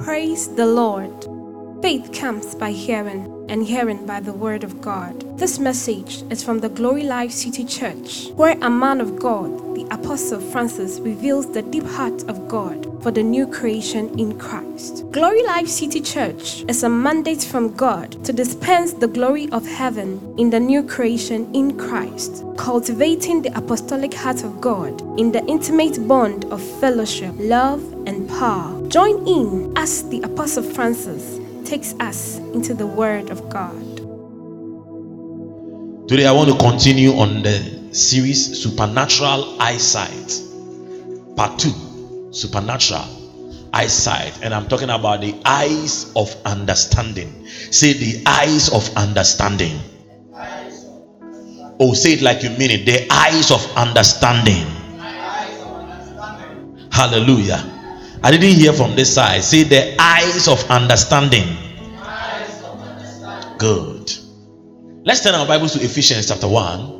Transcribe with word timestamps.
Praise 0.00 0.48
the 0.54 0.64
Lord. 0.64 1.12
Faith 1.82 2.12
comes 2.12 2.54
by 2.54 2.70
hearing, 2.70 3.46
and 3.48 3.66
hearing 3.66 4.06
by 4.06 4.20
the 4.20 4.32
Word 4.32 4.62
of 4.62 4.80
God. 4.80 5.38
This 5.38 5.58
message 5.58 6.22
is 6.30 6.42
from 6.42 6.60
the 6.60 6.68
Glory 6.68 7.02
Life 7.02 7.32
City 7.32 7.64
Church, 7.64 8.28
where 8.30 8.56
a 8.62 8.70
man 8.70 9.00
of 9.00 9.18
God, 9.18 9.74
the 9.74 9.86
Apostle 9.90 10.40
Francis, 10.40 11.00
reveals 11.00 11.52
the 11.52 11.62
deep 11.62 11.84
heart 11.84 12.22
of 12.28 12.48
God 12.48 13.02
for 13.02 13.10
the 13.10 13.22
new 13.22 13.46
creation 13.46 14.16
in 14.18 14.38
Christ. 14.38 15.04
Glory 15.10 15.44
Life 15.44 15.68
City 15.68 16.00
Church 16.00 16.64
is 16.68 16.82
a 16.84 16.88
mandate 16.88 17.42
from 17.42 17.74
God 17.74 18.24
to 18.24 18.32
dispense 18.32 18.92
the 18.92 19.08
glory 19.08 19.48
of 19.50 19.66
heaven 19.66 20.34
in 20.38 20.50
the 20.50 20.60
new 20.60 20.82
creation 20.82 21.52
in 21.54 21.76
Christ, 21.76 22.44
cultivating 22.56 23.42
the 23.42 23.56
apostolic 23.58 24.14
heart 24.14 24.44
of 24.44 24.60
God 24.60 25.00
in 25.18 25.32
the 25.32 25.44
intimate 25.46 26.06
bond 26.06 26.44
of 26.46 26.62
fellowship, 26.80 27.34
love, 27.38 27.82
and 28.06 28.28
power. 28.28 28.77
Join 28.88 29.28
in 29.28 29.76
as 29.76 30.08
the 30.08 30.22
Apostle 30.22 30.62
Francis 30.62 31.38
takes 31.68 31.92
us 32.00 32.38
into 32.38 32.72
the 32.72 32.86
Word 32.86 33.28
of 33.28 33.46
God. 33.50 33.76
Today, 36.08 36.26
I 36.26 36.32
want 36.32 36.48
to 36.48 36.56
continue 36.56 37.10
on 37.10 37.42
the 37.42 37.92
series 37.92 38.62
Supernatural 38.62 39.60
Eyesight, 39.60 40.40
Part 41.36 41.58
2 41.58 42.32
Supernatural 42.32 43.04
Eyesight. 43.74 44.42
And 44.42 44.54
I'm 44.54 44.68
talking 44.68 44.88
about 44.88 45.20
the 45.20 45.38
eyes 45.44 46.10
of 46.16 46.34
understanding. 46.46 47.46
Say 47.46 47.92
the 47.92 48.22
eyes 48.24 48.72
of 48.72 48.88
understanding. 48.96 49.78
Oh, 51.78 51.92
say 51.92 52.14
it 52.14 52.22
like 52.22 52.42
you 52.42 52.48
mean 52.56 52.70
it. 52.70 52.86
The 52.86 53.06
eyes 53.12 53.50
of 53.50 53.60
understanding. 53.76 54.64
Hallelujah. 56.90 57.77
I 58.22 58.30
didn't 58.32 58.56
hear 58.56 58.72
from 58.72 58.96
this 58.96 59.14
side. 59.14 59.44
Say 59.44 59.62
the 59.62 59.94
eyes 60.00 60.48
of 60.48 60.68
understanding. 60.70 61.56
Eyes 62.00 62.62
of 62.64 62.80
understanding. 62.80 63.58
Good. 63.58 64.12
Let's 65.04 65.22
turn 65.22 65.36
our 65.36 65.46
Bibles 65.46 65.74
to 65.74 65.80
Ephesians 65.80 66.26
chapter 66.28 66.48
1. 66.48 66.96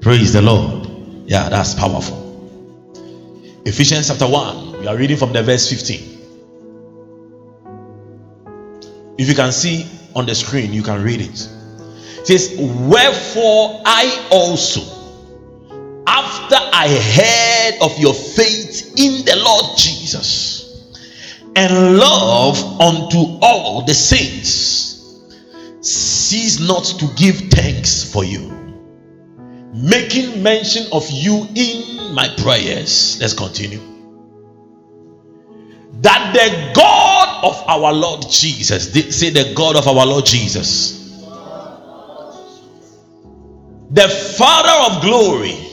Praise 0.00 0.32
the 0.32 0.42
Lord. 0.42 0.88
Yeah, 1.26 1.48
that's 1.48 1.74
powerful. 1.74 2.18
Ephesians 3.64 4.08
chapter 4.08 4.26
1. 4.26 4.80
We 4.80 4.88
are 4.88 4.96
reading 4.96 5.16
from 5.16 5.32
the 5.32 5.44
verse 5.44 5.70
15. 5.70 6.18
If 9.18 9.28
you 9.28 9.36
can 9.36 9.52
see 9.52 9.86
on 10.16 10.26
the 10.26 10.34
screen, 10.34 10.72
you 10.72 10.82
can 10.82 11.04
read 11.04 11.20
it. 11.20 11.48
It 12.18 12.26
says, 12.26 12.56
Wherefore 12.58 13.80
I 13.84 14.26
also 14.32 14.80
after 16.06 16.56
I 16.56 16.88
heard 16.88 17.82
of 17.82 17.98
your 17.98 18.14
faith 18.14 18.94
in 18.96 19.24
the 19.24 19.36
Lord 19.36 19.78
Jesus 19.78 20.62
and 21.54 21.98
love 21.98 22.80
unto 22.80 23.38
all 23.42 23.84
the 23.84 23.94
saints, 23.94 25.20
cease 25.80 26.60
not 26.60 26.84
to 26.84 27.06
give 27.16 27.36
thanks 27.50 28.10
for 28.10 28.24
you, 28.24 28.48
making 29.74 30.42
mention 30.42 30.86
of 30.92 31.08
you 31.10 31.46
in 31.54 32.14
my 32.14 32.28
prayers. 32.38 33.18
Let's 33.20 33.34
continue. 33.34 33.80
That 36.00 36.32
the 36.32 36.72
God 36.74 37.44
of 37.44 37.68
our 37.68 37.92
Lord 37.92 38.22
Jesus, 38.28 38.92
say 39.16 39.30
the 39.30 39.52
God 39.54 39.76
of 39.76 39.86
our 39.86 40.06
Lord 40.06 40.26
Jesus, 40.26 41.00
the 43.90 44.08
Father 44.08 44.96
of 44.96 45.02
glory 45.02 45.71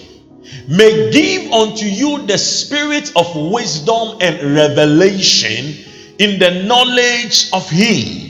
may 0.68 1.10
give 1.12 1.52
unto 1.52 1.86
you 1.86 2.26
the 2.26 2.38
spirit 2.38 3.12
of 3.16 3.36
wisdom 3.52 4.18
and 4.22 4.56
revelation 4.56 5.86
in 6.20 6.40
the 6.40 6.64
knowledge 6.66 7.50
of 7.54 7.68
Him. 7.70 8.30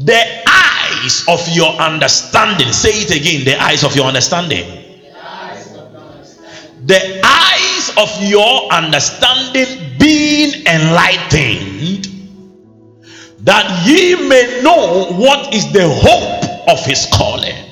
The 0.00 0.42
eyes 0.46 1.24
of 1.26 1.46
your 1.48 1.72
understanding, 1.80 2.72
say 2.72 2.90
it 2.90 3.10
again 3.10 3.44
the 3.44 3.60
eyes 3.60 3.82
of 3.82 3.96
your 3.96 4.06
understanding. 4.06 4.84
The 6.86 7.20
eyes 7.24 7.92
of 7.96 8.22
your 8.22 8.72
understanding 8.72 9.98
being 9.98 10.64
enlightened, 10.66 12.06
that 13.40 13.86
ye 13.86 14.14
may 14.28 14.60
know 14.62 15.06
what 15.12 15.52
is 15.52 15.70
the 15.72 15.88
hope 15.88 16.68
of 16.70 16.84
his 16.86 17.06
calling 17.12 17.67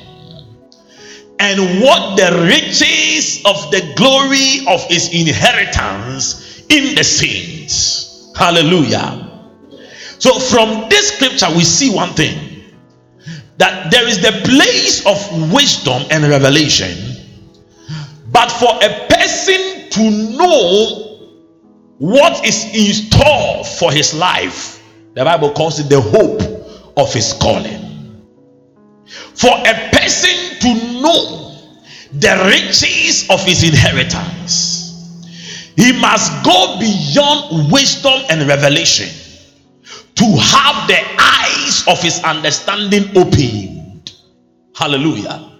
and 1.38 1.82
what 1.82 2.16
the 2.16 2.46
riches 2.46 3.42
of 3.44 3.70
the 3.70 3.92
glory 3.96 4.66
of 4.68 4.82
his 4.88 5.12
inheritance 5.12 6.64
in 6.68 6.94
the 6.94 7.04
saints. 7.04 8.32
Hallelujah. 8.36 9.22
So, 10.18 10.38
from 10.38 10.88
this 10.88 11.14
scripture, 11.14 11.48
we 11.54 11.62
see 11.62 11.94
one 11.94 12.10
thing 12.10 12.64
that 13.58 13.90
there 13.90 14.08
is 14.08 14.20
the 14.20 14.32
place 14.44 15.04
of 15.06 15.52
wisdom 15.52 16.02
and 16.10 16.24
revelation, 16.24 16.96
but 18.32 18.50
for 18.50 18.74
a 18.82 19.06
person 19.08 19.90
to 19.90 20.36
know 20.36 21.06
what 21.98 22.44
is 22.44 22.64
in 22.74 22.92
store 22.92 23.64
for 23.64 23.92
his 23.92 24.14
life, 24.14 24.82
the 25.14 25.24
Bible 25.24 25.52
calls 25.52 25.80
it 25.80 25.88
the 25.88 26.00
hope 26.00 26.42
of 26.96 27.12
his 27.12 27.32
calling. 27.34 27.85
For 29.36 29.52
a 29.52 29.90
person 29.92 30.58
to 30.60 31.00
know 31.02 31.60
the 32.12 32.48
riches 32.48 33.28
of 33.28 33.44
his 33.44 33.62
inheritance, 33.62 35.26
he 35.76 35.92
must 35.92 36.32
go 36.42 36.78
beyond 36.80 37.70
wisdom 37.70 38.22
and 38.30 38.48
revelation 38.48 39.08
to 40.14 40.24
have 40.24 40.88
the 40.88 40.98
eyes 41.18 41.84
of 41.86 42.00
his 42.02 42.18
understanding 42.24 43.14
opened. 43.14 44.12
Hallelujah. 44.74 45.52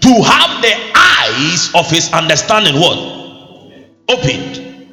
To 0.00 0.22
have 0.24 0.62
the 0.62 0.74
eyes 0.96 1.70
of 1.74 1.90
his 1.90 2.10
understanding 2.14 2.80
what? 2.80 2.96
Opened. 4.08 4.88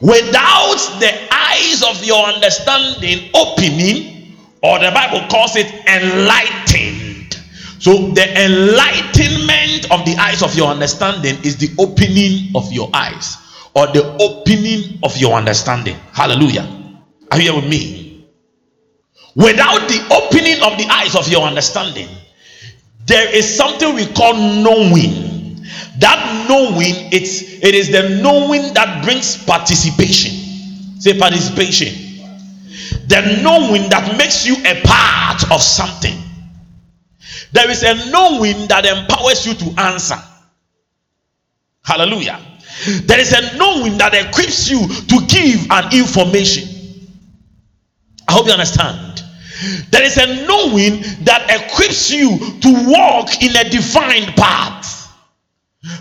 Without 0.00 0.96
the 0.98 1.12
eyes 1.30 1.82
of 1.82 2.02
your 2.02 2.24
understanding 2.24 3.28
opening, 3.34 4.38
or 4.62 4.78
the 4.78 4.90
Bible 4.92 5.26
calls 5.28 5.56
it 5.56 5.66
enlightened 5.86 7.09
so, 7.80 8.10
the 8.10 8.44
enlightenment 8.44 9.90
of 9.90 10.04
the 10.04 10.14
eyes 10.20 10.42
of 10.42 10.54
your 10.54 10.68
understanding 10.68 11.38
is 11.42 11.56
the 11.56 11.70
opening 11.78 12.54
of 12.54 12.70
your 12.70 12.90
eyes 12.92 13.38
or 13.72 13.86
the 13.86 14.04
opening 14.20 14.98
of 15.02 15.16
your 15.16 15.32
understanding. 15.32 15.96
Hallelujah. 16.12 16.68
Are 17.32 17.38
you 17.38 17.44
here 17.44 17.54
with 17.54 17.70
me? 17.70 18.28
Without 19.34 19.88
the 19.88 19.98
opening 20.12 20.62
of 20.62 20.76
the 20.76 20.86
eyes 20.92 21.16
of 21.16 21.26
your 21.28 21.46
understanding, 21.46 22.08
there 23.06 23.34
is 23.34 23.48
something 23.56 23.94
we 23.94 24.04
call 24.08 24.34
knowing. 24.34 25.64
That 26.00 26.46
knowing, 26.50 27.08
it's 27.12 27.40
it 27.40 27.74
is 27.74 27.90
the 27.90 28.20
knowing 28.20 28.74
that 28.74 29.02
brings 29.02 29.42
participation. 29.42 31.00
Say 31.00 31.18
participation. 31.18 31.94
The 33.08 33.40
knowing 33.42 33.88
that 33.88 34.18
makes 34.18 34.44
you 34.44 34.56
a 34.66 34.82
part 34.82 35.50
of 35.50 35.62
something 35.62 36.29
there 37.52 37.70
is 37.70 37.82
a 37.82 38.10
knowing 38.10 38.68
that 38.68 38.86
empowers 38.86 39.46
you 39.46 39.54
to 39.54 39.80
answer. 39.80 40.18
Hallelujah. 41.84 42.40
There 43.04 43.18
is 43.18 43.32
a 43.32 43.56
knowing 43.56 43.98
that 43.98 44.14
equips 44.14 44.70
you 44.70 44.86
to 44.86 45.26
give 45.26 45.70
an 45.70 45.92
information. 45.92 46.68
I 48.28 48.32
hope 48.32 48.46
you 48.46 48.52
understand. 48.52 49.22
There 49.90 50.02
is 50.02 50.16
a 50.16 50.46
knowing 50.46 51.02
that 51.24 51.46
equips 51.50 52.10
you 52.10 52.38
to 52.38 52.86
walk 52.88 53.42
in 53.42 53.54
a 53.56 53.68
defined 53.68 54.34
path. 54.36 54.96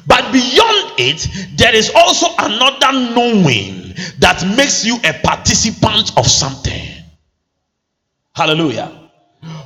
But 0.07 0.31
beyond 0.31 0.93
it, 0.97 1.27
there 1.57 1.73
is 1.73 1.91
also 1.95 2.27
another 2.37 3.13
knowing 3.15 3.93
that 4.19 4.45
makes 4.55 4.85
you 4.85 4.97
a 5.03 5.13
participant 5.23 6.17
of 6.17 6.27
something. 6.27 6.87
Hallelujah. 8.35 9.09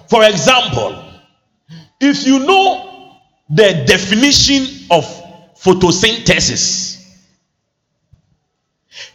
For 0.09 0.23
example, 0.23 1.02
if 1.99 2.25
you 2.25 2.39
know 2.39 3.19
the 3.49 3.83
definition 3.85 4.87
of 4.91 5.03
photosynthesis, 5.55 6.93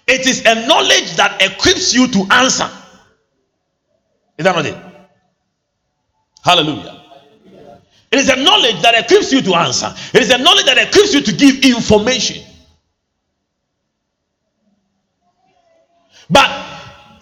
it 0.07 0.27
is 0.27 0.45
a 0.47 0.67
knowledge 0.67 1.17
that 1.17 1.41
equips 1.43 1.95
you 1.95 2.09
to 2.09 2.27
answer. 2.31 2.69
Is 4.39 4.45
that 4.45 4.55
not 4.55 4.67
it? 4.67 4.77
Hallelujah. 6.43 7.03
It 8.11 8.19
is 8.19 8.29
a 8.31 8.37
knowledge 8.37 8.81
that 8.81 8.95
equips 9.05 9.33
you 9.33 9.43
to 9.43 9.55
answer. 9.55 9.93
It 10.15 10.23
is 10.23 10.31
a 10.31 10.39
knowledge 10.39 10.65
that 10.65 10.79
equips 10.79 11.13
you 11.13 11.21
to 11.21 11.33
give 11.33 11.63
information. 11.65 12.43
But 16.31 16.51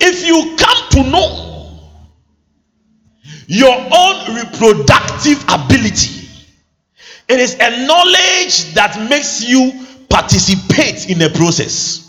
if 0.01 0.25
you 0.25 0.57
come 0.57 0.91
to 0.91 1.11
know 1.11 1.46
your 3.47 3.75
own 3.75 4.35
reproductive 4.37 5.43
ability. 5.49 6.29
It 7.29 7.41
is 7.41 7.55
a 7.55 7.87
knowledge 7.87 8.75
that 8.75 9.07
makes 9.11 9.45
you 9.45 9.73
participate 10.09 11.11
in 11.11 11.23
a 11.23 11.29
process. 11.29 12.03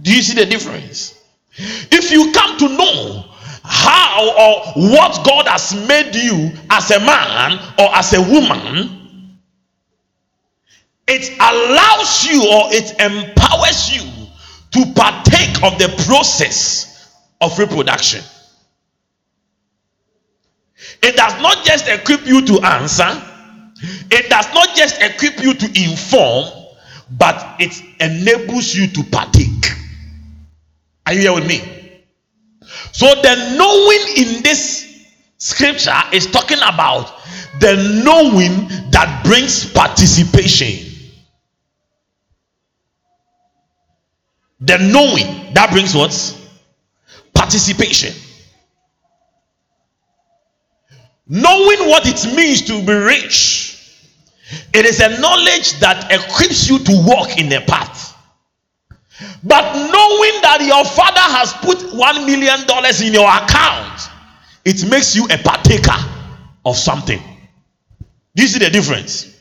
Do 0.00 0.14
you 0.14 0.22
see 0.22 0.34
the 0.34 0.46
difference? 0.46 1.14
If 1.56 2.12
you 2.12 2.32
come 2.32 2.58
to 2.58 2.68
know 2.68 3.24
how 3.64 4.30
or 4.38 4.90
what 4.90 5.24
God 5.26 5.48
has 5.48 5.74
made 5.88 6.14
you 6.14 6.52
as 6.70 6.90
a 6.90 7.00
man 7.00 7.58
or 7.78 7.94
as 7.94 8.12
a 8.14 8.20
woman, 8.20 9.38
it 11.08 11.30
allows 11.38 12.26
you 12.26 12.42
or 12.42 12.68
it 12.70 13.00
empowers 13.00 13.94
you 13.94 14.28
to 14.70 14.92
partake 14.92 15.62
of 15.62 15.78
the 15.78 16.04
process 16.06 17.14
of 17.40 17.58
reproduction. 17.58 18.22
It 21.02 21.16
does 21.16 21.40
not 21.42 21.64
just 21.64 21.88
equip 21.88 22.26
you 22.26 22.44
to 22.46 22.60
answer, 22.60 23.22
it 24.10 24.28
does 24.30 24.52
not 24.54 24.76
just 24.76 25.00
equip 25.00 25.40
you 25.40 25.54
to 25.54 25.66
inform, 25.82 26.46
but 27.10 27.56
it 27.58 27.82
enables 28.00 28.74
you 28.74 28.86
to 28.88 29.02
partake. 29.10 29.66
Are 31.06 31.14
you 31.14 31.20
here 31.20 31.34
with 31.34 31.46
me? 31.46 32.02
So, 32.92 33.06
the 33.06 33.56
knowing 33.56 34.16
in 34.16 34.42
this 34.42 35.06
scripture 35.38 35.96
is 36.12 36.26
talking 36.26 36.58
about 36.58 37.14
the 37.60 38.02
knowing 38.04 38.68
that 38.90 39.22
brings 39.24 39.70
participation. 39.72 40.84
The 44.60 44.78
knowing 44.78 45.54
that 45.54 45.70
brings 45.70 45.94
what? 45.94 46.12
Participation. 47.32 48.12
Knowing 51.28 51.88
what 51.88 52.06
it 52.06 52.34
means 52.34 52.62
to 52.62 52.80
be 52.84 52.92
rich, 52.92 53.74
it 54.72 54.86
is 54.86 55.00
a 55.00 55.20
knowledge 55.20 55.78
that 55.80 56.10
equips 56.10 56.68
you 56.68 56.78
to 56.78 56.92
walk 57.06 57.38
in 57.38 57.52
a 57.52 57.60
path. 57.60 58.16
But 59.42 59.72
knowing 59.74 60.40
that 60.42 60.58
your 60.60 60.84
father 60.84 61.20
has 61.20 61.52
put 61.54 61.94
one 61.94 62.24
million 62.24 62.66
dollars 62.66 63.02
in 63.02 63.12
your 63.12 63.28
account, 63.28 64.00
it 64.64 64.88
makes 64.88 65.14
you 65.14 65.26
a 65.26 65.36
partaker 65.38 65.96
of 66.64 66.76
something. 66.76 67.20
Do 68.34 68.42
you 68.42 68.48
see 68.48 68.58
the 68.58 68.70
difference? 68.70 69.36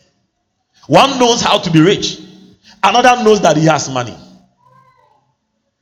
One 0.87 1.19
knows 1.19 1.41
how 1.41 1.59
to 1.59 1.71
be 1.71 1.79
rich, 1.79 2.19
another 2.83 3.23
knows 3.23 3.41
that 3.41 3.55
he 3.55 3.65
has 3.65 3.89
money. 3.89 4.15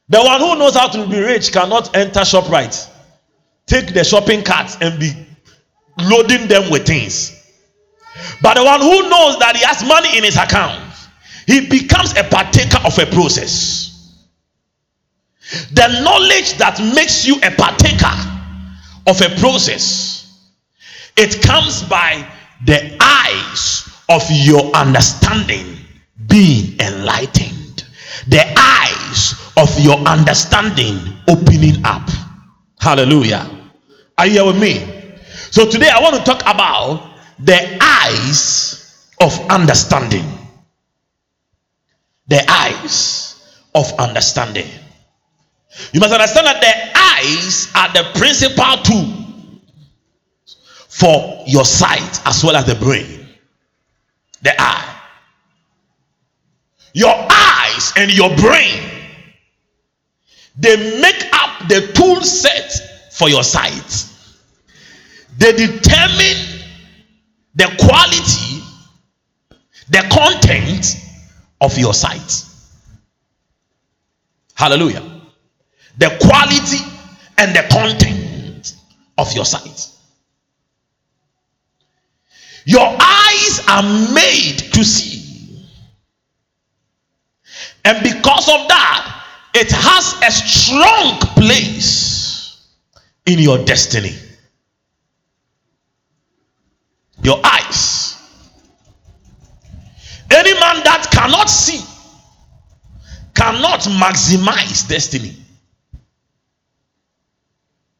The 0.09 0.21
one 0.21 0.39
who 0.39 0.55
knows 0.57 0.75
how 0.75 0.87
to 0.89 1.07
be 1.07 1.19
rich 1.19 1.51
cannot 1.51 1.95
enter 1.95 2.19
ShopRite, 2.19 2.89
take 3.65 3.93
the 3.93 4.03
shopping 4.03 4.43
cart, 4.43 4.77
and 4.81 4.99
be 4.99 5.24
loading 5.99 6.47
them 6.47 6.69
with 6.69 6.85
things. 6.85 7.31
But 8.41 8.55
the 8.55 8.63
one 8.63 8.81
who 8.81 9.09
knows 9.09 9.39
that 9.39 9.55
he 9.55 9.63
has 9.65 9.83
money 9.83 10.17
in 10.17 10.23
his 10.23 10.37
account, 10.37 10.81
he 11.47 11.67
becomes 11.67 12.11
a 12.17 12.23
partaker 12.23 12.79
of 12.85 12.97
a 12.97 13.05
process. 13.07 13.85
The 15.73 16.01
knowledge 16.03 16.57
that 16.57 16.79
makes 16.95 17.25
you 17.25 17.35
a 17.37 17.51
partaker 17.51 18.13
of 19.07 19.21
a 19.21 19.39
process, 19.39 20.39
it 21.17 21.41
comes 21.41 21.83
by 21.83 22.27
the 22.65 22.97
eyes 22.99 23.87
of 24.09 24.23
your 24.29 24.71
understanding 24.75 25.77
being 26.27 26.79
enlightened, 26.79 27.85
the 28.27 28.43
eyes 28.57 29.33
of 29.57 29.79
your 29.79 29.97
understanding 29.99 30.99
opening 31.27 31.85
up. 31.85 32.09
Hallelujah. 32.79 33.49
Are 34.17 34.25
you 34.25 34.33
here 34.33 34.45
with 34.45 34.59
me? 34.59 34.94
So 35.55 35.65
today 35.65 35.87
I 35.87 36.01
want 36.01 36.17
to 36.17 36.21
talk 36.21 36.41
about 36.41 37.11
the 37.39 37.77
eyes 37.79 39.07
of 39.21 39.39
understanding. 39.49 40.25
The 42.27 42.43
eyes 42.51 43.41
of 43.73 43.89
understanding. 43.97 44.67
You 45.93 46.01
must 46.01 46.11
understand 46.11 46.47
that 46.47 46.59
the 46.59 46.99
eyes 46.99 47.71
are 47.73 47.87
the 47.93 48.19
principal 48.19 48.83
tool 48.83 49.61
for 50.89 51.45
your 51.47 51.63
sight 51.63 52.19
as 52.25 52.43
well 52.43 52.57
as 52.57 52.65
the 52.65 52.75
brain. 52.75 53.25
The 54.41 54.61
eye. 54.61 54.99
Your 56.93 57.15
eyes 57.15 57.93
and 57.95 58.13
your 58.13 58.35
brain 58.35 58.91
they 60.57 60.99
make 60.99 61.29
up 61.31 61.69
the 61.69 61.93
tool 61.93 62.21
set 62.21 63.13
for 63.13 63.29
your 63.29 63.43
sight 63.43 64.14
they 65.37 65.51
determine 65.51 66.61
the 67.55 67.65
quality, 67.79 68.63
the 69.89 70.05
content 70.09 70.95
of 71.61 71.77
your 71.77 71.93
sight. 71.93 72.45
Hallelujah. 74.53 75.03
The 75.97 76.17
quality 76.21 76.83
and 77.37 77.55
the 77.55 77.63
content 77.69 78.75
of 79.17 79.31
your 79.33 79.45
sight. 79.45 79.91
Your 82.65 82.97
eyes 82.99 83.61
are 83.69 84.13
made 84.13 84.57
to 84.73 84.83
see. 84.83 85.65
And 87.83 88.01
because 88.01 88.47
of 88.49 88.67
that, 88.67 89.23
it 89.53 89.71
has 89.71 90.15
a 90.23 90.31
strong 90.31 91.19
place 91.35 92.71
in 93.25 93.39
your 93.39 93.63
destiny 93.63 94.15
your 97.25 97.41
eyes. 97.43 98.15
Any 100.29 100.53
man 100.53 100.83
that 100.83 101.09
cannot 101.11 101.49
see 101.49 101.83
cannot 103.33 103.79
maximize 103.81 104.87
destiny. 104.87 105.35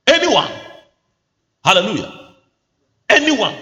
Anyone. 0.06 0.52
Hallelujah. 1.64 2.34
Anyone. 3.10 3.56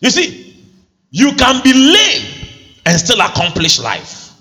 You 0.00 0.10
see, 0.10 0.64
you 1.10 1.32
can 1.32 1.62
be 1.62 1.74
lame 1.74 2.48
and 2.86 2.98
still 2.98 3.20
accomplish 3.20 3.78
life. 3.78 4.32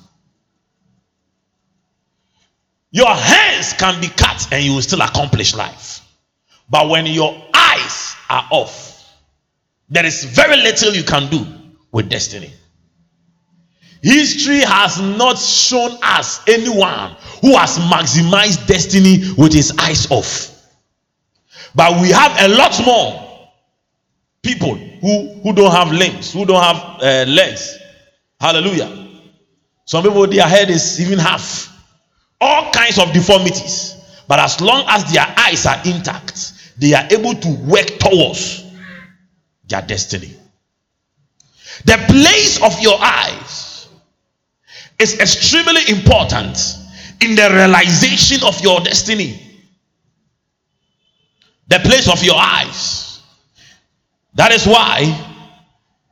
Your 2.92 3.14
hands 3.14 3.74
can 3.74 4.00
be 4.00 4.08
cut 4.08 4.48
and 4.54 4.64
you 4.64 4.76
will 4.76 4.82
still 4.82 5.02
accomplish 5.02 5.54
life. 5.54 6.00
But 6.70 6.88
when 6.88 7.06
your 7.08 7.36
eyes 7.54 8.16
are 8.30 8.48
off, 8.52 8.95
there 9.90 10.06
is 10.06 10.24
very 10.24 10.58
little 10.58 10.94
you 10.94 11.04
can 11.04 11.30
do 11.30 11.46
with 11.92 12.10
destiny. 12.10 12.52
History 14.02 14.60
has 14.60 15.02
not 15.02 15.38
shown 15.40 15.98
us 16.04 16.42
anyone 16.48 17.16
who 17.42 17.58
has 17.58 17.80
maximized 17.80 18.68
destiny 18.68 19.34
with 19.38 19.54
his 19.54 19.74
eyes 19.80 20.10
off. 20.12 20.52
But 21.74 22.00
we 22.02 22.12
have 22.12 22.36
a 22.40 22.56
lot 22.56 22.80
more 22.86 23.50
people 24.42 24.76
who, 24.76 25.40
who 25.42 25.54
don't 25.54 25.72
have 25.72 25.92
limbs, 25.92 26.34
who 26.34 26.46
don't 26.46 26.62
have 26.62 27.02
uh, 27.02 27.26
legs. 27.32 27.78
Hallelujah. 28.40 29.08
Some 29.86 30.04
people, 30.04 30.28
their 30.28 30.48
head 30.48 30.70
is 30.70 31.02
even 31.02 31.20
half. 31.20 31.72
All 32.40 32.72
kinds 32.72 33.00
of 33.00 33.12
deformities. 33.12 33.96
But 34.28 34.40
as 34.40 34.62
long 34.62 34.86
as 34.88 35.12
their 35.12 35.26
eyes 35.38 35.66
are 35.66 35.82
intact, 35.86 36.54
they 36.78 36.94
are 36.94 37.08
able 37.12 37.34
to 37.34 37.50
work 37.66 37.88
towards 38.00 38.65
their 39.68 39.82
destiny. 39.82 40.36
The 41.86 41.98
place 42.08 42.62
of 42.62 42.80
your 42.80 42.98
eyes 43.02 43.88
is 45.00 45.20
extremely 45.20 45.82
important 45.90 46.58
in 47.22 47.36
the 47.36 47.50
realization 47.52 48.44
of 48.48 48.60
your 48.62 48.80
destiny. 48.80 49.42
The 51.68 51.80
place 51.80 52.10
of 52.10 52.24
your 52.24 52.36
eyes. 52.38 53.22
That 54.36 54.52
is 54.52 54.68
why, 54.68 55.34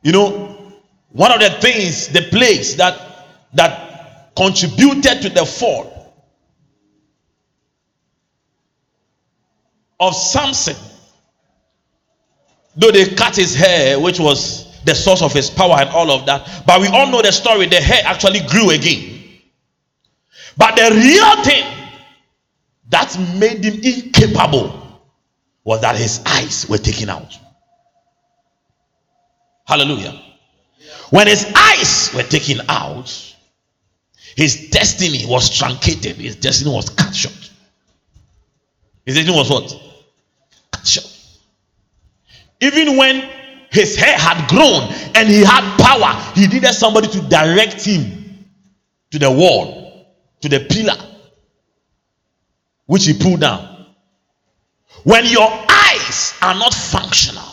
you 0.02 0.12
know, 0.12 0.72
one 1.10 1.32
of 1.32 1.40
the 1.40 1.50
things, 1.60 2.08
the 2.08 2.22
place 2.30 2.74
that 2.74 3.00
that 3.54 4.34
contributed 4.36 5.22
to 5.22 5.28
the 5.28 5.46
fall 5.46 6.12
of 10.00 10.14
Samson 10.14 10.76
Though 12.76 12.90
they 12.90 13.14
cut 13.14 13.36
his 13.36 13.54
hair, 13.54 14.00
which 14.00 14.18
was 14.18 14.82
the 14.84 14.94
source 14.94 15.22
of 15.22 15.32
his 15.32 15.50
power 15.50 15.76
and 15.78 15.88
all 15.90 16.10
of 16.10 16.26
that. 16.26 16.64
But 16.66 16.80
we 16.80 16.88
all 16.88 17.06
know 17.06 17.22
the 17.22 17.32
story. 17.32 17.66
The 17.66 17.80
hair 17.80 18.02
actually 18.04 18.40
grew 18.40 18.70
again. 18.70 19.22
But 20.56 20.76
the 20.76 20.90
real 20.94 21.44
thing 21.44 21.64
that 22.90 23.16
made 23.38 23.64
him 23.64 23.80
incapable 23.82 25.00
was 25.64 25.80
that 25.80 25.96
his 25.96 26.20
eyes 26.26 26.68
were 26.68 26.78
taken 26.78 27.08
out. 27.08 27.38
Hallelujah. 29.66 30.20
When 31.10 31.26
his 31.26 31.50
eyes 31.56 32.10
were 32.14 32.22
taken 32.22 32.60
out, 32.68 33.34
his 34.36 34.68
destiny 34.70 35.24
was 35.26 35.48
truncated. 35.56 36.16
His 36.16 36.36
destiny 36.36 36.74
was 36.74 36.90
cut 36.90 37.14
short. 37.14 37.50
His 39.06 39.16
destiny 39.16 39.36
was 39.36 39.50
what? 39.50 39.80
Cut 40.72 40.86
short. 40.86 41.13
Even 42.64 42.96
when 42.96 43.28
his 43.70 43.94
hair 43.94 44.16
had 44.16 44.48
grown 44.48 44.82
and 45.14 45.28
he 45.28 45.40
had 45.44 45.76
power, 45.78 46.32
he 46.34 46.46
needed 46.46 46.72
somebody 46.72 47.08
to 47.08 47.20
direct 47.28 47.84
him 47.84 48.46
to 49.10 49.18
the 49.18 49.30
wall, 49.30 50.06
to 50.40 50.48
the 50.48 50.60
pillar, 50.60 50.96
which 52.86 53.04
he 53.04 53.12
pulled 53.12 53.40
down. 53.40 53.86
When 55.02 55.26
your 55.26 55.48
eyes 55.68 56.34
are 56.40 56.54
not 56.54 56.72
functional, 56.72 57.44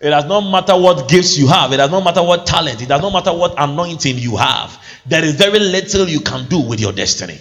it 0.00 0.10
does 0.10 0.24
not 0.24 0.40
matter 0.50 0.76
what 0.76 1.08
gifts 1.08 1.38
you 1.38 1.46
have, 1.46 1.72
it 1.72 1.76
does 1.76 1.90
not 1.90 2.02
matter 2.02 2.22
what 2.22 2.46
talent, 2.46 2.82
it 2.82 2.88
does 2.88 3.00
not 3.00 3.12
matter 3.12 3.32
what 3.32 3.54
anointing 3.56 4.18
you 4.18 4.36
have. 4.36 4.82
There 5.06 5.24
is 5.24 5.36
very 5.36 5.60
little 5.60 6.08
you 6.08 6.20
can 6.20 6.48
do 6.48 6.58
with 6.60 6.80
your 6.80 6.92
destiny. 6.92 7.38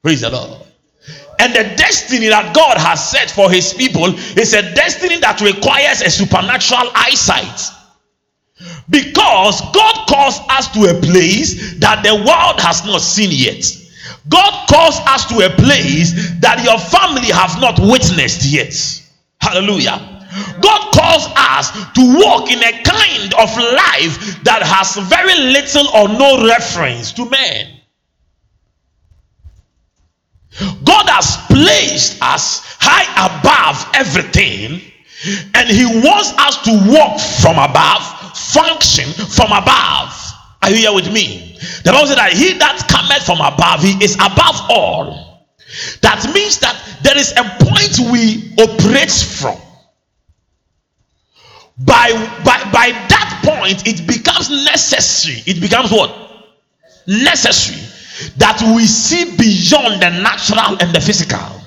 Praise 0.00 0.20
the 0.20 0.30
Lord. 0.30 0.63
And 1.38 1.52
the 1.54 1.64
destiny 1.76 2.28
that 2.28 2.54
God 2.54 2.78
has 2.78 3.10
set 3.10 3.30
for 3.30 3.50
his 3.50 3.74
people 3.74 4.14
is 4.38 4.54
a 4.54 4.62
destiny 4.74 5.18
that 5.20 5.40
requires 5.40 6.00
a 6.00 6.10
supernatural 6.10 6.90
eyesight. 6.94 7.70
Because 8.88 9.60
God 9.72 10.06
calls 10.08 10.40
us 10.50 10.68
to 10.72 10.96
a 10.96 11.00
place 11.00 11.78
that 11.80 12.02
the 12.02 12.14
world 12.14 12.60
has 12.60 12.84
not 12.84 13.00
seen 13.00 13.30
yet. 13.32 13.64
God 14.28 14.68
calls 14.68 14.96
us 15.06 15.26
to 15.26 15.46
a 15.46 15.50
place 15.50 16.30
that 16.40 16.62
your 16.64 16.78
family 16.78 17.28
have 17.32 17.60
not 17.60 17.78
witnessed 17.80 18.44
yet. 18.44 18.74
Hallelujah. 19.40 20.14
God 20.60 20.92
calls 20.92 21.28
us 21.36 21.70
to 21.92 22.02
walk 22.18 22.50
in 22.50 22.58
a 22.58 22.82
kind 22.82 23.34
of 23.34 23.50
life 23.56 24.42
that 24.44 24.62
has 24.62 24.96
very 25.08 25.34
little 25.52 25.88
or 25.94 26.08
no 26.08 26.46
reference 26.46 27.12
to 27.12 27.28
man. 27.28 27.73
God 30.84 31.08
has 31.08 31.36
placed 31.48 32.22
us 32.22 32.62
high 32.78 33.06
above 33.26 33.90
everything, 33.94 34.80
and 35.54 35.68
He 35.68 35.84
wants 35.84 36.32
us 36.38 36.62
to 36.62 36.72
walk 36.90 37.18
from 37.42 37.58
above, 37.58 38.02
function 38.36 39.10
from 39.28 39.50
above. 39.50 40.14
Are 40.62 40.70
you 40.70 40.76
here 40.76 40.94
with 40.94 41.12
me? 41.12 41.58
The 41.84 41.92
Bible 41.92 42.06
said 42.06 42.18
that 42.18 42.32
he 42.32 42.54
that 42.54 42.88
cometh 42.88 43.26
from 43.26 43.40
above, 43.40 43.82
he 43.82 44.02
is 44.02 44.14
above 44.14 44.56
all. 44.70 45.44
That 46.00 46.24
means 46.32 46.58
that 46.60 46.72
there 47.02 47.18
is 47.18 47.32
a 47.32 47.44
point 47.60 47.98
we 48.12 48.54
operate 48.56 49.10
from. 49.10 49.58
By, 51.78 52.12
by, 52.44 52.62
by 52.72 52.92
that 53.10 53.42
point, 53.44 53.86
it 53.86 54.06
becomes 54.06 54.48
necessary. 54.48 55.42
It 55.46 55.60
becomes 55.60 55.90
what? 55.90 56.14
Necessary 57.06 57.82
that 58.36 58.60
we 58.74 58.84
see 58.86 59.36
beyond 59.36 60.02
the 60.02 60.10
natural 60.22 60.76
and 60.80 60.94
the 60.94 61.00
physical. 61.00 61.60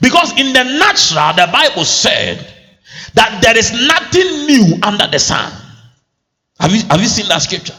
Because 0.00 0.32
in 0.38 0.52
the 0.52 0.64
natural, 0.64 1.32
the 1.34 1.50
Bible 1.52 1.84
said 1.84 2.46
that 3.14 3.40
there 3.42 3.56
is 3.56 3.72
nothing 3.72 4.46
new 4.46 4.78
under 4.82 5.06
the 5.06 5.18
sun. 5.18 5.52
Have 6.60 6.74
you, 6.74 6.82
have 6.90 7.00
you 7.00 7.08
seen 7.08 7.28
that 7.28 7.42
scripture? 7.42 7.76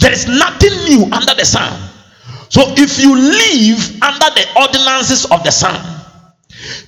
There 0.00 0.12
is 0.12 0.26
nothing 0.26 0.72
new 0.84 1.04
under 1.12 1.34
the 1.34 1.44
sun. 1.44 1.90
So 2.48 2.62
if 2.76 2.98
you 2.98 3.14
live 3.14 4.02
under 4.02 4.28
the 4.34 4.46
ordinances 4.60 5.24
of 5.26 5.42
the 5.44 5.50
sun, 5.50 6.01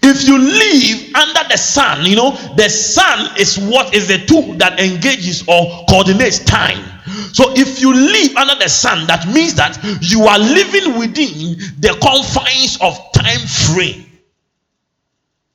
if 0.04 0.28
you 0.28 0.38
live 0.38 1.14
under 1.14 1.49
the 1.49 1.56
sun, 1.56 2.04
you 2.04 2.16
know, 2.16 2.32
the 2.56 2.68
sun 2.68 3.38
is 3.38 3.58
what 3.58 3.94
is 3.94 4.08
the 4.08 4.18
tool 4.26 4.54
that 4.54 4.78
engages 4.78 5.42
or 5.49 5.84
coordinates 5.88 6.40
time. 6.40 6.84
So 7.32 7.52
if 7.56 7.80
you 7.80 7.92
live 7.92 8.37
under 8.37 8.54
the 8.56 8.68
sun, 8.68 9.06
that 9.06 9.26
means 9.26 9.54
that 9.54 9.78
you 10.02 10.23
are 10.25 10.38
living 10.38 10.99
within 10.99 11.58
the 11.80 11.96
confines 12.02 12.78
of 12.80 12.99
time 13.12 13.40
frame. 13.46 14.11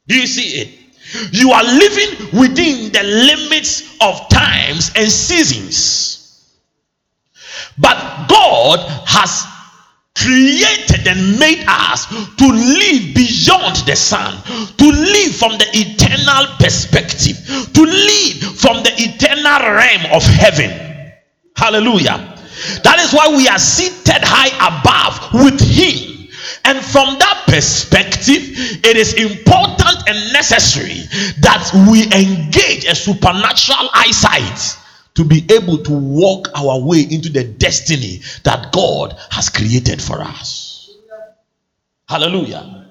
Do 0.08 0.16
you 0.16 0.28
see 0.28 0.62
it? 0.62 0.80
You 1.32 1.52
are 1.52 1.64
living 1.64 2.40
within 2.40 2.92
the 2.92 3.04
limits 3.04 3.98
of 4.02 4.28
times 4.30 4.92
and 4.96 5.10
seasons. 5.10 6.56
But 7.78 8.28
God 8.28 8.80
has 9.08 9.46
created 10.16 11.08
and 11.08 11.40
made 11.40 11.64
us 11.68 12.08
to 12.08 12.48
live 12.48 13.16
beyond 13.16 13.76
the 13.88 13.96
sun, 13.96 14.36
to 14.78 14.86
live 14.86 15.36
from 15.36 15.54
the 15.58 15.68
eternal 15.74 16.56
perspective, 16.60 17.38
to 17.74 17.82
live 17.82 18.60
from 18.60 18.84
the 18.84 18.92
eternal 18.98 19.74
realm 19.74 20.06
of 20.12 20.24
heaven. 20.24 20.70
Hallelujah. 21.56 22.36
That 22.84 23.00
is 23.00 23.14
why 23.14 23.28
we 23.36 23.48
are 23.48 23.60
seated 23.60 24.22
high 24.24 24.52
above 24.60 25.34
with 25.34 25.60
Him. 25.62 26.28
And 26.66 26.80
from 26.80 27.18
that 27.20 27.44
perspective, 27.48 28.84
it 28.84 28.98
is 28.98 29.14
important 29.14 29.98
and 30.08 30.34
necessary 30.34 31.08
that 31.40 31.72
we 31.90 32.04
engage 32.12 32.86
a 32.86 32.96
supernatural 32.96 33.90
eyesight 33.94 34.79
to 35.20 35.26
be 35.26 35.46
able 35.54 35.78
to 35.78 35.92
walk 35.92 36.48
our 36.56 36.80
way 36.80 37.02
into 37.02 37.28
the 37.28 37.44
destiny 37.44 38.22
that 38.46 38.72
God 38.72 39.14
has 39.30 39.50
created 39.50 40.02
for 40.02 40.22
us. 40.22 40.96
Hallelujah. 42.08 42.88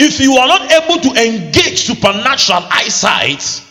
If 0.00 0.18
you 0.18 0.32
are 0.32 0.48
not 0.48 0.72
able 0.72 1.00
to 1.00 1.10
engage 1.10 1.82
supernatural 1.82 2.66
eyesight, 2.72 3.64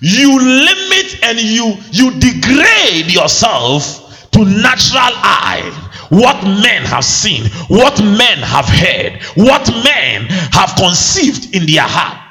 you 0.00 0.36
limit 0.36 1.22
and 1.22 1.40
you 1.40 1.76
you 1.92 2.10
degrade 2.18 3.12
yourself 3.12 4.28
to 4.32 4.44
natural 4.44 5.14
eye 5.22 5.62
what 6.08 6.42
men 6.42 6.82
have 6.82 7.04
seen 7.04 7.44
what 7.68 7.98
men 8.02 8.38
have 8.38 8.66
heard 8.66 9.22
what 9.36 9.66
men 9.84 10.26
have 10.52 10.74
conceived 10.76 11.54
in 11.54 11.66
their 11.66 11.82
heart 11.82 12.21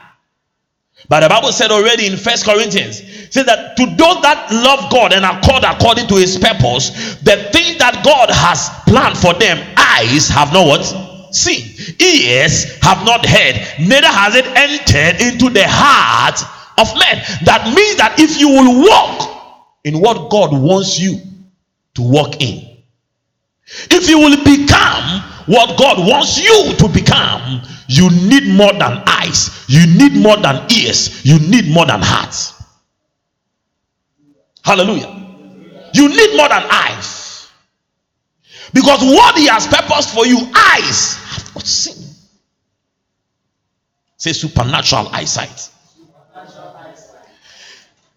but 1.11 1.19
the 1.19 1.27
bible 1.27 1.51
said 1.51 1.69
already 1.71 2.07
in 2.07 2.15
first 2.15 2.47
corinthians 2.47 3.03
said 3.27 3.43
that 3.43 3.75
to 3.75 3.85
those 3.99 4.19
that 4.23 4.47
love 4.51 4.87
god 4.89 5.11
and 5.11 5.27
accord 5.27 5.63
according 5.67 6.07
to 6.07 6.15
his 6.15 6.39
purpose 6.39 7.19
the 7.27 7.35
thing 7.51 7.75
that 7.77 7.99
god 8.07 8.31
has 8.31 8.71
planned 8.87 9.17
for 9.17 9.33
them 9.35 9.59
eyes 9.77 10.27
have 10.27 10.53
not 10.53 10.65
what? 10.67 10.83
Seen. 11.33 11.95
Ears 11.99 12.77
have 12.81 13.05
not 13.05 13.25
heard. 13.25 13.55
Neither 13.79 14.07
has 14.07 14.35
it 14.35 14.45
entered 14.47 15.21
into 15.21 15.49
the 15.49 15.63
heart 15.65 16.41
of 16.77 16.93
men. 16.95 17.23
That 17.45 17.73
means 17.73 17.95
that 17.97 18.15
if 18.17 18.39
you 18.39 18.49
will 18.49 18.83
walk 18.85 19.77
in 19.85 19.99
what 20.01 20.29
God 20.29 20.51
wants 20.51 20.99
you 20.99 21.19
to 21.95 22.01
walk 22.01 22.41
in, 22.41 22.70
if 23.89 24.09
you 24.09 24.19
will 24.19 24.37
become 24.43 25.21
what 25.45 25.77
God 25.77 25.99
wants 26.07 26.41
you 26.41 26.73
to 26.77 26.87
become, 26.87 27.61
you 27.87 28.09
need 28.09 28.47
more 28.47 28.73
than 28.73 29.03
eyes, 29.07 29.65
you 29.67 29.85
need 29.85 30.13
more 30.13 30.37
than 30.37 30.69
ears, 30.71 31.25
you 31.25 31.39
need 31.39 31.69
more 31.73 31.85
than 31.85 32.01
hearts. 32.01 32.53
Hallelujah. 34.63 35.17
You 35.93 36.07
need 36.07 36.37
more 36.37 36.49
than 36.49 36.63
eyes. 36.69 37.49
Because 38.73 39.01
what 39.01 39.37
he 39.37 39.47
has 39.47 39.67
purposed 39.67 40.13
for 40.13 40.25
you, 40.25 40.37
eyes 40.55 41.15
have 41.15 41.55
not 41.55 41.65
seen. 41.65 42.07
Say 44.17 44.33
supernatural 44.33 45.09
eyesight 45.09 45.71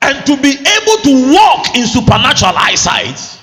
and 0.04 0.26
to 0.26 0.36
be 0.36 0.50
able 0.50 0.96
to 1.02 1.32
walk 1.32 1.74
in 1.76 1.86
supernatural 1.86 2.52
eyesight, 2.56 3.33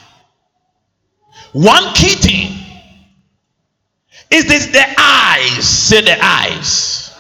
one 1.54 1.94
key 1.94 2.16
thing 2.16 2.58
is 4.30 4.48
this 4.48 4.68
the 4.68 4.86
eyes. 4.98 5.68
Say 5.68 6.02
the 6.02 6.18
eyes. 6.24 7.12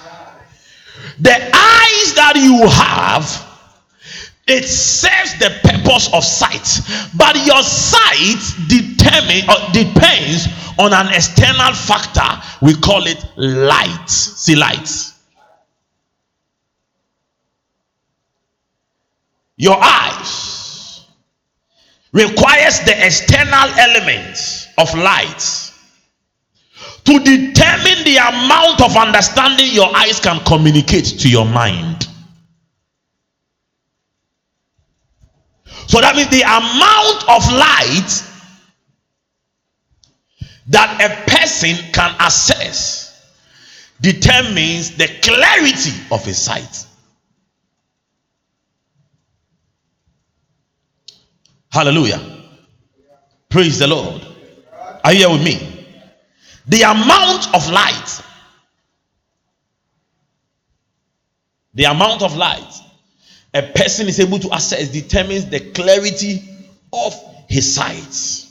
The 1.19 1.33
eyes 1.33 2.13
that 2.15 2.33
you 2.35 2.67
have, 2.67 3.25
it 4.47 4.65
serves 4.65 5.37
the 5.37 5.49
purpose 5.63 6.09
of 6.13 6.23
sight, 6.23 6.79
but 7.15 7.35
your 7.45 7.61
sight 7.61 8.41
determine 8.67 9.49
or 9.49 9.71
depends 9.71 10.47
on 10.79 10.93
an 10.93 11.13
external 11.13 11.73
factor. 11.73 12.41
We 12.61 12.75
call 12.75 13.05
it 13.05 13.23
light. 13.37 14.09
See 14.09 14.55
light. 14.55 15.11
your 19.61 19.77
eyes 19.79 20.50
requires 22.13 22.79
the 22.81 23.05
external 23.05 23.69
elements 23.79 24.67
of 24.77 24.93
light 24.95 25.71
to 27.05 27.19
determine 27.19 28.03
the 28.03 28.17
amount 28.17 28.81
of 28.81 28.95
understanding 28.97 29.67
your 29.71 29.95
eyes 29.95 30.19
can 30.19 30.39
communicate 30.45 31.05
to 31.05 31.29
your 31.29 31.45
mind. 31.45 32.07
So 35.87 35.99
that 35.99 36.15
means 36.15 36.29
the 36.29 36.41
amount 36.41 37.27
of 37.27 37.51
light 37.51 38.27
that 40.67 41.01
a 41.01 41.29
person 41.29 41.75
can 41.91 42.15
access 42.19 43.35
determines 43.99 44.95
the 44.95 45.07
clarity 45.21 45.91
of 46.11 46.23
his 46.25 46.41
sight. 46.41 46.85
Hallelujah. 51.71 52.21
Praise 53.49 53.79
the 53.79 53.87
Lord. 53.87 54.25
Are 55.03 55.13
you 55.13 55.19
here 55.19 55.29
with 55.31 55.43
me? 55.43 55.87
The 56.67 56.83
amount 56.83 57.53
of 57.55 57.69
light, 57.69 58.21
the 61.73 61.85
amount 61.85 62.21
of 62.21 62.35
light 62.35 62.81
a 63.53 63.61
person 63.61 64.07
is 64.07 64.19
able 64.19 64.39
to 64.39 64.51
access 64.51 64.89
determines 64.89 65.49
the 65.49 65.59
clarity 65.59 66.41
of 66.93 67.13
his 67.49 67.75
sight. 67.75 68.47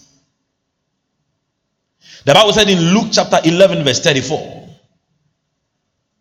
The 2.24 2.34
Bible 2.34 2.52
said 2.52 2.68
in 2.68 2.94
Luke 2.94 3.08
chapter 3.12 3.38
11, 3.42 3.82
verse 3.82 4.00
34. 4.00 4.68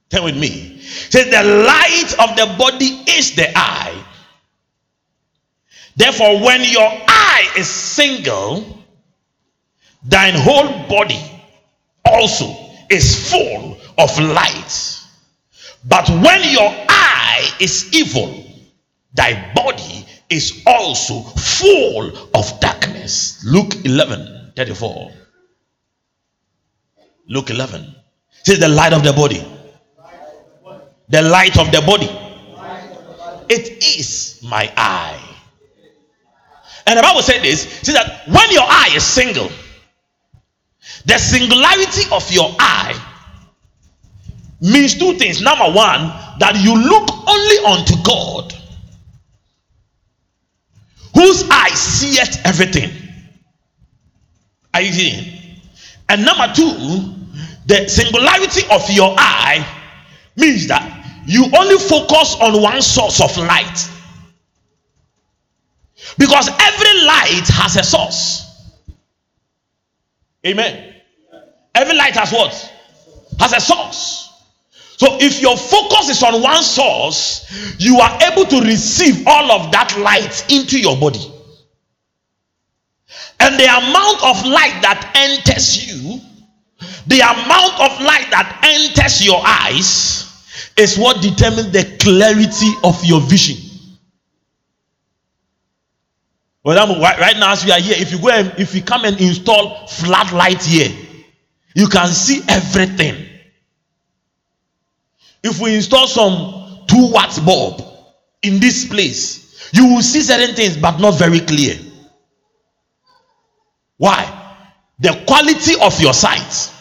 Turn 0.09 0.23
with 0.23 0.37
me. 0.37 0.77
It 0.77 1.11
says, 1.11 1.25
The 1.25 1.43
light 1.43 2.13
of 2.19 2.37
the 2.37 2.55
body 2.57 3.03
is 3.07 3.35
the 3.35 3.51
eye. 3.57 4.05
Therefore, 5.95 6.41
when 6.41 6.63
your 6.63 6.89
eye 7.07 7.51
is 7.57 7.67
single, 7.67 8.79
thine 10.03 10.35
whole 10.35 10.87
body 10.87 11.19
also 12.05 12.55
is 12.89 13.29
full 13.29 13.77
of 13.97 14.19
light. 14.19 14.99
But 15.87 16.09
when 16.09 16.43
your 16.49 16.71
eye 16.89 17.49
is 17.59 17.93
evil, 17.93 18.45
thy 19.13 19.53
body 19.53 20.05
is 20.29 20.63
also 20.65 21.21
full 21.21 22.29
of 22.33 22.59
darkness. 22.59 23.43
Luke 23.45 23.73
11 23.85 24.53
34. 24.55 25.11
Luke 27.27 27.49
11 27.49 27.95
says 28.43 28.59
the 28.59 28.67
light 28.67 28.93
of 28.93 29.03
the 29.03 29.13
body. 29.13 29.45
The 31.09 31.21
light 31.21 31.57
of 31.57 31.71
the 31.71 31.81
body. 31.81 32.09
It 33.49 33.83
is 33.83 34.41
my 34.43 34.71
eye. 34.75 35.28
And 36.89 36.97
the 36.97 37.03
Bible 37.03 37.21
said 37.21 37.43
this 37.43 37.69
says 37.81 37.93
that 37.93 38.23
when 38.27 38.49
your 38.51 38.63
eye 38.63 38.89
is 38.95 39.03
single, 39.03 39.51
the 41.05 41.19
singularity 41.19 42.09
of 42.11 42.31
your 42.31 42.49
eye 42.57 42.99
means 44.59 44.97
two 44.97 45.13
things. 45.13 45.39
Number 45.39 45.65
one, 45.65 46.11
that 46.39 46.59
you 46.59 46.73
look 46.73 47.11
only 47.29 47.57
unto 47.63 47.93
God, 48.01 48.53
whose 51.13 51.47
eye 51.51 51.69
seeth 51.75 52.41
everything. 52.43 52.89
Are 54.73 54.81
you 54.81 54.91
seeing? 54.91 55.61
And 56.09 56.25
number 56.25 56.51
two, 56.55 57.13
the 57.67 57.87
singularity 57.87 58.63
of 58.71 58.89
your 58.89 59.13
eye 59.15 59.63
means 60.35 60.67
that 60.69 61.21
you 61.27 61.45
only 61.55 61.77
focus 61.77 62.35
on 62.41 62.59
one 62.63 62.81
source 62.81 63.21
of 63.21 63.37
light. 63.37 63.89
Because 66.17 66.49
every 66.49 67.05
light 67.05 67.47
has 67.47 67.75
a 67.75 67.83
source. 67.83 68.45
Amen. 70.45 70.95
Every 71.75 71.95
light 71.95 72.15
has 72.15 72.31
what? 72.31 72.53
Has 73.39 73.53
a 73.53 73.59
source. 73.59 74.29
So 74.97 75.17
if 75.21 75.41
your 75.41 75.55
focus 75.55 76.09
is 76.09 76.23
on 76.23 76.41
one 76.41 76.61
source, 76.61 77.75
you 77.79 77.99
are 77.99 78.19
able 78.23 78.45
to 78.45 78.61
receive 78.61 79.25
all 79.25 79.51
of 79.51 79.71
that 79.71 79.97
light 79.97 80.45
into 80.51 80.77
your 80.77 80.97
body. 80.97 81.31
And 83.39 83.57
the 83.57 83.63
amount 83.63 84.17
of 84.23 84.45
light 84.45 84.77
that 84.81 85.11
enters 85.15 85.87
you, 85.87 86.19
the 87.07 87.19
amount 87.21 87.73
of 87.79 88.01
light 88.01 88.27
that 88.31 88.59
enters 88.61 89.25
your 89.25 89.41
eyes, 89.45 90.25
is 90.75 90.97
what 90.97 91.21
determines 91.21 91.71
the 91.71 91.97
clarity 91.99 92.71
of 92.83 93.03
your 93.05 93.21
vision. 93.21 93.68
Well, 96.63 96.99
right 96.99 97.37
now, 97.37 97.53
as 97.53 97.63
we 97.63 97.71
are 97.71 97.79
here, 97.79 97.95
if 97.97 98.11
you 98.11 98.19
go 98.19 98.29
and 98.29 98.53
if 98.57 98.75
you 98.75 98.81
come 98.81 99.05
and 99.05 99.19
install 99.19 99.87
flat 99.87 100.33
light 100.33 100.61
here, 100.63 100.89
you 101.73 101.87
can 101.87 102.07
see 102.07 102.41
everything. 102.49 103.25
If 105.41 105.61
we 105.61 105.75
install 105.75 106.07
some 106.07 106.85
2 106.87 107.11
watts 107.11 107.39
bulb 107.39 107.81
in 108.41 108.59
this 108.59 108.85
place, 108.85 109.71
you 109.73 109.87
will 109.87 110.01
see 110.01 110.21
certain 110.21 110.53
things 110.53 110.75
but 110.75 110.99
not 110.99 111.17
very 111.17 111.39
clear. 111.39 111.77
Why? 113.97 114.35
The 114.99 115.23
quality 115.27 115.75
of 115.81 115.99
your 116.01 116.13
sight 116.13 116.73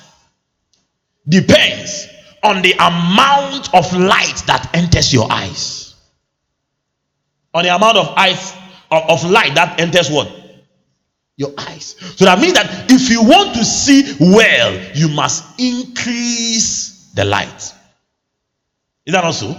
depends 1.29 2.09
on 2.43 2.63
the 2.63 2.73
amount 2.73 3.73
of 3.75 3.93
light 3.93 4.43
that 4.47 4.71
enters 4.75 5.13
your 5.13 5.31
eyes. 5.31 5.95
On 7.55 7.63
the 7.63 7.75
amount 7.75 7.97
of 7.97 8.09
eyes 8.17 8.55
of, 8.91 9.25
of 9.25 9.31
light 9.31 9.55
that 9.55 9.81
enters 9.81 10.11
what? 10.11 10.31
Your 11.37 11.53
eyes. 11.57 11.95
So 12.17 12.25
that 12.25 12.41
means 12.41 12.55
that 12.55 12.91
if 12.91 13.11
you 13.11 13.23
want 13.23 13.55
to 13.55 13.65
see 13.65 14.17
well, 14.19 14.75
you 14.95 15.09
must 15.09 15.61
increase 15.61 17.13
the 17.15 17.25
light. 17.25 17.73
Is 19.07 19.13
that 19.15 19.25
also? 19.25 19.57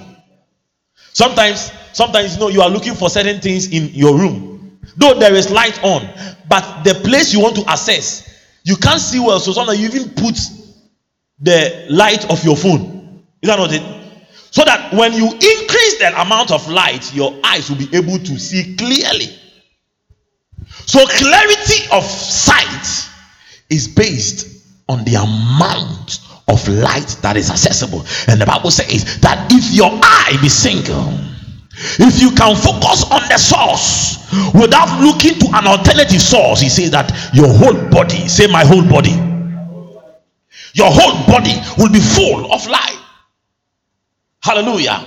Sometimes, 1.13 1.71
sometimes 1.93 2.35
you 2.35 2.39
know 2.39 2.49
you 2.49 2.61
are 2.61 2.69
looking 2.69 2.95
for 2.95 3.09
certain 3.09 3.41
things 3.41 3.71
in 3.71 3.89
your 3.93 4.17
room, 4.17 4.79
though 4.95 5.17
there 5.17 5.33
is 5.33 5.49
light 5.49 5.81
on, 5.83 6.07
but 6.47 6.83
the 6.83 6.93
place 7.03 7.33
you 7.33 7.39
want 7.39 7.55
to 7.55 7.69
access, 7.69 8.45
you 8.63 8.75
can't 8.75 9.01
see 9.01 9.19
well. 9.19 9.39
So 9.39 9.51
sometimes 9.51 9.79
you 9.79 9.87
even 9.87 10.09
put 10.11 10.37
the 11.39 11.87
light 11.89 12.29
of 12.29 12.43
your 12.43 12.55
phone. 12.55 13.23
Is 13.41 13.49
that 13.49 13.57
not 13.57 13.73
it? 13.73 13.98
So 14.51 14.63
that 14.65 14.93
when 14.93 15.13
you 15.13 15.25
increase 15.25 15.99
the 15.99 16.13
amount 16.19 16.51
of 16.51 16.67
light, 16.69 17.13
your 17.13 17.39
eyes 17.43 17.69
will 17.69 17.77
be 17.77 17.89
able 17.95 18.17
to 18.17 18.39
see 18.39 18.75
clearly. 18.75 19.37
So 20.85 21.05
clarity 21.05 21.85
of 21.91 22.03
sight 22.03 23.09
is 23.69 23.87
based 23.87 24.65
on 24.87 25.03
the 25.05 25.15
amount 25.15 26.19
of 26.47 26.67
light 26.67 27.15
that 27.21 27.37
is 27.37 27.51
accessible. 27.51 28.05
And 28.27 28.41
the 28.41 28.45
Bible 28.45 28.71
says 28.71 29.19
that 29.21 29.51
if 29.51 29.71
your 29.71 29.91
eye 29.91 30.37
be 30.41 30.49
single, 30.49 31.13
if 31.99 32.19
you 32.19 32.31
can 32.31 32.55
focus 32.55 33.05
on 33.11 33.21
the 33.29 33.37
source 33.37 34.17
without 34.53 34.99
looking 34.99 35.39
to 35.39 35.47
an 35.53 35.67
alternative 35.67 36.21
source, 36.21 36.59
he 36.59 36.69
says 36.69 36.91
that 36.91 37.13
your 37.33 37.47
whole 37.47 37.89
body, 37.89 38.27
say 38.27 38.47
my 38.47 38.65
whole 38.65 38.83
body, 38.83 39.13
your 40.73 40.89
whole 40.91 41.25
body 41.25 41.55
will 41.77 41.91
be 41.91 41.99
full 42.01 42.51
of 42.51 42.65
light. 42.67 42.98
Hallelujah. 44.41 45.05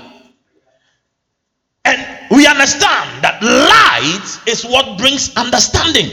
And 1.85 2.29
we 2.31 2.47
understand 2.47 3.25
that 3.25 3.43
light 3.43 4.41
is 4.47 4.65
what 4.65 4.99
brings 4.99 5.35
understanding. 5.37 6.11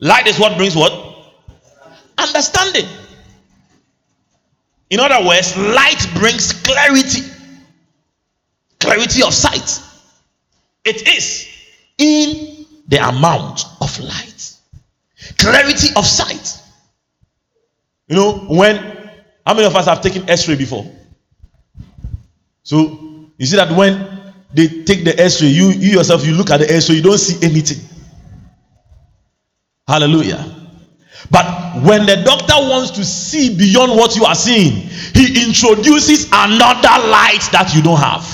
Light 0.00 0.26
is 0.26 0.38
what 0.38 0.56
brings 0.56 0.76
what? 0.76 0.92
Understanding. 2.18 2.86
In 4.90 5.00
other 5.00 5.26
words, 5.26 5.56
light 5.56 6.06
brings 6.14 6.52
clarity, 6.52 7.22
clarity 8.78 9.22
of 9.22 9.34
sight. 9.34 9.80
It 10.84 11.08
is 11.08 11.48
in 11.98 12.66
the 12.86 12.98
amount 12.98 13.64
of 13.80 13.98
light, 13.98 14.52
clarity 15.38 15.88
of 15.96 16.06
sight. 16.06 16.60
You 18.08 18.16
know, 18.16 18.38
when 18.48 18.76
how 19.46 19.54
many 19.54 19.66
of 19.66 19.74
us 19.74 19.86
have 19.86 20.00
taken 20.00 20.28
x 20.28 20.48
ray 20.48 20.56
before? 20.56 20.90
So 22.64 23.30
you 23.36 23.46
see 23.46 23.56
that 23.56 23.70
when 23.76 24.32
they 24.52 24.68
take 24.84 25.04
the 25.04 25.14
x 25.18 25.42
ray, 25.42 25.48
you, 25.48 25.68
you 25.68 25.98
yourself, 25.98 26.26
you 26.26 26.32
look 26.34 26.50
at 26.50 26.60
the 26.60 26.74
x 26.74 26.88
ray, 26.88 26.96
you 26.96 27.02
don't 27.02 27.18
see 27.18 27.44
anything. 27.46 27.84
Hallelujah. 29.86 30.52
But 31.30 31.82
when 31.82 32.06
the 32.06 32.16
doctor 32.24 32.54
wants 32.56 32.90
to 32.92 33.04
see 33.04 33.56
beyond 33.56 33.92
what 33.92 34.16
you 34.16 34.24
are 34.24 34.34
seeing, 34.34 34.72
he 34.72 35.46
introduces 35.46 36.26
another 36.32 37.08
light 37.08 37.46
that 37.52 37.72
you 37.74 37.82
don't 37.82 37.98
have. 37.98 38.24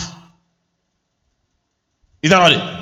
Is 2.22 2.30
that 2.30 2.38
not 2.38 2.52
it? 2.52 2.80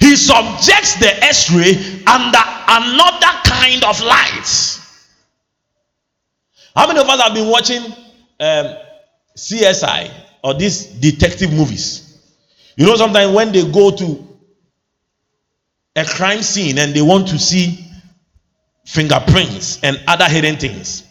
He 0.00 0.16
subjects 0.16 0.96
the 0.96 1.12
x 1.24 1.50
ray 1.52 1.74
under 2.06 2.38
another 2.68 3.40
kind 3.44 3.84
of 3.84 4.00
light. 4.02 4.80
How 6.74 6.88
many 6.88 6.98
of 6.98 7.08
us 7.08 7.22
have 7.22 7.34
been 7.34 7.48
watching 7.48 7.84
um, 8.40 8.76
CSI 9.36 10.23
or 10.44 10.54
these 10.54 10.86
detective 10.86 11.52
movies? 11.52 12.22
You 12.76 12.86
know, 12.86 12.94
sometimes 12.94 13.34
when 13.34 13.50
they 13.50 13.68
go 13.68 13.90
to 13.90 14.28
a 15.96 16.04
crime 16.04 16.42
scene 16.42 16.78
and 16.78 16.94
they 16.94 17.02
want 17.02 17.28
to 17.28 17.38
see 17.38 17.84
fingerprints, 18.84 19.80
and 19.82 20.00
other 20.06 20.28
hidden 20.28 20.56
things. 20.56 21.04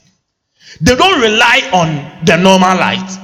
They 0.81 0.95
don't 0.95 1.19
rely 1.19 1.69
on 1.73 2.25
the 2.25 2.37
normal 2.37 2.77
light. 2.77 3.19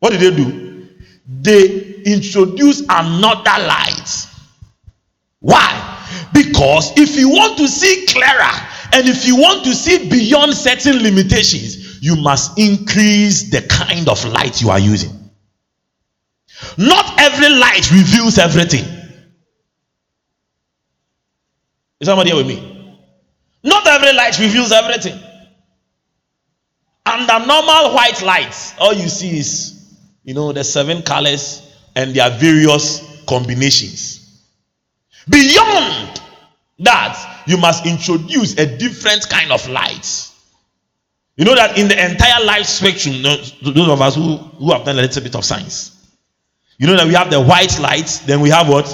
What 0.00 0.12
do 0.12 0.18
they 0.18 0.36
do? 0.36 0.88
They 1.26 2.02
introduce 2.04 2.80
another 2.88 3.66
light. 3.66 4.26
Why? 5.40 5.96
Because 6.32 6.92
if 6.96 7.16
you 7.16 7.28
want 7.28 7.58
to 7.58 7.68
see 7.68 8.06
clearer 8.06 8.52
and 8.92 9.08
if 9.08 9.26
you 9.26 9.36
want 9.36 9.64
to 9.64 9.74
see 9.74 10.08
beyond 10.08 10.54
certain 10.54 11.02
limitations, 11.02 11.87
you 12.00 12.16
must 12.16 12.58
increase 12.58 13.50
the 13.50 13.62
kind 13.62 14.08
of 14.08 14.24
light 14.26 14.60
you 14.60 14.70
are 14.70 14.78
using. 14.78 15.12
Not 16.76 17.20
every 17.20 17.48
light 17.48 17.90
reveals 17.90 18.38
everything. 18.38 18.84
Is 22.00 22.06
somebody 22.06 22.30
here 22.30 22.36
with 22.36 22.46
me? 22.46 22.96
Not 23.62 23.86
every 23.86 24.12
light 24.12 24.38
reveals 24.38 24.72
everything. 24.72 25.18
Under 27.04 27.46
normal 27.46 27.94
white 27.94 28.22
lights, 28.22 28.74
all 28.78 28.92
you 28.92 29.08
see 29.08 29.38
is, 29.38 29.96
you 30.24 30.34
know, 30.34 30.52
the 30.52 30.62
seven 30.62 31.02
colors 31.02 31.62
and 31.96 32.14
their 32.14 32.30
various 32.30 33.02
combinations. 33.26 34.44
Beyond 35.28 36.20
that 36.80 37.42
you 37.46 37.56
must 37.56 37.86
introduce 37.86 38.56
a 38.58 38.78
different 38.78 39.28
kind 39.28 39.50
of 39.50 39.66
light. 39.68 40.30
You 41.38 41.44
know 41.44 41.54
that 41.54 41.78
in 41.78 41.86
the 41.86 41.94
entire 41.94 42.44
life 42.44 42.66
spectrum, 42.66 43.22
those 43.22 43.88
of 43.88 44.02
us 44.02 44.16
who, 44.16 44.38
who 44.38 44.72
have 44.72 44.84
done 44.84 44.98
a 44.98 45.02
little 45.02 45.22
bit 45.22 45.36
of 45.36 45.44
science, 45.44 45.94
you 46.78 46.88
know 46.88 46.96
that 46.96 47.06
we 47.06 47.14
have 47.14 47.30
the 47.30 47.40
white 47.40 47.78
light, 47.78 48.22
then 48.26 48.40
we 48.40 48.50
have 48.50 48.68
what? 48.68 48.86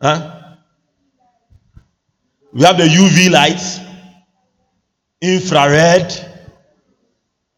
Huh? 0.00 0.56
We 2.50 2.62
have 2.62 2.78
the 2.78 2.84
UV 2.84 3.30
light, 3.30 3.60
infrared. 5.20 6.12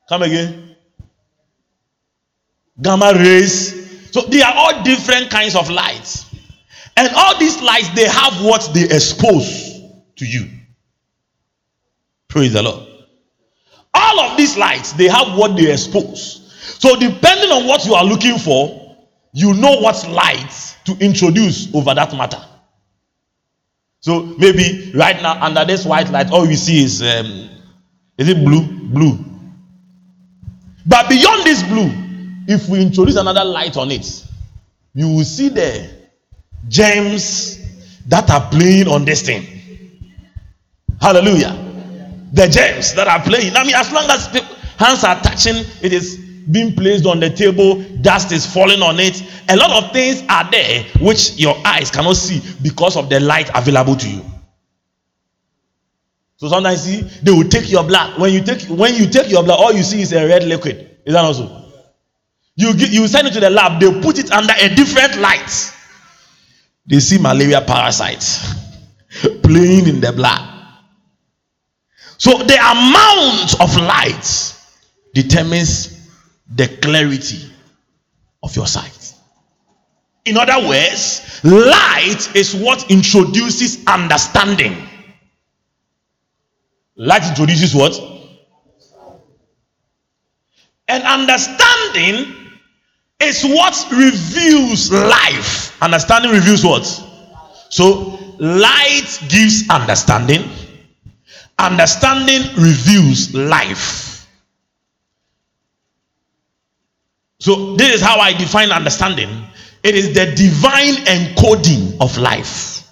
Come 0.09 0.23
again. 0.23 0.77
Gamma 2.83 3.13
rays. 3.15 4.11
So 4.11 4.23
they 4.23 4.43
are 4.43 4.53
all 4.53 4.83
different 4.83 5.31
kinds 5.31 5.55
of 5.55 5.71
lights. 5.71 6.27
And 6.97 7.09
all 7.15 7.39
these 7.39 7.63
lights, 7.63 7.91
they 7.91 8.09
have 8.09 8.45
what 8.45 8.69
they 8.75 8.85
expose 8.85 9.81
to 10.17 10.27
you. 10.27 10.51
Praise 12.35 12.53
the 12.53 12.65
Lord. 12.65 12.85
All 13.95 14.19
of 14.19 14.37
these 14.37 14.57
lights, 14.57 14.91
they 14.95 15.07
have 15.07 15.39
what 15.39 15.57
they 15.57 15.71
expose. 15.71 16.53
So, 16.81 16.99
depending 16.99 17.53
on 17.53 17.65
what 17.69 17.85
you 17.85 17.95
are 17.95 18.05
looking 18.05 18.39
for, 18.39 18.97
you 19.33 19.55
know 19.55 19.79
what 19.79 20.05
light 20.09 20.77
to 20.87 20.97
introduce 20.99 21.73
over 21.73 21.95
that 21.95 22.13
matter. 22.13 22.45
So, 24.01 24.25
maybe 24.37 24.91
right 24.97 25.23
now, 25.23 25.41
under 25.41 25.65
this 25.65 25.85
white 25.87 26.11
light, 26.11 26.33
all 26.33 26.45
we 26.45 26.57
see 26.57 26.83
is 26.83 27.03
um, 27.03 27.51
is 28.19 28.29
it 28.29 28.45
blue? 28.45 28.67
Blue. 28.67 29.25
But 30.85 31.09
beyond 31.09 31.45
this 31.45 31.63
blue, 31.63 31.89
if 32.49 32.69
we 32.69 32.83
introduce 32.83 33.15
another 33.15 33.45
light 33.45 33.77
on 33.77 33.93
it, 33.93 34.27
you 34.93 35.07
will 35.07 35.25
see 35.25 35.51
the 35.51 35.89
gems 36.67 37.61
that 38.09 38.29
are 38.29 38.51
playing 38.51 38.89
on 38.89 39.05
this 39.05 39.23
thing. 39.23 39.47
Hallelujah. 41.01 41.64
The 42.35 42.49
gems 42.49 42.95
that 42.95 43.07
are 43.07 43.23
playing. 43.23 43.55
I 43.57 43.65
mean, 43.65 43.75
as 43.75 43.93
long 43.93 44.11
as 44.11 44.27
hands 44.77 45.05
are 45.05 45.21
touching, 45.23 45.57
it 45.83 45.93
is 45.93 46.19
being 46.51 46.75
placed 46.75 47.07
on 47.07 47.21
the 47.21 47.31
table, 47.31 47.83
dust 48.03 48.33
is 48.33 48.47
falling 48.47 48.83
on 48.83 48.99
it. 48.99 49.23
A 49.49 49.57
lot 49.57 49.85
of 49.85 49.93
things 49.93 50.23
are 50.29 50.49
there 50.51 50.83
which 51.01 51.39
your 51.39 51.57
eyes 51.65 51.91
cannot 51.91 52.17
see 52.17 52.43
because 52.63 52.97
of 52.97 53.09
the 53.09 53.21
light 53.21 53.51
available 53.55 53.97
to 53.97 54.09
you. 54.09 54.23
So 56.37 56.49
sometimes 56.49 56.83
see 56.83 57.01
they 57.23 57.31
will 57.31 57.49
take 57.49 57.71
your 57.71 57.85
blood. 57.85 58.21
When 58.21 58.33
you 58.33 58.43
take 58.43 58.63
when 58.69 58.95
you 58.95 59.07
take 59.09 59.31
your 59.31 59.43
blood, 59.45 59.59
all 59.59 59.73
you 59.73 59.83
see 59.83 60.03
is 60.03 60.13
a 60.13 60.27
red 60.27 60.45
liquid. 60.45 60.99
Is 61.07 61.15
that 61.15 61.25
also? 61.25 61.71
You 62.57 62.73
you 62.73 63.09
send 63.09 63.29
it 63.29 63.33
to 63.35 63.41
the 63.41 63.51
lab, 63.51 63.81
they 63.81 64.01
put 64.01 64.19
it 64.19 64.31
under 64.31 64.53
a 64.61 64.69
different 64.75 65.19
light. 65.21 65.73
They 66.87 67.01
see 67.01 67.19
malaria 67.19 67.63
parasites 67.63 68.45
playing 69.43 69.89
in 69.89 70.01
the 70.01 70.13
blood. 70.13 70.54
So 72.25 72.39
the 72.39 72.55
amount 72.55 73.61
of 73.61 73.77
light 73.77 74.55
determines 75.13 76.09
the 76.55 76.69
clarity 76.81 77.53
of 78.43 78.57
your 78.57 78.67
sight. 78.67 79.13
In 80.25 80.39
other 80.39 80.67
words, 80.67 81.45
light 81.45 82.35
is 82.35 82.55
what 82.55 82.91
introduces 82.91 83.85
understanding. 83.87 84.89
Light 86.97 87.25
introduces 87.29 87.75
what? 87.75 87.93
And 90.89 91.03
understanding 91.03 92.35
is 93.21 93.45
what 93.45 93.87
reveals 93.93 94.91
life. 94.91 95.77
Understanding 95.83 96.31
reveals 96.31 96.65
what? 96.65 96.87
So, 97.69 98.19
light 98.39 99.19
gives 99.29 99.69
understanding, 99.69 100.49
understanding 101.59 102.43
reveals 102.57 103.35
life. 103.35 104.29
So, 107.39 107.77
this 107.77 107.95
is 107.95 108.01
how 108.01 108.19
I 108.19 108.33
define 108.33 108.71
understanding 108.71 109.47
it 109.85 109.95
is 109.95 110.15
the 110.15 110.35
divine 110.35 110.95
encoding 111.05 112.01
of 112.01 112.17
life. 112.17 112.89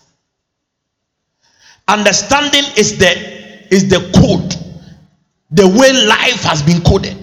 Understanding 1.88 2.64
is 2.76 2.98
the 2.98 3.10
is 3.74 3.88
the 3.88 4.00
code, 4.14 4.54
the 5.50 5.66
way 5.66 5.92
life 6.06 6.42
has 6.42 6.62
been 6.62 6.82
coded. 6.82 7.16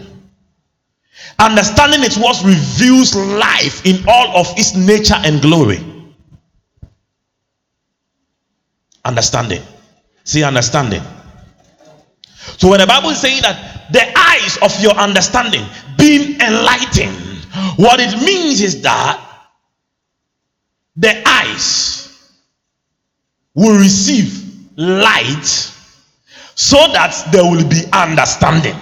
Understanding 1.38 2.02
is 2.02 2.18
what 2.18 2.44
reveals 2.44 3.16
life 3.16 3.86
in 3.86 4.04
all 4.08 4.38
of 4.38 4.48
its 4.58 4.76
nature 4.76 5.16
and 5.24 5.40
glory. 5.40 5.80
Understanding. 9.06 9.62
See, 10.24 10.44
understanding. 10.44 11.04
So 12.58 12.70
when 12.70 12.80
the 12.80 12.88
Bible 12.88 13.10
is 13.10 13.20
saying 13.20 13.42
that 13.42 13.92
the 13.92 14.04
eyes 14.18 14.58
of 14.62 14.82
your 14.82 14.94
understanding 14.94 15.66
being 15.98 16.40
enlightened, 16.42 17.16
what 17.78 18.00
it 18.00 18.16
means 18.24 18.62
is 18.62 18.82
that 18.82 19.26
the 20.96 21.22
eyes 21.28 22.34
will 23.54 23.78
receive 23.78 24.46
light 24.78 25.46
so 26.56 26.78
that 26.94 27.28
there 27.32 27.44
will 27.44 27.68
be 27.68 27.84
understanding. 27.94 28.76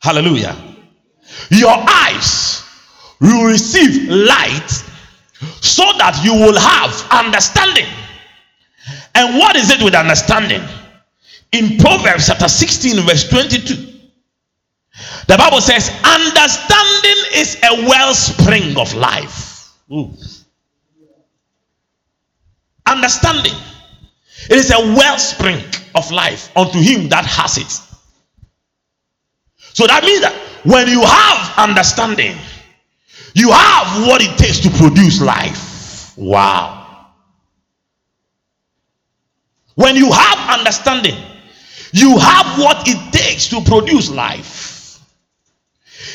Hallelujah. 0.00 0.56
Your 1.50 1.76
eyes 1.76 2.64
will 3.20 3.46
receive 3.46 4.08
light 4.08 4.70
so 5.60 5.84
that 5.98 6.20
you 6.24 6.34
will 6.34 6.58
have 6.58 6.92
understanding. 7.12 7.86
And 9.14 9.38
what 9.38 9.56
is 9.56 9.70
it 9.70 9.82
with 9.82 9.94
understanding? 9.94 10.62
In 11.52 11.78
Proverbs 11.78 12.26
chapter 12.28 12.48
16, 12.48 13.06
verse 13.06 13.28
22, 13.28 13.90
the 15.26 15.36
Bible 15.36 15.60
says, 15.60 15.90
Understanding 16.04 17.24
is 17.34 17.56
a 17.62 17.88
wellspring 17.88 18.76
of 18.76 18.94
life. 18.94 19.72
Ooh. 19.92 20.12
Understanding. 22.86 23.54
It 24.48 24.56
is 24.56 24.70
a 24.70 24.80
wellspring 24.96 25.62
of 25.94 26.10
life 26.10 26.54
unto 26.56 26.78
him 26.78 27.08
that 27.08 27.24
has 27.24 27.58
it. 27.58 27.80
So 29.74 29.86
that 29.86 30.02
means 30.04 30.20
that 30.22 30.34
when 30.64 30.88
you 30.88 31.00
have 31.02 31.58
understanding, 31.58 32.36
you 33.34 33.50
have 33.50 34.06
what 34.06 34.22
it 34.22 34.36
takes 34.38 34.60
to 34.60 34.70
produce 34.70 35.20
life. 35.20 36.16
Wow. 36.16 36.79
When 39.80 39.96
you 39.96 40.12
have 40.12 40.58
understanding, 40.58 41.16
you 41.92 42.18
have 42.18 42.58
what 42.58 42.86
it 42.86 43.12
takes 43.12 43.48
to 43.48 43.60
produce 43.62 44.10
life. 44.10 45.00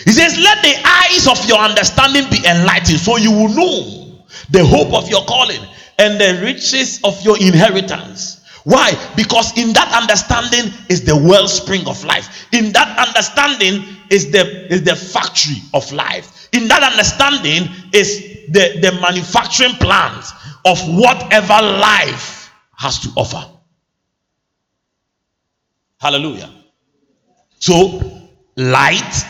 He 0.05 0.11
says, 0.11 0.37
Let 0.37 0.61
the 0.61 0.75
eyes 0.85 1.27
of 1.27 1.43
your 1.47 1.57
understanding 1.57 2.29
be 2.29 2.37
enlightened 2.47 2.99
so 2.99 3.17
you 3.17 3.31
will 3.31 3.49
know 3.49 4.25
the 4.51 4.65
hope 4.65 4.93
of 4.93 5.09
your 5.09 5.25
calling 5.25 5.61
and 5.97 6.19
the 6.19 6.41
riches 6.43 6.99
of 7.03 7.19
your 7.23 7.37
inheritance 7.41 8.35
why? 8.65 8.93
Because 9.15 9.55
in 9.59 9.73
that 9.73 9.93
understanding 9.93 10.73
is 10.89 11.03
the 11.03 11.15
wellspring 11.15 11.87
of 11.87 12.03
life. 12.03 12.47
In 12.51 12.71
that 12.73 13.07
understanding 13.07 13.85
is 14.09 14.31
the 14.31 14.73
is 14.73 14.81
the 14.81 14.95
factory 14.95 15.61
of 15.75 15.91
life. 15.91 16.49
In 16.51 16.67
that 16.69 16.81
understanding 16.81 17.69
is 17.93 18.21
the, 18.49 18.79
the 18.81 18.99
manufacturing 19.01 19.73
plant 19.73 20.25
of 20.65 20.79
whatever 20.97 21.61
life 21.61 22.51
has 22.75 22.99
to 23.01 23.09
offer. 23.15 23.54
Hallelujah. 26.05 26.51
So, 27.57 27.99
light, 28.57 29.25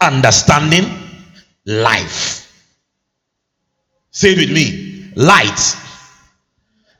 understanding, 0.00 0.86
life. 1.66 2.50
Say 4.10 4.32
it 4.32 4.38
with 4.38 4.50
me. 4.50 5.12
Light, 5.14 5.76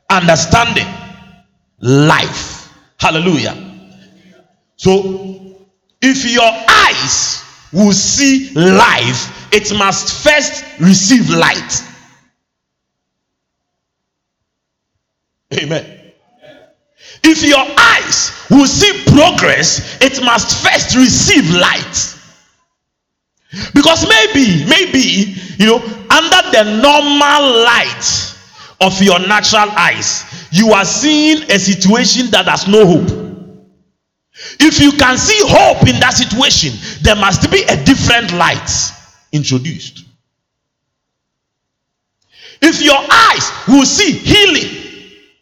understanding, 0.09 0.87
life. 1.81 2.73
Hallelujah. 3.01 3.57
So, 4.77 5.57
if 6.01 6.25
your 6.25 6.53
eyes 6.69 7.43
will 7.73 7.93
see 7.93 8.53
life, 8.55 9.53
it 9.53 9.77
must 9.77 10.23
first 10.23 10.64
receive 10.79 11.29
light. 11.31 11.83
Amen. 15.53 15.98
If 17.23 17.43
your 17.43 17.65
eyes 17.79 18.47
will 18.51 18.67
see 18.67 19.05
progress, 19.13 19.99
it 20.01 20.23
must 20.25 20.65
first 20.65 20.97
receive 20.97 21.51
light. 21.51 22.15
Because 23.75 24.07
maybe, 24.09 24.65
maybe, 24.69 25.35
you 25.59 25.67
know, 25.67 25.79
under 26.11 26.51
the 26.51 26.81
normal 26.83 27.65
light 27.65 28.35
of 28.81 29.03
your 29.03 29.19
natural 29.21 29.71
eyes, 29.71 30.49
you 30.53 30.73
are 30.73 30.85
seeing 30.85 31.43
a 31.51 31.59
situation 31.59 32.31
that 32.31 32.47
has 32.47 32.69
no 32.69 32.87
hope. 32.87 33.29
If 34.61 34.81
you 34.81 34.93
can 34.93 35.19
see 35.19 35.39
hope 35.43 35.89
in 35.89 35.99
that 36.01 36.15
situation, 36.15 36.73
there 37.03 37.17
must 37.17 37.51
be 37.51 37.63
a 37.65 37.85
different 37.85 38.33
light 38.33 38.71
introduced. 39.33 40.05
If 42.61 42.83
your 42.83 42.99
eyes 42.99 43.51
will 43.69 43.87
see 43.87 44.13
healing, 44.13 44.88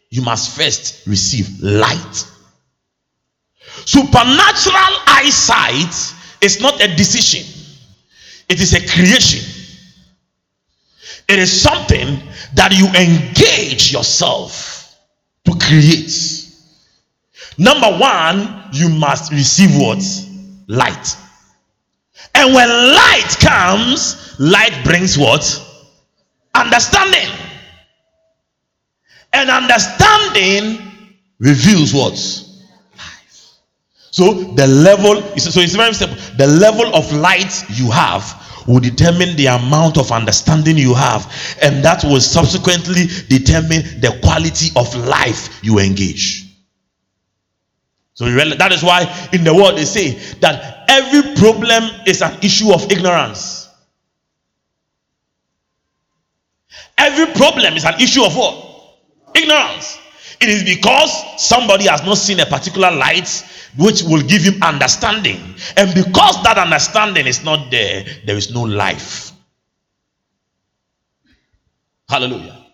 you 0.09 0.21
must 0.21 0.57
first 0.57 1.05
receive 1.07 1.61
light. 1.61 2.25
Supernatural 3.85 4.93
eyesight 5.07 6.13
is 6.41 6.61
not 6.61 6.81
a 6.81 6.95
decision, 6.95 7.45
it 8.49 8.61
is 8.61 8.73
a 8.73 8.87
creation. 8.87 9.53
It 11.29 11.39
is 11.39 11.61
something 11.61 12.21
that 12.53 12.71
you 12.71 12.87
engage 12.87 13.91
yourself 13.91 14.95
to 15.43 15.51
create. 15.59 16.09
Number 17.57 17.97
one, 17.97 18.63
you 18.71 18.87
must 18.87 19.33
receive 19.33 19.75
what? 19.75 20.01
Light. 20.67 21.17
And 22.33 22.53
when 22.53 22.69
light 22.69 23.35
comes, 23.39 24.39
light 24.39 24.85
brings 24.85 25.17
what? 25.17 25.43
Understanding. 26.55 27.29
And 29.37 29.51
understanding 29.51 30.91
reveals 31.37 31.93
what? 31.93 32.13
Life. 32.97 33.53
So 34.09 34.33
the 34.33 34.65
level, 34.65 35.21
so 35.37 35.59
it's 35.59 35.75
very 35.75 35.93
simple. 35.93 36.17
The 36.37 36.47
level 36.47 36.95
of 36.95 37.13
light 37.13 37.63
you 37.69 37.91
have 37.91 38.65
will 38.67 38.79
determine 38.79 39.35
the 39.35 39.45
amount 39.45 39.99
of 39.99 40.11
understanding 40.11 40.75
you 40.75 40.95
have, 40.95 41.31
and 41.61 41.85
that 41.85 42.03
will 42.03 42.19
subsequently 42.19 43.05
determine 43.29 44.01
the 44.01 44.19
quality 44.23 44.71
of 44.75 44.93
life 45.05 45.63
you 45.63 45.77
engage. 45.77 46.47
So 48.15 48.25
that 48.25 48.71
is 48.71 48.81
why 48.81 49.29
in 49.33 49.43
the 49.43 49.53
world 49.53 49.77
they 49.77 49.85
say 49.85 50.13
that 50.39 50.85
every 50.89 51.35
problem 51.35 51.83
is 52.07 52.23
an 52.23 52.39
issue 52.41 52.73
of 52.73 52.91
ignorance. 52.91 53.69
Every 56.97 57.27
problem 57.35 57.75
is 57.75 57.85
an 57.85 58.01
issue 58.01 58.23
of 58.23 58.35
what? 58.35 58.66
Ignorance. 59.37 59.99
It 60.39 60.49
is 60.49 60.63
because 60.63 61.41
somebody 61.41 61.87
has 61.87 62.03
not 62.03 62.17
seen 62.17 62.39
a 62.39 62.45
particular 62.45 62.91
light 62.91 63.27
which 63.77 64.03
will 64.03 64.21
give 64.21 64.43
him 64.43 64.61
understanding. 64.61 65.55
And 65.75 65.93
because 65.93 66.41
that 66.43 66.57
understanding 66.57 67.27
is 67.27 67.43
not 67.43 67.71
there, 67.71 68.05
there 68.25 68.35
is 68.35 68.53
no 68.53 68.63
life. 68.63 69.31
Hallelujah. 72.09 72.65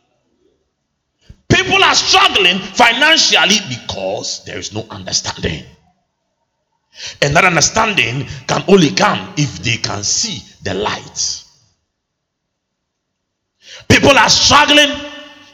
People 1.50 1.84
are 1.84 1.96
struggling 1.96 2.60
financially 2.60 3.58
because 3.70 4.44
there 4.46 4.58
is 4.58 4.74
no 4.74 4.86
understanding. 4.90 5.64
And 7.22 7.36
that 7.36 7.46
understanding 7.46 8.28
can 8.48 8.64
only 8.68 8.92
come 8.92 9.34
if 9.38 9.60
they 9.64 9.78
can 9.78 10.04
see 10.04 10.44
the 10.64 10.74
light. 10.74 11.44
People 13.90 14.18
are 14.18 14.30
struggling 14.30 14.90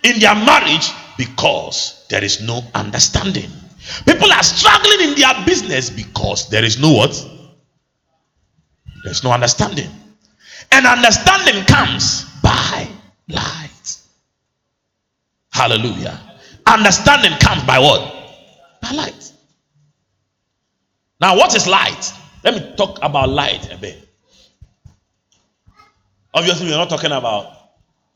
in 0.04 0.20
their 0.20 0.36
marriage 0.36 0.92
because 1.18 2.06
there 2.10 2.24
is 2.24 2.42
no 2.42 2.62
understanding. 2.74 3.50
People 4.06 4.32
are 4.32 4.44
struggling 4.44 5.10
in 5.10 5.16
their 5.16 5.34
business 5.46 5.90
because 5.90 6.50
there 6.50 6.64
is 6.64 6.80
no 6.80 6.92
what? 6.92 7.30
There's 9.04 9.24
no 9.24 9.32
understanding. 9.32 9.90
And 10.72 10.86
understanding 10.86 11.66
comes 11.66 12.26
by 12.42 12.88
light. 13.28 13.98
Hallelujah. 15.52 16.20
Understanding 16.68 17.32
comes 17.40 17.64
by 17.64 17.80
what? 17.80 18.02
By 18.82 18.92
light. 18.92 19.32
Now, 21.20 21.36
what 21.36 21.56
is 21.56 21.68
light? 21.68 22.14
Let 22.44 22.54
me 22.54 22.76
talk 22.78 23.00
about 23.02 23.30
light 23.30 23.72
a 23.74 23.78
bit. 23.78 24.08
Obviously, 26.34 26.68
we're 26.68 26.78
not 26.78 26.90
talking 26.90 27.12
about 27.12 27.52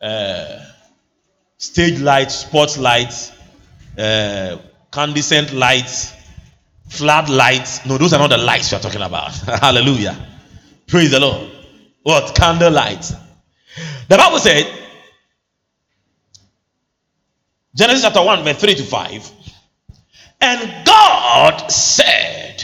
uh, 0.02 0.60
stage 1.64 2.02
lights, 2.02 2.36
sports 2.36 2.78
lights, 2.78 3.32
uh, 3.98 4.58
Candescent 4.92 5.54
lights, 5.54 6.14
flood 6.90 7.30
lights. 7.30 7.86
No, 7.86 7.98
those 7.98 8.14
are 8.14 8.20
not 8.20 8.30
the 8.30 8.38
lights 8.38 8.72
we 8.72 8.78
are 8.78 8.82
talking 8.82 9.02
about. 9.02 9.32
Hallelujah. 9.62 10.16
Praise 10.88 11.10
the 11.10 11.20
Lord. 11.20 11.50
What? 12.04 12.36
Candle 12.36 12.72
lights. 12.72 13.14
The 14.10 14.18
Bible 14.18 14.40
said, 14.40 14.72
Genesis 17.76 18.04
chapter 18.04 18.22
1, 18.22 18.44
verse 18.44 18.60
3 18.60 18.76
to 18.76 18.84
5. 18.84 19.32
And 20.42 20.86
God 20.86 21.72
said, 21.72 22.64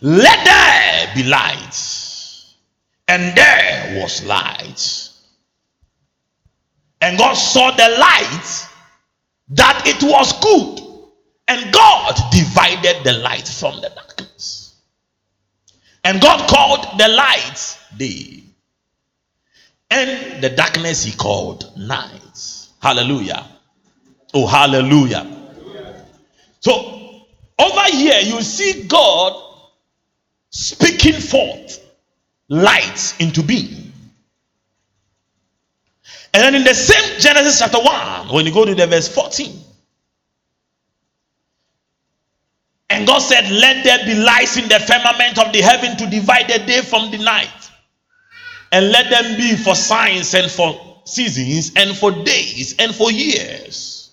Let 0.00 0.44
there 0.44 1.14
be 1.16 1.28
light. 1.28 1.76
And 3.08 3.36
there 3.36 4.00
was 4.00 4.24
light. 4.24 5.11
And 7.02 7.18
God 7.18 7.34
saw 7.34 7.72
the 7.72 7.96
light 7.98 8.68
that 9.50 9.82
it 9.86 10.02
was 10.04 10.32
good. 10.40 10.78
And 11.48 11.72
God 11.74 12.14
divided 12.30 13.02
the 13.04 13.14
light 13.14 13.46
from 13.46 13.80
the 13.80 13.90
darkness. 13.90 14.76
And 16.04 16.22
God 16.22 16.48
called 16.48 16.98
the 16.98 17.08
light 17.08 17.78
day. 17.98 18.44
And 19.90 20.42
the 20.42 20.50
darkness 20.50 21.02
he 21.04 21.12
called 21.12 21.76
night. 21.76 22.68
Hallelujah. 22.80 23.46
Oh, 24.32 24.46
hallelujah. 24.46 25.26
So, 26.60 27.26
over 27.58 27.84
here, 27.90 28.20
you 28.20 28.40
see 28.42 28.84
God 28.84 29.42
speaking 30.50 31.20
forth 31.20 31.80
light 32.48 33.14
into 33.18 33.42
being. 33.42 33.91
And 36.34 36.42
then 36.42 36.54
in 36.54 36.64
the 36.64 36.74
same 36.74 37.20
Genesis 37.20 37.58
chapter 37.58 37.78
1, 37.78 38.28
when 38.32 38.46
you 38.46 38.52
go 38.52 38.64
to 38.64 38.74
the 38.74 38.86
verse 38.86 39.08
14, 39.08 39.62
And 42.92 43.06
God 43.06 43.20
said, 43.20 43.50
Let 43.50 43.84
there 43.84 44.04
be 44.04 44.14
lights 44.14 44.58
in 44.58 44.68
the 44.68 44.78
firmament 44.78 45.38
of 45.38 45.50
the 45.54 45.62
heaven 45.62 45.96
to 45.96 46.06
divide 46.06 46.48
the 46.48 46.58
day 46.66 46.82
from 46.82 47.10
the 47.10 47.16
night. 47.16 47.70
And 48.70 48.90
let 48.90 49.08
them 49.08 49.36
be 49.38 49.56
for 49.56 49.74
signs 49.74 50.34
and 50.34 50.50
for 50.50 51.00
seasons 51.04 51.72
and 51.74 51.96
for 51.96 52.12
days 52.12 52.74
and 52.78 52.94
for 52.94 53.10
years. 53.10 54.10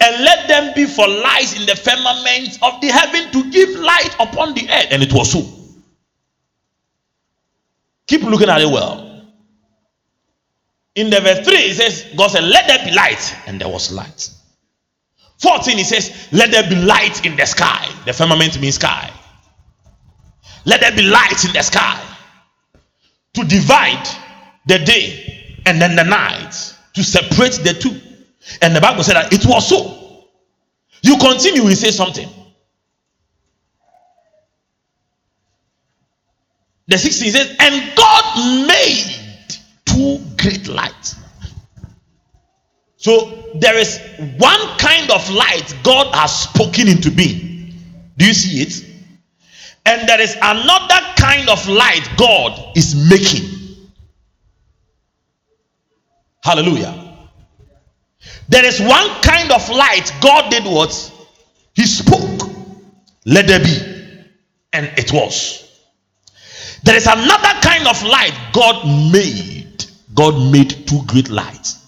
And 0.00 0.22
let 0.22 0.48
them 0.48 0.74
be 0.74 0.84
for 0.84 1.08
lights 1.08 1.58
in 1.58 1.64
the 1.64 1.76
firmament 1.76 2.58
of 2.60 2.78
the 2.82 2.88
heaven 2.88 3.32
to 3.32 3.50
give 3.50 3.70
light 3.80 4.14
upon 4.20 4.52
the 4.52 4.68
earth. 4.70 4.88
And 4.90 5.02
it 5.02 5.12
was 5.12 5.32
so. 5.32 5.42
Keep 8.06 8.24
looking 8.24 8.50
at 8.50 8.60
it 8.60 8.68
well. 8.68 9.03
In 10.94 11.10
the 11.10 11.20
verse 11.20 11.44
3, 11.46 11.54
it 11.56 11.76
says, 11.76 12.06
God 12.16 12.28
said, 12.28 12.44
Let 12.44 12.66
there 12.68 12.84
be 12.84 12.92
light. 12.92 13.34
And 13.46 13.60
there 13.60 13.68
was 13.68 13.92
light. 13.92 14.30
14, 15.38 15.76
he 15.76 15.84
says, 15.84 16.28
Let 16.32 16.50
there 16.50 16.68
be 16.68 16.76
light 16.76 17.24
in 17.26 17.36
the 17.36 17.46
sky. 17.46 17.88
The 18.04 18.12
firmament 18.12 18.60
means 18.60 18.76
sky. 18.76 19.10
Let 20.64 20.80
there 20.80 20.92
be 20.92 21.02
light 21.02 21.44
in 21.44 21.52
the 21.52 21.62
sky 21.62 22.00
to 23.34 23.44
divide 23.44 24.08
the 24.66 24.78
day 24.78 25.60
and 25.66 25.80
then 25.80 25.96
the 25.96 26.04
night, 26.04 26.74
to 26.94 27.02
separate 27.02 27.60
the 27.64 27.74
two. 27.74 28.00
And 28.62 28.76
the 28.76 28.80
Bible 28.80 29.02
said 29.02 29.14
that 29.14 29.32
it 29.32 29.44
was 29.46 29.68
so. 29.68 30.26
You 31.02 31.18
continue, 31.18 31.64
we 31.64 31.74
say 31.74 31.90
something. 31.90 32.28
The 36.86 36.98
16 36.98 37.32
says, 37.32 37.56
And 37.58 37.96
God 37.96 38.66
made 38.66 39.23
great 40.44 40.68
lights 40.68 41.16
so 43.04 43.52
there 43.56 43.76
is 43.76 44.00
one 44.38 44.60
kind 44.78 45.10
of 45.10 45.28
light 45.28 45.76
God 45.82 46.14
has 46.14 46.44
spoken 46.44 46.88
into 46.88 47.10
being. 47.10 47.74
Do 48.16 48.24
you 48.26 48.32
see 48.32 48.62
it? 48.62 48.82
And 49.84 50.08
there 50.08 50.22
is 50.22 50.34
another 50.40 51.00
kind 51.14 51.50
of 51.50 51.68
light 51.68 52.08
God 52.16 52.74
is 52.74 52.94
making. 53.10 53.90
Hallelujah. 56.42 57.28
There 58.48 58.64
is 58.64 58.80
one 58.80 59.06
kind 59.20 59.52
of 59.52 59.68
light 59.68 60.10
God 60.22 60.50
did 60.50 60.64
what? 60.64 61.12
He 61.74 61.84
spoke. 61.84 62.48
Let 63.26 63.46
there 63.48 63.60
be. 63.60 63.80
And 64.72 64.90
it 64.96 65.12
was. 65.12 65.60
There 66.84 66.96
is 66.96 67.06
another 67.06 67.60
kind 67.60 67.86
of 67.86 68.02
light 68.02 68.32
God 68.54 68.86
made. 69.12 69.63
God 70.14 70.52
made 70.52 70.86
two 70.86 71.02
great 71.06 71.28
lights 71.28 71.84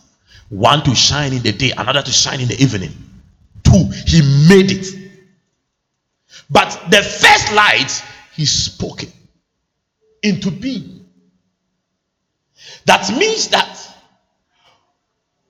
one 0.48 0.82
to 0.84 0.94
shine 0.94 1.32
in 1.32 1.42
the 1.42 1.52
day, 1.52 1.72
another 1.76 2.02
to 2.02 2.10
shine 2.10 2.40
in 2.40 2.48
the 2.48 2.60
evening. 2.62 2.92
Two, 3.64 3.90
he 4.06 4.20
made 4.48 4.70
it. 4.70 4.86
But 6.48 6.70
the 6.90 7.02
first 7.02 7.52
light, 7.52 8.04
he 8.32 8.46
spoke 8.46 9.02
it 9.02 9.12
into 10.22 10.50
being. 10.50 11.06
That 12.84 13.10
means 13.16 13.48
that 13.48 13.82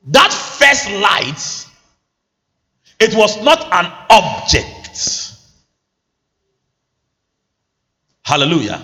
that 0.06 0.32
first 0.32 0.90
light, 0.90 1.66
it 2.98 3.14
was 3.14 3.42
not 3.42 3.60
an 3.72 3.92
object. 4.08 5.32
Hallelujah. 8.22 8.82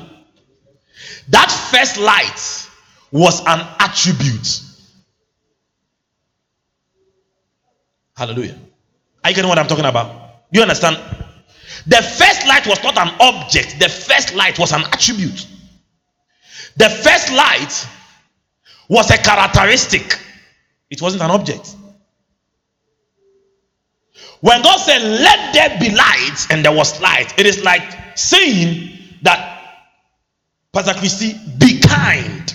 That 1.29 1.51
first 1.71 1.99
light 1.99 2.69
was 3.13 3.41
an 3.47 3.67
attribute 3.79 4.63
Hallelujah. 8.23 8.59
Are 9.25 9.31
you 9.31 9.37
getting 9.37 9.49
what 9.49 9.59
I'm 9.59 9.67
talking 9.67 9.85
about? 9.85 10.53
Do 10.53 10.61
you 10.61 10.63
understand? 10.63 10.97
The 11.87 11.97
first 11.97 12.47
light 12.47 12.67
was 12.67 12.83
not 12.83 12.99
an 12.99 13.13
object, 13.21 13.79
the 13.81 13.89
first 13.89 14.35
light 14.35 14.59
was 14.59 14.73
an 14.73 14.83
attribute. 14.83 15.47
The 16.77 16.89
first 16.89 17.33
light 17.33 17.89
was 18.89 19.11
a 19.11 19.19
characteristic, 19.19 20.19
it 20.91 21.01
wasn't 21.01 21.23
an 21.23 21.31
object. 21.31 21.75
When 24.41 24.63
God 24.63 24.77
said, 24.79 25.03
Let 25.03 25.55
there 25.55 25.79
be 25.81 25.91
light, 25.95 26.47
and 26.51 26.65
there 26.65 26.73
was 26.73 27.01
light, 27.01 27.37
it 27.39 27.47
is 27.47 27.65
like 27.65 28.17
saying 28.17 28.99
that 29.23 29.49
Pastor 30.73 30.95
Christy, 30.95 31.35
be 31.59 31.81
kind. 31.81 32.55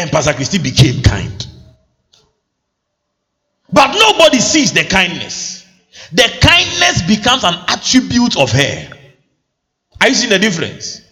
And 0.00 0.10
Pastor 0.10 0.32
Christy 0.32 0.56
became 0.56 1.02
kind. 1.02 1.46
But 3.70 3.92
nobody 3.92 4.38
sees 4.38 4.72
the 4.72 4.84
kindness. 4.84 5.66
The 6.12 6.26
kindness 6.40 7.02
becomes 7.02 7.44
an 7.44 7.54
attribute 7.68 8.38
of 8.38 8.50
her. 8.50 8.88
Are 10.00 10.08
you 10.08 10.14
seeing 10.14 10.30
the 10.30 10.38
difference? 10.38 11.02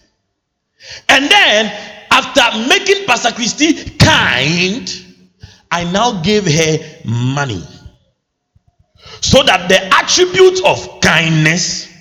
And 1.07 1.29
then, 1.29 2.07
after 2.09 2.67
making 2.67 3.05
Pastor 3.05 3.31
Christy 3.31 3.91
kind, 3.99 4.89
I 5.69 5.83
now 5.91 6.23
gave 6.23 6.45
her 6.51 6.79
money. 7.05 7.63
So 9.21 9.43
that 9.43 9.69
the 9.69 9.85
attribute 9.93 10.65
of 10.65 10.99
kindness 11.01 11.93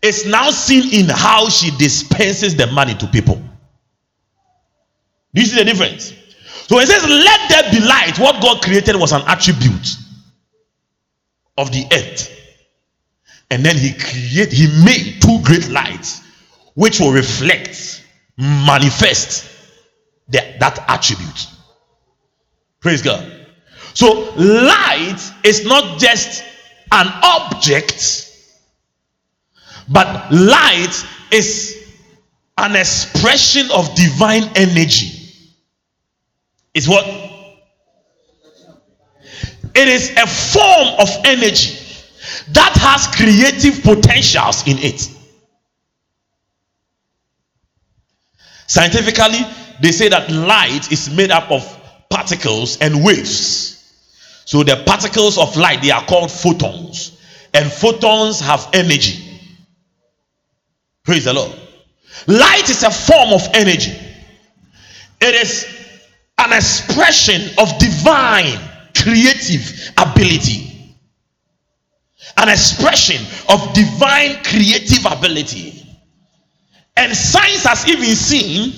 is 0.00 0.24
now 0.24 0.50
seen 0.52 0.90
in 0.90 1.10
how 1.10 1.50
she 1.50 1.70
dispenses 1.76 2.56
the 2.56 2.66
money 2.68 2.94
to 2.94 3.06
people. 3.08 3.42
Do 5.34 5.40
you 5.40 5.46
see 5.46 5.56
the 5.56 5.64
difference? 5.64 6.12
So 6.66 6.78
it 6.78 6.88
says, 6.88 7.04
Let 7.04 7.48
there 7.48 7.70
be 7.70 7.86
light. 7.86 8.18
What 8.18 8.40
God 8.40 8.62
created 8.62 8.96
was 8.96 9.12
an 9.12 9.22
attribute 9.26 9.96
of 11.58 11.70
the 11.72 11.84
earth. 11.92 12.30
And 13.50 13.64
then 13.64 13.76
he 13.76 13.92
created, 13.92 14.52
he 14.52 14.84
made 14.84 15.20
two 15.20 15.40
great 15.42 15.68
lights 15.68 16.22
which 16.74 17.00
will 17.00 17.12
reflect, 17.12 18.04
manifest 18.36 19.48
the, 20.28 20.56
that 20.60 20.84
attribute. 20.88 21.46
Praise 22.80 23.02
God. 23.02 23.46
So, 23.94 24.32
light 24.36 25.20
is 25.44 25.64
not 25.64 26.00
just 26.00 26.42
an 26.90 27.06
object, 27.22 28.32
but 29.88 30.32
light 30.32 31.06
is 31.30 31.92
an 32.58 32.74
expression 32.74 33.68
of 33.72 33.94
divine 33.94 34.50
energy. 34.56 35.13
It's 36.74 36.88
what? 36.88 37.06
It 39.74 39.88
is 39.88 40.10
a 40.16 40.26
form 40.26 41.00
of 41.00 41.08
energy 41.24 41.80
that 42.52 42.76
has 42.76 43.06
creative 43.08 43.82
potentials 43.82 44.66
in 44.66 44.78
it. 44.78 45.10
Scientifically, 48.66 49.40
they 49.80 49.92
say 49.92 50.08
that 50.08 50.30
light 50.30 50.90
is 50.92 51.10
made 51.10 51.30
up 51.30 51.50
of 51.50 51.80
particles 52.08 52.78
and 52.78 53.04
waves. 53.04 53.72
So 54.44 54.62
the 54.62 54.82
particles 54.86 55.38
of 55.38 55.56
light 55.56 55.82
they 55.82 55.90
are 55.90 56.04
called 56.04 56.30
photons, 56.30 57.18
and 57.52 57.70
photons 57.70 58.40
have 58.40 58.68
energy. 58.72 59.40
Praise 61.02 61.24
the 61.24 61.32
Lord. 61.32 61.52
Light 62.26 62.68
is 62.70 62.82
a 62.82 62.90
form 62.90 63.32
of 63.32 63.42
energy. 63.54 63.92
It 65.20 65.34
is 65.34 65.73
an 66.38 66.52
expression 66.52 67.42
of 67.58 67.78
divine 67.78 68.58
creative 68.96 69.92
ability. 69.98 70.70
An 72.36 72.48
expression 72.48 73.24
of 73.48 73.72
divine 73.74 74.42
creative 74.44 75.06
ability. 75.10 75.86
And 76.96 77.14
science 77.14 77.64
has 77.64 77.88
even 77.88 78.14
seen 78.14 78.72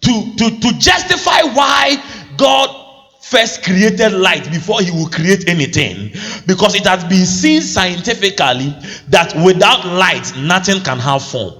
to, 0.00 0.36
to, 0.36 0.60
to 0.60 0.78
justify 0.78 1.42
why 1.42 1.96
God 2.36 2.86
first 3.26 3.64
created 3.64 4.12
light 4.12 4.44
before 4.50 4.80
he 4.80 4.90
will 4.92 5.08
create 5.08 5.48
anything 5.48 6.10
because 6.46 6.76
it 6.76 6.86
has 6.86 7.02
been 7.04 7.26
seen 7.26 7.60
scientifically 7.60 8.72
that 9.08 9.34
without 9.44 9.84
light 9.84 10.32
nothing 10.38 10.80
can 10.82 10.96
have 10.96 11.20
form 11.24 11.52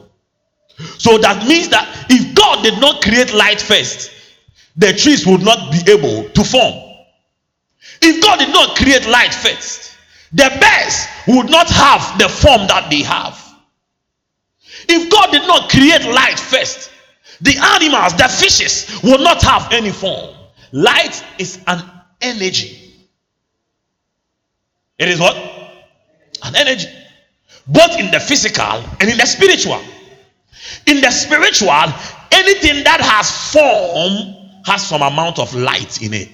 so 0.96 1.18
that 1.18 1.44
means 1.48 1.68
that 1.68 2.06
if 2.08 2.32
god 2.36 2.62
did 2.62 2.80
not 2.80 3.02
create 3.02 3.34
light 3.34 3.60
first 3.60 4.12
the 4.76 4.92
trees 4.92 5.26
would 5.26 5.42
not 5.42 5.72
be 5.72 5.90
able 5.90 6.28
to 6.30 6.44
form 6.44 6.74
if 8.02 8.22
god 8.22 8.38
did 8.38 8.50
not 8.50 8.76
create 8.76 9.06
light 9.06 9.34
first 9.34 9.96
the 10.32 10.48
birds 10.60 11.06
would 11.28 11.50
not 11.50 11.68
have 11.68 12.18
the 12.18 12.28
form 12.28 12.66
that 12.66 12.88
they 12.90 13.02
have 13.02 13.42
if 14.88 15.10
god 15.10 15.30
did 15.30 15.46
not 15.46 15.70
create 15.70 16.04
light 16.04 16.38
first 16.38 16.90
the 17.40 17.56
animals 17.74 18.12
the 18.14 18.28
fishes 18.28 19.00
will 19.02 19.18
not 19.18 19.42
have 19.42 19.72
any 19.72 19.90
form 19.90 20.36
Light 20.72 21.24
is 21.38 21.58
an 21.66 21.82
energy. 22.20 22.92
It 24.98 25.08
is 25.08 25.20
what? 25.20 25.36
An 26.42 26.54
energy. 26.54 26.88
Both 27.66 27.98
in 27.98 28.10
the 28.10 28.20
physical 28.20 28.84
and 29.00 29.10
in 29.10 29.16
the 29.16 29.26
spiritual. 29.26 29.80
In 30.86 31.00
the 31.00 31.10
spiritual, 31.10 31.70
anything 32.30 32.84
that 32.84 33.00
has 33.00 33.52
form 33.52 34.35
has 34.66 34.86
some 34.86 35.00
amount 35.00 35.38
of 35.38 35.54
light 35.54 36.02
in 36.02 36.12
it. 36.12 36.28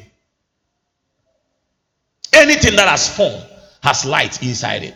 Anything 2.33 2.77
that 2.77 2.89
has 2.89 3.15
form 3.15 3.41
has 3.83 4.07
light 4.07 4.43
inside 4.43 4.85
it. 4.85 4.95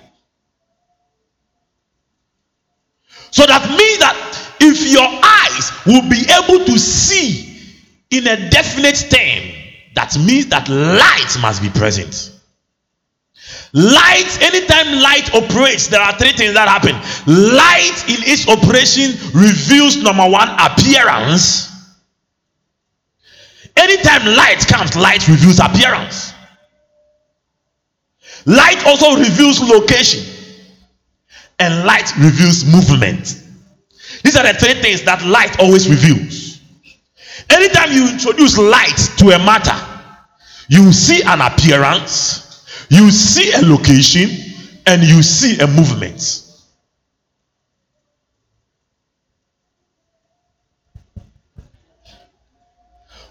So 3.30 3.44
that 3.44 3.68
means 3.68 3.98
that 3.98 4.16
if 4.60 4.90
your 4.90 5.06
eyes 5.06 5.70
will 5.84 6.08
be 6.08 6.24
able 6.32 6.64
to 6.64 6.78
see 6.78 7.74
in 8.10 8.26
a 8.26 8.48
definite 8.48 8.96
term, 9.10 9.52
that 9.94 10.16
means 10.18 10.46
that 10.46 10.68
light 10.70 11.42
must 11.42 11.60
be 11.60 11.68
present. 11.68 12.32
Light, 13.74 14.38
anytime 14.40 15.02
light 15.02 15.34
operates, 15.34 15.88
there 15.88 16.00
are 16.00 16.16
three 16.16 16.32
things 16.32 16.54
that 16.54 16.68
happen. 16.68 16.94
Light 17.26 18.04
in 18.08 18.24
its 18.24 18.48
operation 18.48 19.12
reveals 19.34 20.02
number 20.02 20.26
one, 20.26 20.48
appearance. 20.58 21.65
Anytime 23.76 24.34
light 24.34 24.66
comes, 24.66 24.96
light 24.96 25.26
reveals 25.28 25.58
appearance. 25.58 26.32
Light 28.46 28.84
also 28.86 29.18
reveals 29.18 29.60
location, 29.60 30.24
and 31.58 31.84
light 31.84 32.16
reveals 32.16 32.64
movement. 32.64 33.42
These 34.22 34.36
are 34.36 34.44
the 34.44 34.54
three 34.58 34.74
things 34.80 35.02
that 35.02 35.24
light 35.24 35.58
always 35.58 35.88
reveals. 35.88 36.60
Anytime 37.50 37.92
you 37.92 38.10
introduce 38.10 38.56
light 38.56 38.96
to 39.18 39.30
a 39.30 39.38
matter, 39.38 39.76
you 40.68 40.92
see 40.92 41.22
an 41.22 41.40
appearance, 41.40 42.86
you 42.88 43.10
see 43.10 43.52
a 43.52 43.62
location, 43.62 44.30
and 44.86 45.02
you 45.02 45.22
see 45.22 45.58
a 45.60 45.66
movement. 45.66 46.45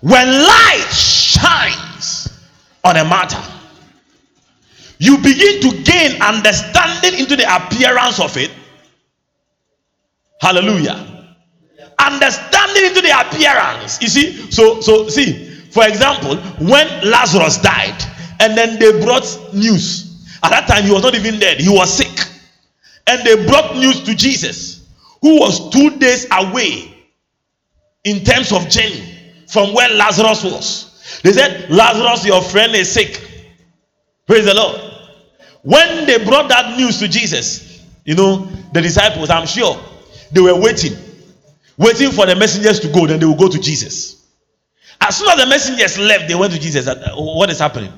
When 0.05 0.27
light 0.27 0.87
shines 0.91 2.29
on 2.83 2.95
a 2.95 3.03
matter, 3.03 3.41
you 4.99 5.17
begin 5.17 5.61
to 5.61 5.83
gain 5.83 6.21
understanding 6.21 7.19
into 7.19 7.35
the 7.35 7.47
appearance 7.49 8.19
of 8.19 8.37
it. 8.37 8.51
Hallelujah 10.39 11.15
understanding 11.99 12.85
into 12.85 13.01
the 13.01 13.19
appearance. 13.19 14.01
You 14.01 14.07
see, 14.07 14.51
so 14.51 14.81
so 14.81 15.07
see, 15.07 15.49
for 15.71 15.87
example, 15.87 16.37
when 16.67 16.87
Lazarus 17.03 17.57
died, 17.57 17.97
and 18.39 18.57
then 18.57 18.79
they 18.79 19.01
brought 19.01 19.25
news. 19.53 20.03
At 20.43 20.51
that 20.51 20.67
time, 20.67 20.83
he 20.83 20.91
was 20.91 21.01
not 21.01 21.15
even 21.15 21.39
dead, 21.39 21.59
he 21.59 21.69
was 21.69 21.91
sick. 21.91 22.27
And 23.07 23.25
they 23.25 23.47
brought 23.47 23.75
news 23.75 24.03
to 24.03 24.15
Jesus, 24.15 24.87
who 25.21 25.39
was 25.39 25.69
two 25.71 25.97
days 25.97 26.27
away 26.31 26.91
in 28.03 28.23
terms 28.23 28.51
of 28.51 28.69
journey 28.69 29.14
from 29.47 29.73
where 29.73 29.89
Lazarus 29.89 30.43
was. 30.43 31.19
They 31.23 31.31
said, 31.33 31.69
Lazarus, 31.69 32.25
your 32.25 32.41
friend 32.41 32.75
is 32.75 32.91
sick. 32.91 33.21
Praise 34.27 34.45
the 34.45 34.53
Lord. 34.53 34.81
When 35.61 36.05
they 36.05 36.23
brought 36.23 36.49
that 36.49 36.77
news 36.77 36.99
to 36.99 37.07
Jesus, 37.07 37.83
you 38.03 38.15
know, 38.15 38.45
the 38.73 38.81
disciples, 38.81 39.29
I'm 39.29 39.47
sure, 39.47 39.79
they 40.31 40.41
were 40.41 40.59
waiting 40.59 40.95
waiting 41.77 42.11
for 42.11 42.25
the 42.25 42.35
messengers 42.35 42.79
to 42.81 42.87
go, 42.89 43.07
then 43.07 43.19
they 43.19 43.25
will 43.25 43.35
go 43.35 43.49
to 43.49 43.59
Jesus. 43.59 44.25
As 44.99 45.17
soon 45.17 45.29
as 45.29 45.37
the 45.37 45.45
messengers 45.45 45.97
left, 45.97 46.27
they 46.27 46.35
went 46.35 46.53
to 46.53 46.59
Jesus. 46.59 46.87
Uh, 46.87 47.13
what 47.15 47.49
is 47.49 47.59
happening? 47.59 47.91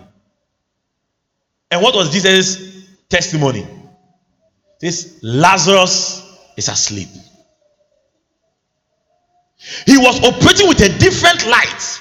And 1.70 1.82
what 1.82 1.96
was 1.96 2.12
Jesus' 2.12 2.86
testimony? 3.10 3.68
This 4.80 5.20
Lazarus 5.22 6.24
is 6.56 6.70
asleep. 6.70 7.10
He 9.86 9.98
was 9.98 10.24
operating 10.24 10.68
with 10.68 10.82
a 10.82 10.90
different 10.98 11.46
light 11.48 12.00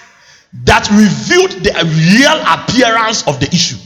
that 0.64 0.88
revealed 0.90 1.52
the 1.62 1.72
real 1.84 2.38
appearance 2.46 3.26
of 3.26 3.40
the 3.40 3.46
issue. 3.46 3.76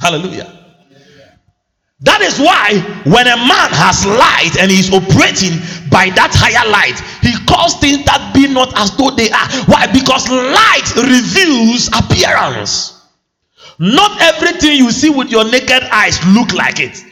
Hallelujah. 0.00 0.54
That 2.00 2.22
is 2.22 2.38
why 2.38 2.78
when 3.10 3.26
a 3.26 3.36
man 3.36 3.70
has 3.74 4.06
light 4.06 4.54
and 4.60 4.70
is 4.70 4.94
operating 4.94 5.58
by 5.90 6.14
that 6.14 6.30
higher 6.30 6.62
light, 6.70 6.94
he 7.26 7.34
calls 7.44 7.74
things 7.80 8.06
that 8.06 8.30
be 8.32 8.46
not 8.46 8.70
as 8.78 8.94
though 8.96 9.10
they 9.10 9.30
are. 9.34 9.48
Why? 9.66 9.90
Because 9.90 10.30
light 10.30 10.86
reveals 10.94 11.90
appearance. 11.90 13.02
Not 13.80 14.20
everything 14.22 14.78
you 14.78 14.92
see 14.92 15.10
with 15.10 15.30
your 15.30 15.50
naked 15.50 15.82
eyes 15.90 16.18
look 16.28 16.52
like 16.52 16.78
it. 16.78 17.02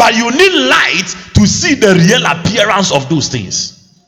But 0.00 0.16
you 0.16 0.30
need 0.30 0.52
light 0.70 1.14
to 1.34 1.46
see 1.46 1.74
the 1.74 1.92
real 1.92 2.24
appearance 2.24 2.90
of 2.90 3.06
those 3.10 3.28
things. 3.28 4.00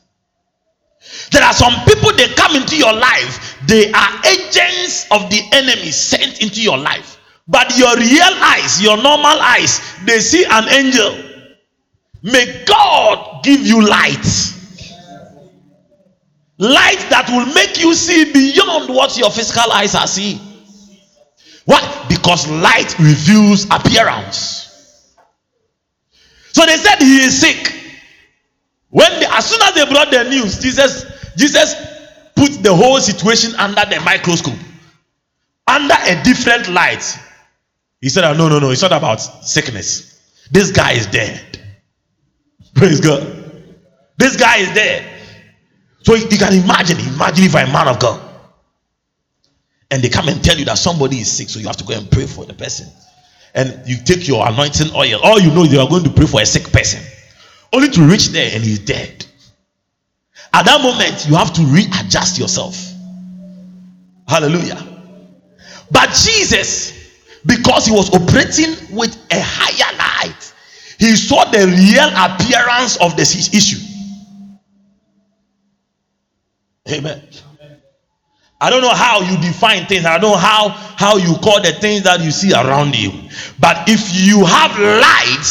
There 1.29 1.43
are 1.43 1.53
some 1.53 1.85
people 1.85 2.11
they 2.13 2.29
come 2.29 2.55
into 2.55 2.75
your 2.75 2.93
life, 2.93 3.59
they 3.67 3.91
are 3.91 4.09
agents 4.25 5.05
of 5.11 5.29
the 5.29 5.39
enemy 5.51 5.91
sent 5.91 6.41
into 6.41 6.63
your 6.63 6.79
life. 6.79 7.19
But 7.47 7.77
your 7.77 7.95
real 7.95 8.33
eyes, 8.41 8.81
your 8.81 8.97
normal 8.97 9.39
eyes, 9.39 9.81
they 10.03 10.17
see 10.17 10.43
an 10.49 10.67
angel. 10.69 11.15
May 12.23 12.65
God 12.65 13.43
give 13.43 13.61
you 13.61 13.87
light. 13.87 14.25
Light 16.57 17.05
that 17.11 17.29
will 17.29 17.53
make 17.53 17.79
you 17.79 17.93
see 17.93 18.33
beyond 18.33 18.89
what 18.91 19.15
your 19.15 19.29
physical 19.29 19.71
eyes 19.71 19.93
are 19.93 20.07
seeing. 20.07 20.39
Why? 21.65 22.05
Because 22.09 22.49
light 22.49 22.97
reveals 22.97 23.65
appearance. 23.65 24.62
So 26.53 26.65
they 26.65 26.77
said 26.77 26.99
he 26.99 27.23
is 27.23 27.41
sick. 27.41 27.75
When 28.89 29.11
they, 29.19 29.25
as 29.25 29.49
soon 29.49 29.61
as 29.63 29.73
they 29.73 29.85
brought 29.85 30.11
the 30.11 30.23
news, 30.23 30.59
Jesus 30.59 31.05
Jesus 31.35 31.75
put 32.35 32.63
the 32.63 32.73
whole 32.73 32.99
situation 32.99 33.55
under 33.55 33.83
the 33.85 33.99
microscope, 34.01 34.57
under 35.67 35.95
a 36.05 36.23
different 36.23 36.69
light. 36.69 37.03
He 38.01 38.09
said, 38.09 38.23
oh, 38.23 38.33
No, 38.33 38.49
no, 38.49 38.59
no, 38.59 38.69
it's 38.69 38.81
not 38.81 38.91
about 38.91 39.17
sickness. 39.17 40.09
This 40.51 40.71
guy 40.71 40.93
is 40.93 41.07
dead. 41.07 41.59
Praise 42.75 42.99
God. 42.99 43.23
This 44.17 44.35
guy 44.35 44.57
is 44.57 44.73
dead. 44.73 45.09
So 46.03 46.15
you 46.15 46.37
can 46.37 46.53
imagine, 46.53 46.99
imagine 46.99 47.45
if 47.45 47.55
I'm 47.55 47.69
a 47.69 47.73
man 47.73 47.87
of 47.87 47.99
God. 47.99 48.21
And 49.89 50.03
they 50.03 50.09
come 50.09 50.27
and 50.27 50.43
tell 50.43 50.57
you 50.57 50.65
that 50.65 50.77
somebody 50.77 51.19
is 51.19 51.31
sick, 51.31 51.49
so 51.49 51.59
you 51.59 51.67
have 51.67 51.77
to 51.77 51.83
go 51.83 51.93
and 51.93 52.09
pray 52.11 52.25
for 52.25 52.45
the 52.45 52.53
person. 52.53 52.87
And 53.55 53.87
you 53.87 53.97
take 54.03 54.27
your 54.27 54.47
anointing 54.47 54.95
oil. 54.95 55.19
All 55.23 55.39
you 55.39 55.51
know 55.51 55.63
you 55.63 55.79
are 55.79 55.87
going 55.87 56.03
to 56.03 56.09
pray 56.09 56.25
for 56.25 56.41
a 56.41 56.45
sick 56.45 56.71
person. 56.71 57.01
Only 57.71 57.89
to 57.89 58.01
reach 58.01 58.27
there 58.29 58.49
and 58.53 58.63
he's 58.63 58.79
dead. 58.79 59.25
At 60.53 60.65
that 60.65 60.81
moment, 60.81 61.27
you 61.27 61.35
have 61.35 61.53
to 61.53 61.61
readjust 61.63 62.37
yourself. 62.37 62.75
Hallelujah. 64.27 64.81
But 65.91 66.09
Jesus 66.09 67.03
because 67.45 67.85
he 67.85 67.91
was 67.91 68.13
operating 68.13 68.95
with 68.95 69.15
a 69.31 69.39
higher 69.39 69.97
light. 69.97 70.53
He 70.99 71.15
saw 71.15 71.45
the 71.45 71.65
real 71.67 72.09
appearance 72.15 72.97
of 72.97 73.17
this 73.17 73.53
issue. 73.53 73.79
Amen. 76.89 77.21
I 78.63 78.69
don't 78.69 78.81
know 78.81 78.93
how 78.95 79.19
you 79.19 79.35
define 79.41 79.87
things. 79.87 80.05
I 80.05 80.17
don't 80.17 80.31
know 80.31 80.37
how 80.37 80.69
how 80.69 81.17
you 81.17 81.35
call 81.43 81.61
the 81.61 81.73
things 81.73 82.03
that 82.03 82.21
you 82.21 82.31
see 82.31 82.53
around 82.53 82.97
you. 82.97 83.11
But 83.59 83.89
if 83.89 84.15
you 84.15 84.45
have 84.45 84.79
light, 84.79 85.45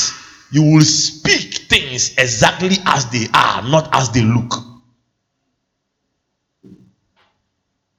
you 0.50 0.62
will 0.62 0.80
speak 0.80 1.68
things 1.68 2.14
exactly 2.16 2.76
as 2.86 3.04
they 3.10 3.26
are, 3.34 3.60
not 3.68 3.90
as 3.92 4.08
they 4.12 4.22
look. 4.22 4.54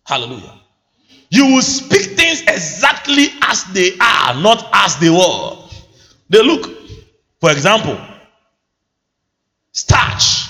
Hallelujah. 0.03 0.59
You 1.29 1.45
will 1.45 1.61
speak 1.61 2.17
things 2.17 2.41
exactly 2.41 3.27
as 3.43 3.65
they 3.65 3.91
are, 4.01 4.33
not 4.41 4.67
as 4.73 4.97
they 4.97 5.11
were. 5.11 5.57
They 6.29 6.41
look. 6.41 6.71
For 7.39 7.51
example, 7.51 7.99
starch 9.73 10.49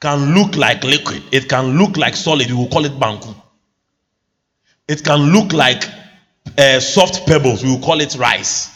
can 0.00 0.32
look 0.32 0.54
like 0.54 0.84
liquid, 0.84 1.24
it 1.32 1.48
can 1.48 1.76
look 1.76 1.96
like 1.96 2.14
solid. 2.14 2.46
We 2.46 2.54
will 2.54 2.68
call 2.68 2.84
it 2.84 2.92
banku. 2.92 3.34
It 4.88 5.04
can 5.04 5.32
look 5.32 5.52
like 5.52 5.84
uh, 6.56 6.80
soft 6.80 7.26
pebbles. 7.26 7.62
We 7.62 7.70
will 7.70 7.80
call 7.80 8.00
it 8.00 8.16
rice. 8.16 8.68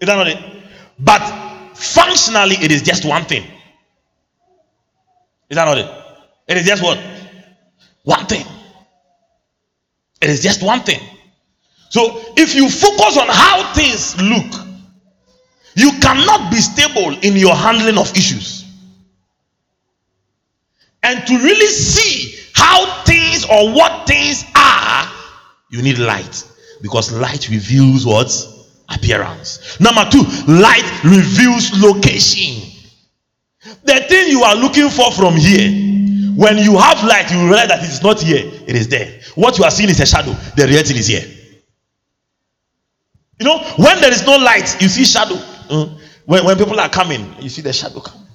Is 0.00 0.06
that 0.08 0.16
not 0.16 0.26
it? 0.28 0.38
But 0.98 1.20
functionally, 1.74 2.56
it 2.56 2.72
is 2.72 2.82
just 2.82 3.04
one 3.04 3.24
thing. 3.24 3.44
Is 5.48 5.56
that 5.56 5.64
not 5.64 5.78
it? 5.78 5.90
It 6.48 6.56
is 6.58 6.66
just 6.66 6.82
what? 6.82 6.98
One 8.02 8.26
thing. 8.26 8.44
It 10.20 10.30
is 10.30 10.42
just 10.42 10.62
one 10.62 10.80
thing. 10.80 11.00
So 11.90 12.20
if 12.36 12.54
you 12.54 12.68
focus 12.68 13.16
on 13.16 13.28
how 13.28 13.72
things 13.74 14.20
look, 14.20 14.66
you 15.76 15.92
cannot 16.00 16.50
be 16.50 16.56
stable 16.56 17.16
in 17.22 17.36
your 17.36 17.54
handling 17.54 17.98
of 17.98 18.10
issues. 18.16 18.64
And 21.02 21.24
to 21.26 21.34
really 21.38 21.66
see 21.66 22.34
how 22.54 23.04
things 23.04 23.44
or 23.44 23.72
what 23.72 23.92
you 25.70 25.82
need 25.82 25.98
light 25.98 26.44
because 26.82 27.12
light 27.12 27.48
reveals 27.48 28.06
what 28.06 28.30
appearance. 28.88 29.80
Number 29.80 30.08
two, 30.10 30.22
light 30.46 31.04
reveals 31.04 31.72
location. 31.82 32.72
The 33.84 34.00
thing 34.08 34.28
you 34.28 34.42
are 34.42 34.54
looking 34.54 34.88
for 34.88 35.10
from 35.12 35.34
here 35.34 35.86
when 36.36 36.58
you 36.58 36.76
have 36.76 37.02
light, 37.02 37.30
you 37.32 37.38
realize 37.44 37.68
that 37.68 37.82
it 37.82 37.88
is 37.88 38.02
not 38.02 38.20
here, 38.20 38.44
it 38.44 38.76
is 38.76 38.88
there. 38.88 39.20
What 39.34 39.56
you 39.58 39.64
are 39.64 39.70
seeing 39.70 39.88
is 39.88 40.00
a 40.00 40.06
shadow, 40.06 40.32
the 40.54 40.66
reality 40.66 40.94
is 40.98 41.06
here. 41.06 41.24
You 43.40 43.46
know, 43.46 43.58
when 43.76 44.00
there 44.00 44.12
is 44.12 44.24
no 44.26 44.36
light, 44.36 44.80
you 44.80 44.88
see 44.88 45.04
shadow. 45.04 45.36
Uh, 45.68 45.96
when, 46.26 46.44
when 46.44 46.58
people 46.58 46.78
are 46.78 46.90
coming, 46.90 47.34
you 47.40 47.48
see 47.48 47.62
the 47.62 47.72
shadow 47.72 48.00
come. 48.00 48.26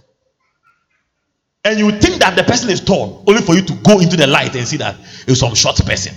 And 1.64 1.78
you 1.78 1.92
think 1.92 2.20
that 2.22 2.36
the 2.36 2.44
person 2.44 2.72
is 2.72 2.82
tall, 2.84 3.24
only 3.28 3.42
for 3.44 3.54
you 3.54 3.62
to 3.62 3.74
go 3.84 4.00
into 4.00 4.18
the 4.18 4.26
light 4.26 4.56
and 4.56 4.68
see 4.68 4.78
that 4.78 4.96
it's 5.28 5.40
some 5.40 5.54
short 5.54 5.78
person. 5.78 6.16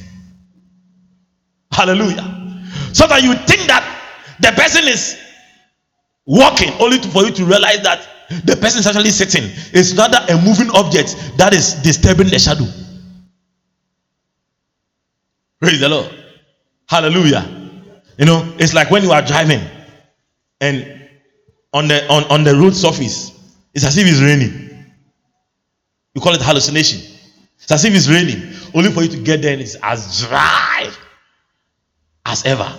Hallelujah. 1.75 2.23
So 2.93 3.09
that 3.09 3.25
you 3.25 3.35
think 3.35 3.67
that 3.67 3.83
the 4.39 4.53
person 4.53 4.85
is 4.87 5.19
walking, 6.25 6.71
only 6.81 6.99
to, 7.01 7.09
for 7.09 7.25
you 7.25 7.33
to 7.33 7.45
realize 7.45 7.83
that 7.83 8.07
the 8.45 8.57
person 8.57 8.79
is 8.79 8.87
actually 8.87 9.11
sitting. 9.11 9.43
It's 9.73 9.93
rather 9.95 10.19
a 10.29 10.41
moving 10.41 10.71
object 10.71 11.17
that 11.37 11.53
is 11.53 11.75
disturbing 11.83 12.29
the 12.29 12.39
shadow. 12.39 12.65
Praise 15.61 15.81
the 15.81 15.89
Lord. 15.89 16.15
Hallelujah. 16.89 17.45
You 18.19 18.27
know, 18.27 18.55
it's 18.59 18.73
like 18.73 18.93
when 18.93 19.03
you 19.03 19.11
are 19.11 19.23
driving 19.23 19.61
and 20.61 21.09
on 21.73 21.89
the 21.89 22.07
on, 22.09 22.23
on 22.25 22.45
the 22.45 22.55
road 22.55 22.75
surface, 22.75 23.33
it's 23.75 23.85
as 23.85 23.99
if 23.99 24.07
it's 24.07 24.21
raining. 24.21 24.87
You 26.15 26.21
call 26.21 26.35
it 26.35 26.43
hallucination. 26.43 27.01
It's 27.59 27.73
as 27.73 27.85
if 27.85 27.95
it's 27.95 28.09
raining. 28.09 28.55
Only 28.75 28.93
for 28.93 29.03
you 29.03 29.09
to 29.09 29.19
get 29.19 29.43
there 29.43 29.55
and 29.55 29.61
it's 29.61 29.75
as 29.83 30.21
dry 30.21 30.93
as 32.27 32.45
ever. 32.45 32.79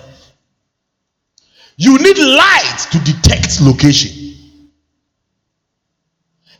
You 1.76 1.98
need 1.98 2.18
light 2.18 2.86
to 2.90 2.98
detect 3.00 3.60
location. 3.60 4.26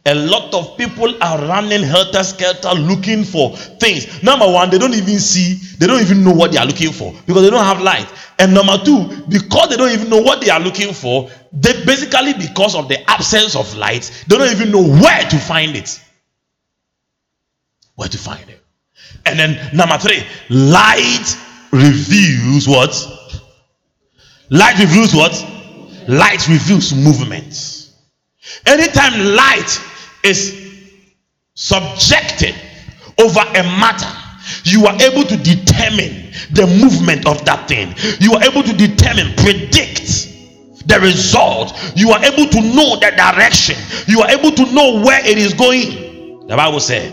A 0.05 0.15
lot 0.15 0.55
of 0.55 0.77
people 0.77 1.13
are 1.21 1.39
running 1.47 1.83
helter 1.83 2.23
skelter 2.23 2.73
looking 2.75 3.25
for 3.25 3.57
things. 3.57 4.23
Number 4.23 4.47
one, 4.47 4.71
they 4.71 4.79
don't 4.79 4.95
even 4.95 5.19
see, 5.19 5.55
they 5.79 5.87
don't 5.89 6.01
even 6.01 6.23
know 6.23 6.33
what 6.33 6.53
they 6.53 6.59
are 6.59 6.67
looking 6.67 6.93
for 6.93 7.13
because 7.27 7.43
they 7.43 7.51
don't 7.51 7.65
have 7.65 7.81
light. 7.81 8.07
And 8.39 8.55
number 8.55 8.79
two, 8.85 9.25
because 9.29 9.71
they 9.71 9.77
don't 9.77 9.91
even 9.91 10.09
know 10.09 10.21
what 10.21 10.41
they 10.41 10.51
are 10.51 10.61
looking 10.61 10.95
for, 10.95 11.29
they 11.53 11.85
basically, 11.85 12.35
because 12.35 12.77
of 12.77 12.89
the 12.89 13.11
absence 13.11 13.57
of 13.57 13.75
light, 13.77 14.25
they 14.29 14.39
don't 14.39 14.53
even 14.53 14.71
know 14.71 14.85
where 14.85 15.23
to 15.29 15.39
find 15.39 15.75
it. 15.75 16.01
Where 17.97 18.09
to 18.09 18.19
find 18.19 18.49
it. 18.49 18.63
And 19.25 19.37
then 19.39 19.77
number 19.77 19.99
three, 19.99 20.23
light 20.51 21.37
reveals 21.77 22.67
what? 22.67 22.93
Light 24.51 24.79
reveals 24.79 25.15
what? 25.15 25.33
Light 26.09 26.49
reveals 26.49 26.95
movements. 26.95 27.95
Anytime 28.65 29.35
light 29.35 29.81
is 30.23 30.95
subjected 31.55 32.55
over 33.19 33.41
a 33.41 33.63
matter, 33.63 34.07
you 34.65 34.87
are 34.87 34.95
able 35.03 35.25
to 35.25 35.37
determine 35.37 36.33
the 36.53 36.67
movement 36.81 37.27
of 37.27 37.45
that 37.45 37.67
thing. 37.69 37.95
You 38.21 38.35
are 38.35 38.45
able 38.45 38.63
to 38.63 38.73
determine, 38.73 39.35
predict 39.37 40.07
the 40.87 41.01
result. 41.01 41.93
You 41.97 42.11
are 42.11 42.25
able 42.25 42.47
to 42.47 42.61
know 42.61 42.97
the 42.97 43.13
direction. 43.17 43.77
You 44.07 44.21
are 44.21 44.31
able 44.31 44.53
to 44.53 44.73
know 44.73 45.03
where 45.03 45.25
it 45.27 45.39
is 45.39 45.55
going. 45.55 46.47
The 46.47 46.57
Bible 46.57 46.81
said, 46.81 47.13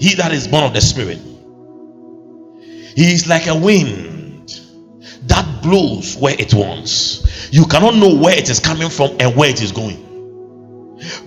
He 0.00 0.16
that 0.16 0.32
is 0.32 0.48
born 0.48 0.64
of 0.64 0.74
the 0.74 0.80
Spirit, 0.80 1.20
he 2.94 3.12
is 3.12 3.26
like 3.26 3.46
a 3.46 3.54
wind 3.54 4.48
that 5.24 5.62
blows 5.62 6.16
where 6.16 6.34
it 6.38 6.52
wants. 6.54 7.52
You 7.52 7.66
cannot 7.66 7.96
know 7.96 8.14
where 8.14 8.36
it 8.36 8.48
is 8.50 8.60
coming 8.60 8.90
from 8.90 9.16
and 9.20 9.36
where 9.36 9.50
it 9.50 9.62
is 9.62 9.72
going 9.72 10.12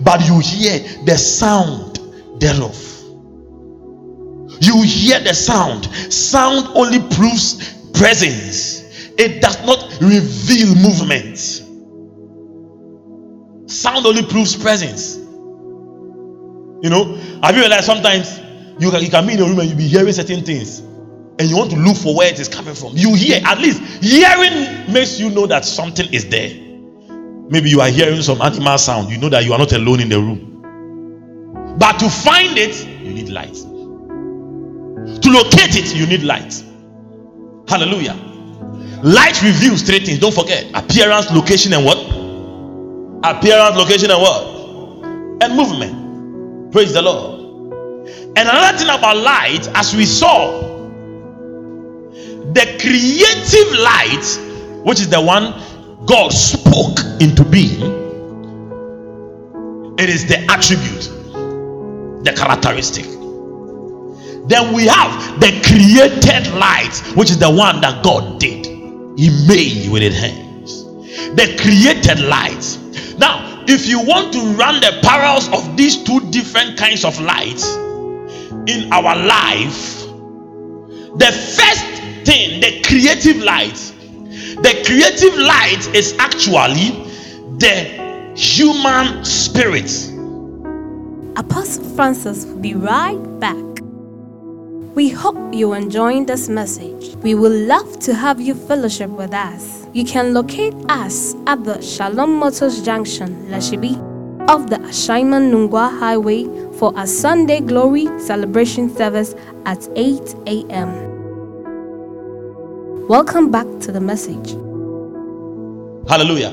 but 0.00 0.26
you 0.26 0.38
hear 0.38 0.78
the 1.04 1.16
sound 1.16 1.98
thereof. 2.40 2.82
You 4.60 4.82
hear 4.82 5.20
the 5.20 5.34
sound. 5.34 5.84
Sound 6.12 6.68
only 6.74 7.00
proves 7.14 7.74
presence, 7.92 8.82
it 9.18 9.40
does 9.40 9.64
not 9.64 9.90
reveal 10.00 10.74
movement. 10.74 11.38
Sound 13.70 14.06
only 14.06 14.24
proves 14.24 14.54
presence. 14.56 15.16
You 16.82 16.90
know, 16.90 17.14
have 17.42 17.54
you 17.54 17.62
realized 17.62 17.84
sometimes 17.84 18.38
you 18.78 18.90
can, 18.90 19.02
you 19.02 19.10
can 19.10 19.26
be 19.26 19.32
in 19.32 19.40
a 19.40 19.44
room 19.44 19.58
and 19.58 19.68
you 19.68 19.74
be 19.74 19.88
hearing 19.88 20.12
certain 20.12 20.44
things 20.44 20.82
and 21.38 21.50
you 21.50 21.56
want 21.56 21.70
to 21.70 21.76
look 21.76 21.96
for 21.96 22.14
where 22.16 22.32
it 22.32 22.38
is 22.40 22.48
coming 22.48 22.74
from? 22.74 22.92
You 22.94 23.14
hear, 23.14 23.40
at 23.44 23.58
least 23.58 23.82
hearing 24.02 24.92
makes 24.92 25.20
you 25.20 25.30
know 25.30 25.46
that 25.46 25.64
something 25.64 26.12
is 26.12 26.28
there. 26.28 26.50
Maybe 27.48 27.70
you 27.70 27.80
are 27.80 27.88
hearing 27.88 28.22
some 28.22 28.40
animal 28.40 28.78
sound, 28.78 29.10
you 29.10 29.18
know 29.18 29.28
that 29.28 29.44
you 29.44 29.52
are 29.52 29.58
not 29.58 29.72
alone 29.72 30.00
in 30.00 30.08
the 30.08 30.18
room. 30.18 31.76
But 31.78 31.98
to 31.98 32.08
find 32.08 32.56
it, 32.56 32.84
you 33.04 33.12
need 33.12 33.28
light. 33.28 33.54
To 33.54 35.30
locate 35.30 35.76
it, 35.76 35.94
you 35.94 36.06
need 36.06 36.22
light. 36.22 36.64
Hallelujah. 37.68 38.14
Light 39.02 39.40
reveals 39.42 39.82
three 39.82 40.00
things. 40.00 40.18
Don't 40.18 40.34
forget 40.34 40.66
appearance, 40.74 41.30
location, 41.30 41.72
and 41.74 41.84
what? 41.84 41.98
Appearance, 43.24 43.76
location, 43.76 44.10
and 44.10 44.20
what? 44.22 45.42
And 45.42 45.54
movement. 45.54 46.72
Praise 46.72 46.92
the 46.92 47.02
Lord. 47.02 47.36
And 48.08 48.48
another 48.48 48.78
thing 48.78 48.88
about 48.88 49.16
light, 49.18 49.68
as 49.74 49.94
we 49.94 50.06
saw, 50.06 50.75
the 52.52 52.66
creative 52.80 53.78
light, 53.78 54.84
which 54.84 55.00
is 55.00 55.08
the 55.08 55.20
one 55.20 55.54
God 56.06 56.32
spoke 56.32 57.00
into 57.20 57.44
being, 57.44 58.04
it 59.98 60.08
is 60.08 60.26
the 60.26 60.38
attribute 60.50 61.16
the 62.26 62.32
characteristic. 62.32 63.04
Then 64.48 64.74
we 64.74 64.86
have 64.86 65.40
the 65.40 65.52
created 65.64 66.52
light, 66.54 66.94
which 67.16 67.30
is 67.30 67.38
the 67.38 67.50
one 67.50 67.80
that 67.80 68.02
God 68.04 68.38
did. 68.40 68.66
He 69.16 69.30
made 69.48 69.90
with 69.90 70.02
his 70.02 70.18
hands. 70.18 70.84
The 71.34 71.56
created 71.60 72.20
light. 72.20 72.78
Now, 73.18 73.64
if 73.66 73.86
you 73.86 74.00
want 74.00 74.32
to 74.34 74.40
run 74.54 74.80
the 74.80 74.98
parallels 75.02 75.48
of 75.48 75.76
these 75.76 76.02
two 76.02 76.20
different 76.30 76.76
kinds 76.76 77.04
of 77.04 77.18
lights 77.20 77.64
in 78.66 78.92
our 78.92 79.16
life, 79.16 80.02
the 81.16 81.32
first 81.32 82.05
thing, 82.26 82.60
the 82.60 82.82
creative 82.82 83.38
light, 83.42 83.76
the 84.62 84.82
creative 84.84 85.38
light 85.38 85.88
is 85.94 86.14
actually 86.18 86.90
the 87.58 88.34
human 88.36 89.24
spirit 89.24 89.90
Apostle 91.36 91.84
Francis 91.94 92.46
will 92.46 92.56
be 92.60 92.72
right 92.72 93.18
back. 93.40 93.56
We 94.94 95.10
hope 95.10 95.36
you're 95.52 95.76
enjoying 95.76 96.24
this 96.24 96.48
message. 96.48 97.14
We 97.16 97.34
would 97.34 97.52
love 97.52 97.98
to 98.00 98.14
have 98.14 98.40
you 98.40 98.54
fellowship 98.54 99.10
with 99.10 99.34
us. 99.34 99.86
You 99.92 100.06
can 100.06 100.32
locate 100.32 100.72
us 100.88 101.34
at 101.46 101.62
the 101.62 101.82
Shalom 101.82 102.38
Motors 102.38 102.80
Junction, 102.80 103.48
Lashibi, 103.50 103.98
of 104.48 104.70
the 104.70 104.76
Ashaiman 104.76 105.52
Nungua 105.52 105.98
Highway 105.98 106.44
for 106.78 106.94
a 106.96 107.06
Sunday 107.06 107.60
Glory 107.60 108.06
celebration 108.18 108.88
service 108.88 109.34
at 109.66 109.86
8 109.94 110.36
a.m. 110.46 111.15
Welcome 113.08 113.52
back 113.52 113.68
to 113.82 113.92
the 113.92 114.00
message. 114.00 114.50
Hallelujah. 116.08 116.52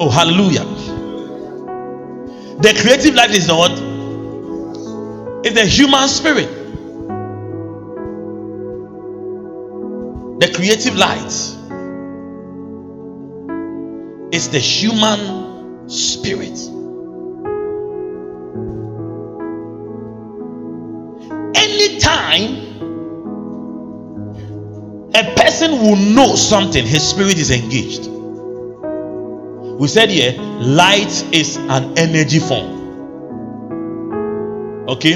Oh, 0.00 0.08
hallelujah. 0.08 0.64
The 2.62 2.72
creative 2.80 3.14
life 3.14 3.32
is 3.32 3.52
what? 3.52 3.72
It's 5.44 5.54
the 5.54 5.66
human 5.66 6.08
spirit. 6.08 6.48
The 10.40 10.50
creative 10.54 10.96
light 10.96 11.26
is 14.32 14.48
the 14.48 14.58
human 14.58 15.90
spirit. 15.90 16.58
Anytime 21.54 22.67
a 25.14 25.34
person 25.34 25.72
will 25.72 25.96
know 25.96 26.34
something, 26.36 26.84
his 26.86 27.08
spirit 27.08 27.38
is 27.38 27.50
engaged. 27.50 28.08
We 29.78 29.86
said 29.88 30.10
here 30.10 30.32
light 30.40 31.24
is 31.32 31.56
an 31.56 31.96
energy 31.96 32.40
form. 32.40 32.78
Okay? 34.88 35.14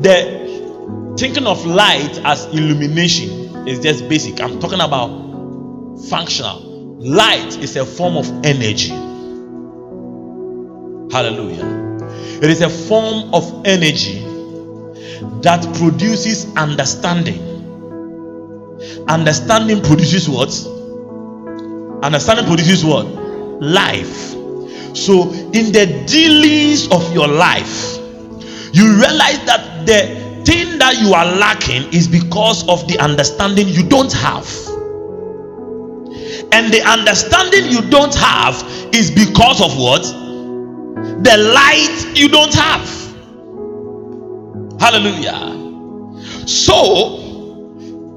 The 0.00 1.14
thinking 1.18 1.46
of 1.46 1.64
light 1.66 2.18
as 2.24 2.46
illumination 2.46 3.68
is 3.68 3.80
just 3.80 4.08
basic. 4.08 4.40
I'm 4.40 4.58
talking 4.58 4.80
about 4.80 5.08
functional. 6.08 6.60
Light 6.98 7.58
is 7.58 7.76
a 7.76 7.84
form 7.84 8.16
of 8.16 8.26
energy. 8.44 8.90
Hallelujah. 11.12 11.84
It 12.42 12.50
is 12.50 12.62
a 12.62 12.70
form 12.70 13.32
of 13.34 13.66
energy 13.66 14.20
that 15.42 15.62
produces 15.78 16.46
understanding 16.56 17.53
understanding 19.08 19.82
produces 19.82 20.28
what 20.28 20.50
understanding 22.04 22.46
produces 22.46 22.84
what 22.84 23.06
life. 23.60 24.32
So, 24.94 25.32
in 25.32 25.72
the 25.72 26.04
dealings 26.06 26.90
of 26.92 27.12
your 27.12 27.26
life, 27.26 27.96
you 28.72 28.94
realize 28.94 29.44
that 29.46 29.86
the 29.86 30.42
thing 30.44 30.78
that 30.78 31.00
you 31.00 31.14
are 31.14 31.24
lacking 31.24 31.92
is 31.92 32.06
because 32.06 32.68
of 32.68 32.86
the 32.86 32.98
understanding 32.98 33.68
you 33.68 33.88
don't 33.88 34.12
have. 34.12 34.46
And 36.52 36.72
the 36.72 36.82
understanding 36.86 37.66
you 37.70 37.80
don't 37.90 38.14
have 38.14 38.62
is 38.94 39.10
because 39.10 39.60
of 39.60 39.76
what? 39.76 40.02
The 41.24 41.36
light 41.54 42.12
you 42.14 42.28
don't 42.28 42.54
have. 42.54 42.88
Hallelujah. 44.80 45.52
So, 46.46 47.18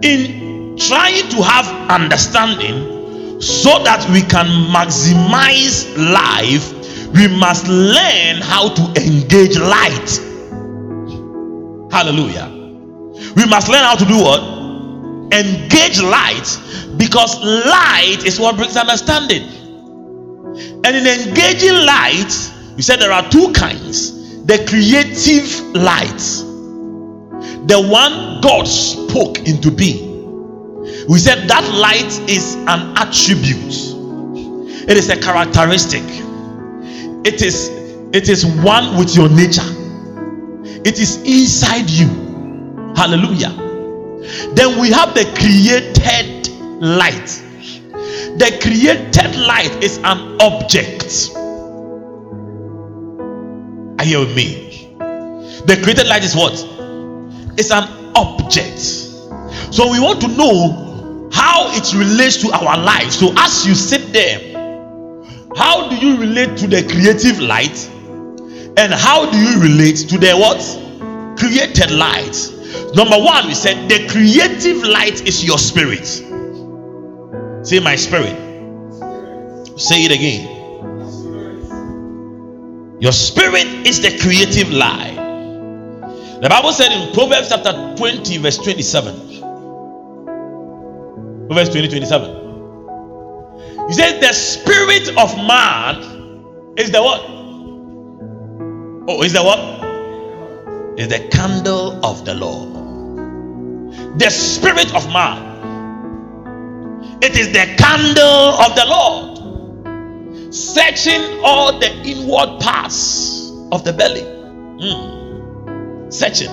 in 0.04 0.57
trying 0.78 1.28
to 1.30 1.42
have 1.44 1.68
understanding, 1.90 2.98
so 3.42 3.84
that 3.84 4.08
we 4.10 4.22
can 4.22 4.46
maximize 4.74 5.86
life, 5.98 6.74
we 7.14 7.28
must 7.28 7.68
learn 7.68 8.42
how 8.42 8.70
to 8.70 8.82
engage 9.02 9.58
light. 9.58 10.10
Hallelujah. 11.92 12.50
We 13.36 13.46
must 13.46 13.70
learn 13.70 13.84
how 13.84 13.96
to 13.96 14.06
do 14.06 14.18
what? 14.18 14.42
Engage 15.34 16.02
light 16.02 16.48
because 16.98 17.40
light 17.44 18.24
is 18.26 18.40
what 18.40 18.56
brings 18.56 18.76
understanding. 18.76 19.44
And 20.84 20.96
in 20.96 21.06
engaging 21.06 21.86
light, 21.86 22.34
we 22.76 22.82
said 22.82 23.00
there 23.00 23.12
are 23.12 23.30
two 23.30 23.52
kinds 23.54 24.16
the 24.46 24.66
creative 24.70 25.60
light, 25.76 26.18
the 27.68 27.86
one 27.92 28.42
God 28.42 28.66
spoke 28.66 29.40
into 29.40 29.70
being 29.70 30.07
we 31.08 31.20
said 31.20 31.48
that 31.48 31.64
light 31.74 32.30
is 32.30 32.56
an 32.56 32.98
attribute, 32.98 33.74
it 34.90 34.98
is 34.98 35.10
a 35.10 35.18
characteristic, 35.20 36.04
it 37.26 37.42
is 37.42 37.70
it 38.14 38.30
is 38.30 38.46
one 38.46 38.98
with 38.98 39.16
your 39.16 39.30
nature, 39.30 39.70
it 40.86 41.00
is 41.00 41.18
inside 41.24 41.90
you. 41.90 42.08
Hallelujah. 42.96 43.52
Then 44.56 44.80
we 44.80 44.92
have 44.92 45.14
the 45.14 45.26
created 45.38 46.50
light. 46.82 47.44
The 48.38 48.60
created 48.62 49.36
light 49.40 49.84
is 49.84 49.98
an 50.00 50.42
object. 50.42 51.32
Are 54.00 54.06
you 54.06 54.20
with 54.20 54.36
me? 54.36 54.94
The 55.66 55.80
created 55.84 56.08
light 56.08 56.24
is 56.24 56.36
what? 56.36 56.54
It's 57.58 57.72
an 57.72 57.84
object. 58.16 59.07
So 59.72 59.92
we 59.92 60.00
want 60.00 60.22
to 60.22 60.28
know 60.28 61.30
how 61.32 61.70
it 61.76 61.94
relates 61.94 62.38
to 62.38 62.52
our 62.52 62.78
life. 62.78 63.12
So 63.12 63.34
as 63.38 63.66
you 63.66 63.76
sit 63.76 64.14
there, 64.14 64.40
how 65.56 65.90
do 65.90 65.96
you 65.96 66.18
relate 66.18 66.58
to 66.58 66.68
the 66.68 66.84
creative 66.84 67.40
light? 67.40 67.90
And 68.78 68.94
how 68.94 69.30
do 69.30 69.38
you 69.38 69.60
relate 69.60 69.98
to 70.10 70.18
the 70.18 70.34
what? 70.36 71.38
Created 71.38 71.92
light. 71.92 72.36
Number 72.96 73.18
one, 73.18 73.48
we 73.48 73.54
said 73.54 73.90
the 73.90 74.08
creative 74.08 74.84
light 74.84 75.28
is 75.28 75.44
your 75.44 75.58
spirit. 75.58 76.06
Say, 77.66 77.80
my 77.80 77.96
spirit. 77.96 78.36
Say 79.78 80.06
it 80.06 80.12
again. 80.12 80.56
Your 83.00 83.12
spirit 83.12 83.68
is 83.86 84.02
the 84.02 84.18
creative 84.20 84.72
light. 84.72 85.16
The 86.42 86.50
Bible 86.50 86.72
said 86.72 86.92
in 86.92 87.14
Proverbs 87.14 87.50
chapter 87.50 87.96
20, 87.98 88.38
verse 88.38 88.58
27 88.58 89.27
Proverbs 91.48 91.70
20 91.70 91.88
27. 91.90 92.48
He 93.88 93.94
says, 93.94 94.20
The 94.20 94.34
spirit 94.34 95.10
of 95.18 95.36
man 95.38 96.76
is 96.78 96.92
the 96.92 97.02
what? 97.02 97.22
Oh, 99.10 99.24
is 99.24 99.34
the 99.34 99.44
what? 99.44 99.78
is 100.98 101.10
the 101.10 101.20
candle 101.30 102.04
of 102.04 102.26
the 102.26 102.34
Lord. 102.34 102.74
The 104.20 104.30
spirit 104.32 104.94
of 104.96 105.08
man. 105.14 105.46
It 107.22 107.38
is 107.38 107.50
the 107.50 107.66
candle 107.78 108.58
of 108.60 108.76
the 108.76 108.86
Lord. 108.88 110.54
Searching 110.54 111.40
all 111.44 111.80
the 111.80 111.92
inward 112.04 112.60
parts 112.60 113.52
of 113.72 113.84
the 113.84 113.94
belly. 113.94 114.22
Mm. 114.22 116.12
Searching. 116.12 116.50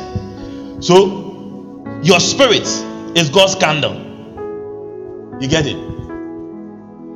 So, 0.82 2.00
your 2.02 2.20
spirit 2.20 2.66
is 3.16 3.30
God's 3.30 3.54
candle. 3.54 4.13
You 5.40 5.48
get 5.48 5.66
it? 5.66 5.76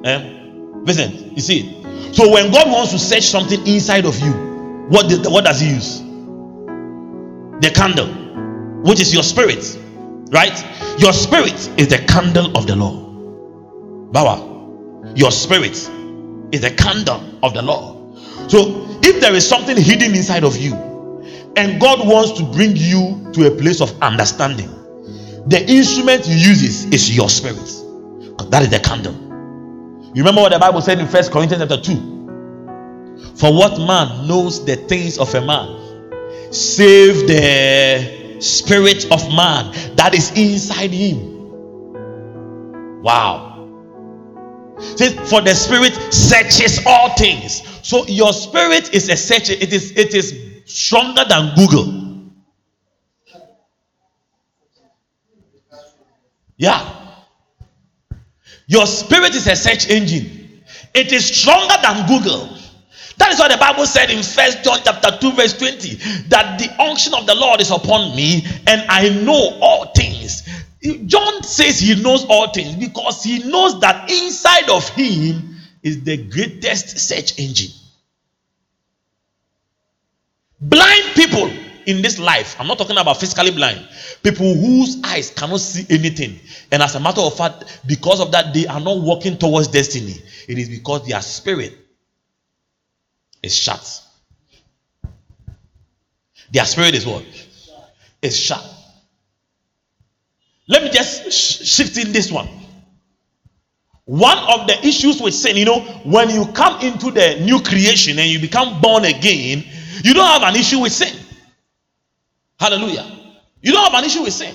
Eh? 0.04 0.38
Listen, 0.84 1.34
you 1.34 1.40
see. 1.40 1.82
So 2.12 2.30
when 2.32 2.50
God 2.50 2.70
wants 2.70 2.92
to 2.92 2.98
search 2.98 3.24
something 3.24 3.66
inside 3.66 4.06
of 4.06 4.18
you, 4.20 4.32
what, 4.88 5.08
did, 5.08 5.26
what 5.26 5.44
does 5.44 5.60
He 5.60 5.70
use? 5.70 6.00
The 7.60 7.70
candle, 7.74 8.08
which 8.82 9.00
is 9.00 9.12
your 9.12 9.22
spirit, 9.22 9.78
right? 10.30 10.64
Your 10.98 11.12
spirit 11.12 11.54
is 11.78 11.88
the 11.88 12.04
candle 12.08 12.56
of 12.56 12.66
the 12.66 12.76
law. 12.76 13.04
Bawa, 14.12 15.18
your 15.18 15.30
spirit 15.30 15.76
is 16.52 16.60
the 16.62 16.74
candle 16.76 17.22
of 17.42 17.54
the 17.54 17.62
law. 17.62 18.14
So 18.48 18.86
if 19.02 19.20
there 19.20 19.34
is 19.34 19.46
something 19.46 19.76
hidden 19.76 20.14
inside 20.14 20.44
of 20.44 20.56
you, 20.56 20.74
and 21.56 21.80
God 21.80 22.06
wants 22.06 22.32
to 22.38 22.44
bring 22.44 22.76
you 22.76 23.30
to 23.32 23.46
a 23.46 23.50
place 23.50 23.80
of 23.80 24.00
understanding, 24.00 24.70
the 25.46 25.64
instrument 25.68 26.24
He 26.24 26.34
uses 26.34 26.86
is 26.86 27.14
your 27.14 27.28
spirit. 27.28 27.77
That 28.47 28.62
is 28.62 28.70
the 28.70 28.80
candle. 28.80 29.12
You 30.14 30.22
remember 30.22 30.41
what 30.41 30.53
the 30.53 30.59
Bible 30.59 30.80
said 30.80 30.99
in 30.99 31.07
First 31.07 31.30
Corinthians 31.32 31.62
chapter 31.62 31.80
2? 31.80 33.34
For 33.36 33.53
what 33.53 33.78
man 33.78 34.26
knows 34.26 34.64
the 34.64 34.76
things 34.76 35.18
of 35.18 35.34
a 35.34 35.41
man, 35.41 36.53
save 36.53 37.28
the 37.28 38.41
spirit 38.41 39.05
of 39.12 39.28
man 39.34 39.72
that 39.97 40.14
is 40.14 40.32
inside 40.36 40.91
him. 40.91 41.39
Wow. 43.03 43.49
Says, 44.78 45.14
for 45.28 45.41
the 45.41 45.55
spirit 45.55 45.95
searches 46.12 46.80
all 46.86 47.11
things. 47.16 47.62
So 47.86 48.07
your 48.07 48.32
spirit 48.32 48.95
is 48.95 49.09
a 49.09 49.16
search, 49.16 49.51
it 49.51 49.72
is 49.72 49.93
it 49.97 50.14
is 50.14 50.34
stronger 50.66 51.24
than 51.28 51.55
Google. 51.57 52.30
Yeah. 56.57 56.97
Your 58.68 58.86
spirit 58.86 59.34
is 59.34 59.46
a 59.46 59.56
search 59.56 59.88
engine. 59.90 60.62
It 60.94 61.10
is 61.10 61.26
stronger 61.26 61.74
than 61.82 62.06
Google. 62.06 62.54
That 63.16 63.32
is 63.32 63.38
what 63.40 63.50
the 63.50 63.56
Bible 63.56 63.86
said 63.86 64.10
in 64.10 64.22
First 64.22 64.62
John 64.62 64.78
chapter 64.84 65.16
2, 65.18 65.32
verse 65.32 65.56
20. 65.58 65.94
That 66.28 66.58
the 66.58 66.70
unction 66.80 67.14
of 67.14 67.26
the 67.26 67.34
Lord 67.34 67.60
is 67.62 67.70
upon 67.70 68.14
me, 68.14 68.46
and 68.66 68.84
I 68.88 69.08
know 69.08 69.58
all 69.60 69.86
things. 69.86 70.42
John 71.06 71.42
says 71.42 71.80
he 71.80 72.00
knows 72.00 72.26
all 72.26 72.52
things 72.52 72.76
because 72.76 73.24
he 73.24 73.38
knows 73.40 73.80
that 73.80 74.10
inside 74.10 74.68
of 74.68 74.88
him 74.90 75.56
is 75.82 76.04
the 76.04 76.18
greatest 76.28 76.98
search 76.98 77.38
engine. 77.38 77.72
Blind 80.60 81.14
people 81.14 81.50
in 81.89 82.03
this 82.03 82.18
life, 82.18 82.55
I'm 82.61 82.66
not 82.66 82.76
talking 82.76 82.99
about 82.99 83.18
physically 83.18 83.51
blind, 83.51 83.82
people 84.22 84.55
whose 84.55 85.01
eyes 85.03 85.30
cannot 85.30 85.59
see 85.61 85.86
anything. 85.89 86.39
And 86.70 86.82
as 86.82 86.95
a 86.95 87.01
matter 87.01 87.22
of 87.22 87.34
fact, 87.34 87.80
because 87.86 88.20
of 88.20 88.30
that, 88.32 88.53
they 88.53 88.66
are 88.66 88.78
not 88.78 89.01
walking 89.01 89.39
towards 89.39 89.68
destiny. 89.68 90.14
It 90.47 90.59
is 90.59 90.68
because 90.68 91.09
their 91.09 91.22
spirit 91.22 91.74
is 93.43 93.57
shut. 93.57 94.03
Their 96.53 96.66
spirit 96.66 96.95
is 96.95 97.07
what? 97.07 97.24
Is 98.20 98.39
shut. 98.39 98.62
Let 100.68 100.82
me 100.82 100.91
just 100.91 101.32
sh- 101.32 101.66
shift 101.66 101.97
in 101.97 102.12
this 102.12 102.30
one. 102.30 102.49
One 104.05 104.36
of 104.36 104.66
the 104.66 104.78
issues 104.86 105.22
with 105.22 105.32
sin, 105.32 105.57
you 105.57 105.64
know, 105.64 105.80
when 106.05 106.28
you 106.28 106.45
come 106.53 106.82
into 106.82 107.11
the 107.11 107.41
new 107.41 107.62
creation 107.62 108.18
and 108.18 108.28
you 108.28 108.41
become 108.41 108.78
born 108.82 109.07
again, 109.07 109.64
you 110.05 110.12
don't 110.12 110.26
have 110.26 110.43
an 110.43 110.61
issue 110.61 110.80
with 110.80 110.93
sin. 110.93 111.14
Hallelujah. 112.59 113.06
You 113.62 113.72
don't 113.72 113.90
have 113.90 114.02
an 114.02 114.04
issue 114.04 114.22
with 114.22 114.32
sin. 114.32 114.54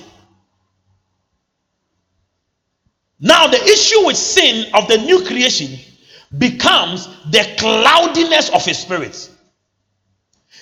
Now, 3.20 3.46
the 3.46 3.62
issue 3.62 4.06
with 4.06 4.16
sin 4.16 4.70
of 4.74 4.88
the 4.88 4.98
new 4.98 5.24
creation 5.24 5.78
becomes 6.36 7.06
the 7.30 7.54
cloudiness 7.58 8.50
of 8.50 8.64
his 8.64 8.78
spirit. 8.78 9.30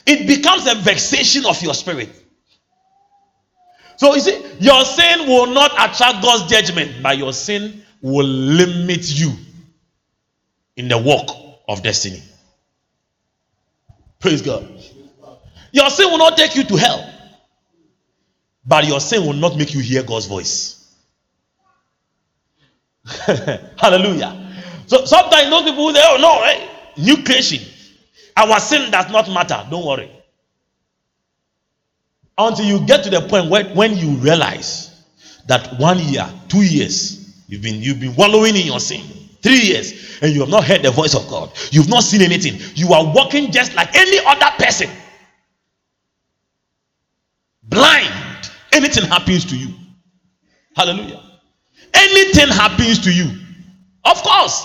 It 0.07 0.27
becomes 0.27 0.67
a 0.67 0.75
vexation 0.77 1.47
of 1.47 1.61
your 1.63 1.75
spirit. 1.75 2.11
So, 3.97 4.15
you 4.15 4.21
see, 4.21 4.45
your 4.61 4.85
sin 4.85 5.27
will 5.27 5.47
not 5.47 5.73
attract 5.73 6.23
God's 6.23 6.51
judgment, 6.51 7.03
but 7.03 7.19
your 7.19 7.33
sin 7.33 7.83
will 8.01 8.27
limit 8.27 9.09
you 9.09 9.33
in 10.77 10.89
the 10.89 10.99
walk 10.99 11.31
of 11.69 11.83
destiny. 11.83 12.23
Praise 14.19 14.43
God. 14.43 14.69
Your 15.73 15.89
sin 15.91 16.11
will 16.11 16.19
not 16.19 16.37
take 16.37 16.55
you 16.55 16.65
to 16.65 16.77
hell, 16.77 17.12
but 18.65 18.87
your 18.87 19.01
sin 19.01 19.27
will 19.27 19.33
not 19.33 19.57
make 19.57 19.75
you 19.75 19.81
hear 19.81 20.03
God's 20.03 20.27
voice. 20.27 20.79
Hallelujah. 23.79 24.39
So 24.87 25.05
sometimes 25.05 25.51
those 25.51 25.65
people 25.65 25.93
say, 25.93 26.01
Oh 26.03 26.19
no, 26.21 26.43
hey, 26.45 26.69
new 26.97 27.25
creation. 27.25 27.67
Our 28.37 28.61
sin 28.61 28.91
does 28.91 29.11
not 29.11 29.29
matter. 29.29 29.67
Don't 29.71 29.85
worry. 29.85 30.11
Until 32.39 32.65
you 32.65 32.81
get 32.87 33.05
to 33.05 33.11
the 33.11 33.21
point 33.23 33.51
where 33.51 33.65
when 33.75 33.97
you 33.97 34.17
realize 34.17 35.05
that 35.49 35.79
one 35.79 35.99
year, 35.99 36.29
two 36.49 36.63
years, 36.63 37.45
you've 37.49 37.63
been 37.63 37.83
you've 37.83 38.01
been 38.01 38.15
wallowing 38.15 38.57
in 38.57 38.67
your 38.67 38.81
sin, 38.81 39.01
three 39.43 39.61
years, 39.61 40.19
and 40.23 40.33
you 40.33 40.41
have 40.41 40.49
not 40.49 40.65
heard 40.65 40.83
the 40.83 40.91
voice 40.91 41.15
of 41.15 41.29
God, 41.29 41.53
you've 41.71 41.89
not 41.89 42.05
seen 42.05 42.23
anything, 42.23 42.59
you 42.75 42.93
are 42.95 43.05
walking 43.15 43.51
just 43.51 43.75
like 43.75 43.95
any 43.95 44.19
other 44.25 44.47
person. 44.59 44.89
Blind. 47.65 48.22
Anything 48.73 49.05
happens 49.05 49.45
to 49.47 49.57
you. 49.57 49.75
Hallelujah 50.75 51.33
anything 51.95 52.49
happens 52.49 52.99
to 53.01 53.13
you, 53.13 53.31
of 54.05 54.23
course, 54.23 54.65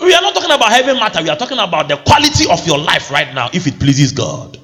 we 0.00 0.12
are 0.14 0.22
not 0.22 0.34
talking 0.34 0.50
about 0.50 0.70
heaven 0.70 0.96
matter. 0.96 1.22
We 1.22 1.28
are 1.28 1.36
talking 1.36 1.58
about 1.58 1.88
the 1.88 1.96
quality 1.96 2.50
of 2.50 2.66
your 2.66 2.78
life 2.78 3.10
right 3.10 3.32
now 3.34 3.50
if 3.52 3.66
it 3.66 3.78
pleases 3.78 4.12
God. 4.12 4.58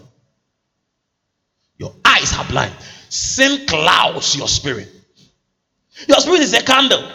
Your 1.79 1.95
eyes 2.05 2.33
are 2.37 2.45
blind. 2.45 2.75
Sin 3.09 3.67
clouds 3.67 4.37
your 4.37 4.49
spirit. 4.49 4.89
Your 6.09 6.19
spirit 6.19 6.41
is 6.41 6.55
a 6.55 6.63
candle. 6.63 7.09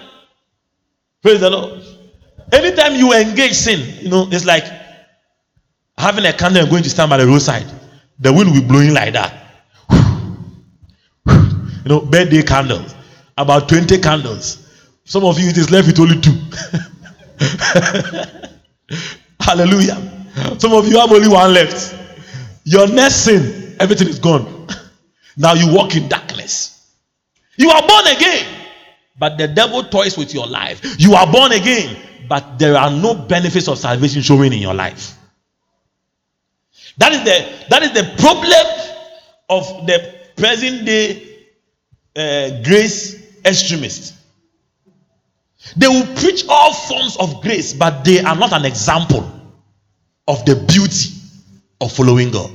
Praise 1.22 1.42
the 1.42 1.50
Lord. 1.50 1.84
Anytime 2.54 2.96
you 2.96 3.14
engage 3.14 3.54
sin, 3.54 4.04
you 4.04 4.10
know, 4.10 4.28
it's 4.32 4.46
like 4.46 4.64
having 5.98 6.26
a 6.26 6.32
candle 6.32 6.62
and 6.62 6.72
going 6.72 6.84
to 6.84 6.90
stand 6.90 7.10
by 7.10 7.18
the 7.18 7.28
roadside. 7.28 7.66
The 8.20 8.32
wind 8.32 8.52
will 8.52 8.62
be 8.62 8.68
blowing 8.68 8.94
like 8.94 9.14
that. 9.14 9.47
You 11.88 11.94
know, 11.94 12.02
birthday 12.02 12.42
candles 12.42 12.94
about 13.38 13.70
20 13.70 14.00
candles. 14.00 14.68
Some 15.06 15.24
of 15.24 15.40
you, 15.40 15.48
it 15.48 15.58
is 15.58 15.72
left 15.72 15.88
with 15.88 15.98
only 16.02 16.20
two. 16.20 16.38
Hallelujah. 19.40 19.96
Some 20.58 20.74
of 20.74 20.86
you 20.86 21.00
have 21.00 21.10
only 21.10 21.30
one 21.30 21.54
left. 21.54 21.96
Your 22.66 22.90
next 22.90 23.24
sin, 23.24 23.78
everything 23.80 24.10
is 24.10 24.20
gone. 24.20 24.68
now 25.38 25.54
you 25.54 25.74
walk 25.74 25.96
in 25.96 26.10
darkness. 26.10 26.94
You 27.56 27.70
are 27.70 27.88
born 27.88 28.08
again, 28.08 28.46
but 29.18 29.38
the 29.38 29.48
devil 29.48 29.86
toys 29.86 30.18
with 30.18 30.34
your 30.34 30.46
life. 30.46 30.82
You 31.00 31.14
are 31.14 31.32
born 31.32 31.54
again, 31.54 31.96
but 32.28 32.60
there 32.60 32.76
are 32.76 32.92
no 32.92 33.16
benefits 33.16 33.70
of 33.70 33.78
salvation 33.78 34.22
showing 34.22 34.52
in 34.52 34.60
your 34.60 34.74
life. 34.74 35.14
That 36.98 37.14
is 37.14 37.24
the 37.24 37.68
that 37.70 37.82
is 37.82 37.94
the 37.94 38.14
problem 38.22 38.66
of 39.50 39.88
the 39.88 40.16
present 40.36 40.86
day 40.86 41.36
uh, 42.18 42.64
grace 42.64 43.16
extremists. 43.46 44.14
They 45.76 45.88
will 45.88 46.06
preach 46.16 46.46
all 46.50 46.74
forms 46.74 47.18
of 47.18 47.42
grace, 47.42 47.74
but 47.74 48.04
they 48.04 48.20
are 48.22 48.36
not 48.36 48.54
an 48.54 48.66
example 48.66 49.30
of 50.28 50.44
the 50.46 50.56
beauty 50.56 51.10
of 51.80 51.92
following 51.92 52.32
God. 52.32 52.52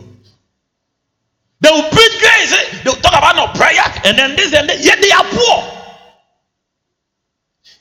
They 1.61 1.71
will 1.71 1.89
preach 1.91 2.19
grace, 2.19 2.53
eh? 2.53 2.83
they 2.83 2.91
will 2.91 2.97
talk 2.97 3.17
about 3.17 3.37
no 3.37 3.47
prayer, 3.59 3.83
and 4.05 4.19
then 4.19 4.35
this 4.35 4.53
and 4.53 4.69
that, 4.69 4.81
yet 4.81 5.01
they 5.01 5.11
are 5.13 5.25
poor. 5.25 5.79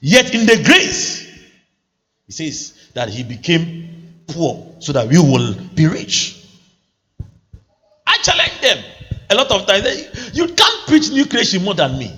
Yet 0.02 0.36
in 0.36 0.46
the 0.46 0.62
grace, 0.64 1.28
he 2.28 2.32
says 2.32 2.92
that 2.94 3.10
he 3.10 3.24
became 3.24 4.24
poor 4.28 4.76
so 4.80 4.94
that 4.94 5.08
we 5.08 5.18
will 5.18 5.56
be 5.74 5.88
rich. 5.88 6.46
I 8.06 8.18
challenge 8.22 8.62
them 8.62 8.84
a 9.32 9.36
lot 9.36 9.50
of 9.52 9.66
times. 9.66 10.36
You 10.36 10.48
can't 10.48 10.71
preach 10.92 11.10
new 11.10 11.26
creation 11.26 11.64
more 11.64 11.74
than 11.74 11.98
me. 11.98 12.12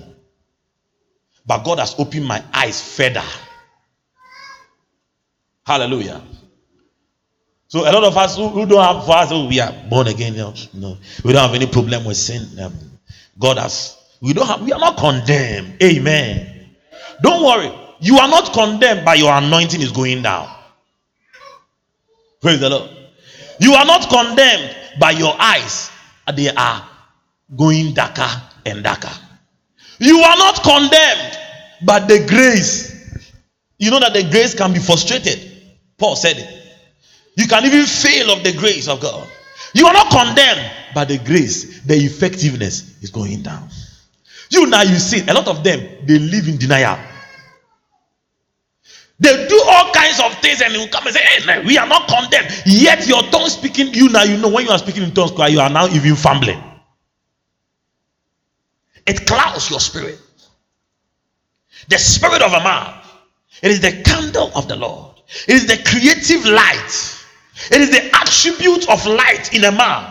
But 1.46 1.62
God 1.62 1.78
has 1.78 1.94
opened 1.96 2.26
my 2.26 2.42
eyes 2.52 2.82
further. 2.82 3.22
Hallelujah. 5.64 6.20
So 7.68 7.88
a 7.88 7.92
lot 7.92 8.02
of 8.02 8.16
us 8.16 8.36
who, 8.36 8.48
who 8.48 8.66
don't 8.66 8.82
have 8.82 9.06
for 9.06 9.14
us, 9.14 9.28
oh, 9.30 9.46
we 9.46 9.60
are 9.60 9.72
born 9.88 10.08
again. 10.08 10.32
You 10.34 10.40
know, 10.40 10.54
no, 10.74 10.98
we 11.24 11.32
don't 11.32 11.42
have 11.42 11.54
any 11.54 11.68
problem 11.68 12.04
with 12.04 12.16
sin. 12.16 12.42
Um, 12.60 12.72
God 13.38 13.58
has. 13.58 13.96
We 14.20 14.32
don't 14.32 14.46
have. 14.48 14.62
We 14.62 14.72
are 14.72 14.80
not 14.80 14.96
condemned. 14.96 15.80
Amen. 15.80 16.70
Don't 17.22 17.44
worry. 17.44 17.72
You 18.00 18.18
are 18.18 18.28
not 18.28 18.52
condemned, 18.52 19.04
but 19.04 19.18
your 19.18 19.32
anointing 19.32 19.82
is 19.82 19.92
going 19.92 20.22
down. 20.22 20.48
Praise 22.40 22.58
the 22.58 22.70
Lord. 22.70 22.90
You 23.60 23.74
are 23.74 23.84
not 23.84 24.08
condemned 24.08 24.76
by 24.98 25.12
your 25.12 25.34
eyes. 25.38 25.92
They 26.34 26.48
are 26.48 26.88
going 27.56 27.94
darker 27.94 28.42
and 28.66 28.82
darker. 28.82 29.12
You 29.98 30.18
are 30.18 30.36
not 30.36 30.62
condemned, 30.62 31.38
but 31.84 32.08
the 32.08 32.26
grace. 32.26 32.92
You 33.78 33.90
know 33.90 34.00
that 34.00 34.12
the 34.12 34.22
grace 34.30 34.54
can 34.54 34.72
be 34.72 34.78
frustrated. 34.78 35.38
Paul 35.98 36.16
said 36.16 36.36
it. 36.38 36.64
You 37.36 37.46
can 37.46 37.64
even 37.64 37.84
fail 37.84 38.30
of 38.30 38.44
the 38.44 38.52
grace 38.52 38.88
of 38.88 39.00
God. 39.00 39.28
You 39.74 39.86
are 39.86 39.92
not 39.92 40.10
condemned, 40.10 40.70
but 40.94 41.08
the 41.08 41.18
grace, 41.18 41.80
the 41.82 41.94
effectiveness 41.94 43.02
is 43.02 43.10
going 43.10 43.42
down. 43.42 43.68
You 44.50 44.66
now 44.66 44.82
you 44.82 44.96
see 44.96 45.26
a 45.28 45.34
lot 45.34 45.48
of 45.48 45.64
them 45.64 45.80
they 46.06 46.18
live 46.18 46.48
in 46.48 46.58
denial. 46.58 46.98
They 49.18 49.46
do 49.48 49.62
all 49.66 49.92
kinds 49.92 50.20
of 50.20 50.34
things 50.40 50.60
and 50.60 50.74
you 50.74 50.86
come 50.88 51.06
and 51.06 51.14
say, 51.14 51.22
Hey, 51.22 51.64
we 51.64 51.78
are 51.78 51.86
not 51.86 52.08
condemned. 52.08 52.62
Yet 52.66 53.06
your 53.06 53.22
tongue 53.24 53.48
speaking, 53.48 53.94
you 53.94 54.08
now 54.10 54.24
you 54.24 54.36
know 54.36 54.48
when 54.48 54.64
you 54.66 54.70
are 54.70 54.78
speaking 54.78 55.02
in 55.02 55.12
tongues, 55.12 55.32
you 55.52 55.60
are 55.60 55.70
now 55.70 55.86
even 55.88 56.16
fumbling. 56.16 56.62
It 59.06 59.26
clouds 59.26 59.70
your 59.70 59.80
spirit. 59.80 60.18
The 61.88 61.98
spirit 61.98 62.42
of 62.42 62.52
a 62.52 62.60
man, 62.60 62.94
it 63.62 63.70
is 63.70 63.80
the 63.80 64.02
candle 64.02 64.50
of 64.54 64.68
the 64.68 64.76
Lord, 64.76 65.16
it 65.46 65.54
is 65.54 65.66
the 65.66 65.82
creative 65.84 66.44
light, 66.46 67.24
it 67.70 67.80
is 67.80 67.90
the 67.90 68.16
attribute 68.16 68.88
of 68.88 69.04
light 69.06 69.52
in 69.52 69.64
a 69.64 69.72
man, 69.72 70.10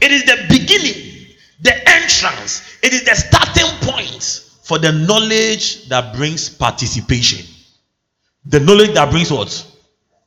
it 0.00 0.12
is 0.12 0.24
the 0.24 0.36
beginning, 0.48 1.26
the 1.62 1.88
entrance, 1.88 2.78
it 2.82 2.92
is 2.92 3.04
the 3.04 3.14
starting 3.14 3.88
point 3.88 4.46
for 4.62 4.78
the 4.78 4.92
knowledge 4.92 5.88
that 5.88 6.14
brings 6.14 6.48
participation. 6.48 7.46
The 8.46 8.60
knowledge 8.60 8.94
that 8.94 9.10
brings 9.10 9.30
what? 9.30 9.66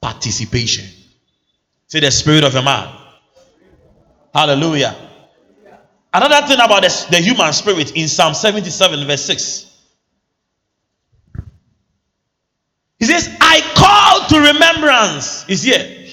Participation. 0.02 0.86
Say 1.88 2.00
the 2.00 2.12
spirit 2.12 2.44
of 2.44 2.56
a 2.56 2.62
man. 2.62 2.94
Hallelujah. 4.34 4.96
Another 6.14 6.48
thing 6.48 6.60
about 6.60 6.84
the, 6.84 7.08
the 7.10 7.18
human 7.18 7.52
spirit 7.54 7.96
in 7.96 8.08
Psalm 8.08 8.36
77, 8.36 9.08
verse 9.08 9.24
6. 9.24 9.70
He 13.00 13.06
says, 13.06 13.36
I 13.42 13.60
call 13.76 14.30
to 14.30 14.54
remembrance, 14.54 15.50
is 15.50 15.64
here, 15.64 16.08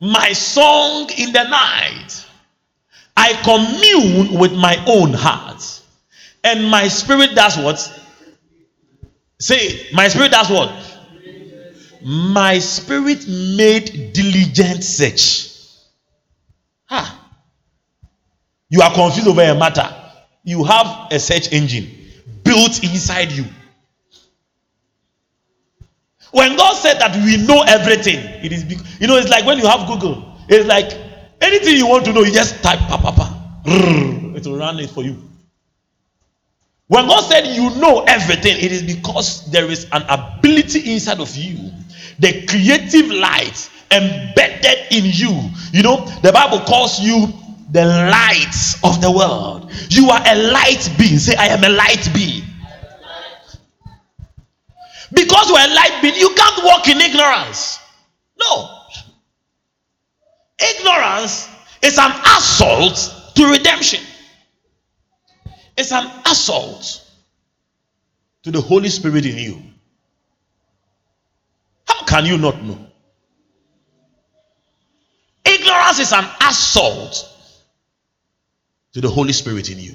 my 0.00 0.32
song 0.32 1.08
in 1.16 1.32
the 1.32 1.44
night. 1.44 2.26
I 3.16 3.32
commune 3.42 4.38
with 4.38 4.52
my 4.52 4.82
own 4.86 5.14
heart. 5.14 5.62
And 6.44 6.68
my 6.68 6.88
spirit 6.88 7.34
does 7.34 7.56
what? 7.56 7.78
Say, 9.38 9.88
my 9.92 10.08
spirit 10.08 10.32
does 10.32 10.50
what? 10.50 10.70
My 12.04 12.58
spirit 12.58 13.26
made 13.26 14.12
diligent 14.12 14.84
search. 14.84 15.52
Ha. 16.86 17.25
You 18.68 18.82
are 18.82 18.92
confused 18.92 19.28
over 19.28 19.42
a 19.42 19.54
matter. 19.54 19.88
You 20.42 20.64
have 20.64 21.12
a 21.12 21.18
search 21.18 21.52
engine 21.52 21.88
built 22.42 22.82
inside 22.82 23.32
you. 23.32 23.44
When 26.32 26.56
God 26.56 26.74
said 26.74 26.98
that 26.98 27.16
we 27.16 27.36
know 27.46 27.62
everything, 27.62 28.18
it 28.44 28.52
is 28.52 28.64
because, 28.64 29.00
you 29.00 29.06
know 29.06 29.16
it's 29.16 29.30
like 29.30 29.44
when 29.46 29.58
you 29.58 29.66
have 29.66 29.86
Google. 29.86 30.36
It's 30.48 30.66
like 30.66 30.92
anything 31.40 31.76
you 31.76 31.86
want 31.86 32.04
to 32.06 32.12
know, 32.12 32.22
you 32.22 32.32
just 32.32 32.62
type 32.62 32.78
pa 32.80 32.98
pa 32.98 33.12
pa. 33.12 33.32
It 34.36 34.46
will 34.46 34.58
run 34.58 34.78
it 34.78 34.90
for 34.90 35.02
you. 35.02 35.22
When 36.88 37.06
God 37.08 37.22
said 37.22 37.46
you 37.46 37.70
know 37.80 38.04
everything, 38.06 38.56
it 38.58 38.70
is 38.70 38.82
because 38.82 39.50
there 39.50 39.68
is 39.70 39.88
an 39.92 40.02
ability 40.08 40.92
inside 40.92 41.20
of 41.20 41.34
you, 41.34 41.72
the 42.18 42.46
creative 42.46 43.10
light 43.10 43.70
embedded 43.90 44.92
in 44.92 45.04
you. 45.06 45.50
You 45.72 45.82
know, 45.82 46.04
the 46.22 46.32
Bible 46.32 46.60
calls 46.60 47.00
you 47.00 47.32
the 47.70 47.84
light 47.84 48.74
of 48.84 49.00
the 49.00 49.10
world. 49.10 49.70
You 49.88 50.08
are 50.10 50.22
a 50.24 50.52
light 50.52 50.90
being. 50.98 51.18
Say, 51.18 51.34
I 51.36 51.46
am 51.46 51.64
a 51.64 51.68
light 51.68 52.08
being. 52.14 52.44
Because 55.12 55.48
you're 55.48 55.58
a 55.58 55.74
light 55.74 55.98
being, 56.02 56.14
you 56.16 56.34
can't 56.34 56.64
walk 56.64 56.88
in 56.88 57.00
ignorance. 57.00 57.78
No. 58.38 58.80
Ignorance 60.58 61.48
is 61.82 61.98
an 61.98 62.12
assault 62.36 63.32
to 63.34 63.46
redemption, 63.50 64.00
it's 65.76 65.92
an 65.92 66.10
assault 66.24 67.04
to 68.42 68.50
the 68.50 68.60
Holy 68.60 68.88
Spirit 68.88 69.26
in 69.26 69.36
you. 69.36 69.62
How 71.86 72.04
can 72.04 72.24
you 72.24 72.38
not 72.38 72.62
know? 72.62 72.78
Ignorance 75.44 75.98
is 75.98 76.12
an 76.12 76.26
assault 76.40 77.35
to 78.96 79.02
the 79.02 79.10
Holy 79.10 79.34
Spirit 79.34 79.70
in 79.70 79.78
you. 79.78 79.94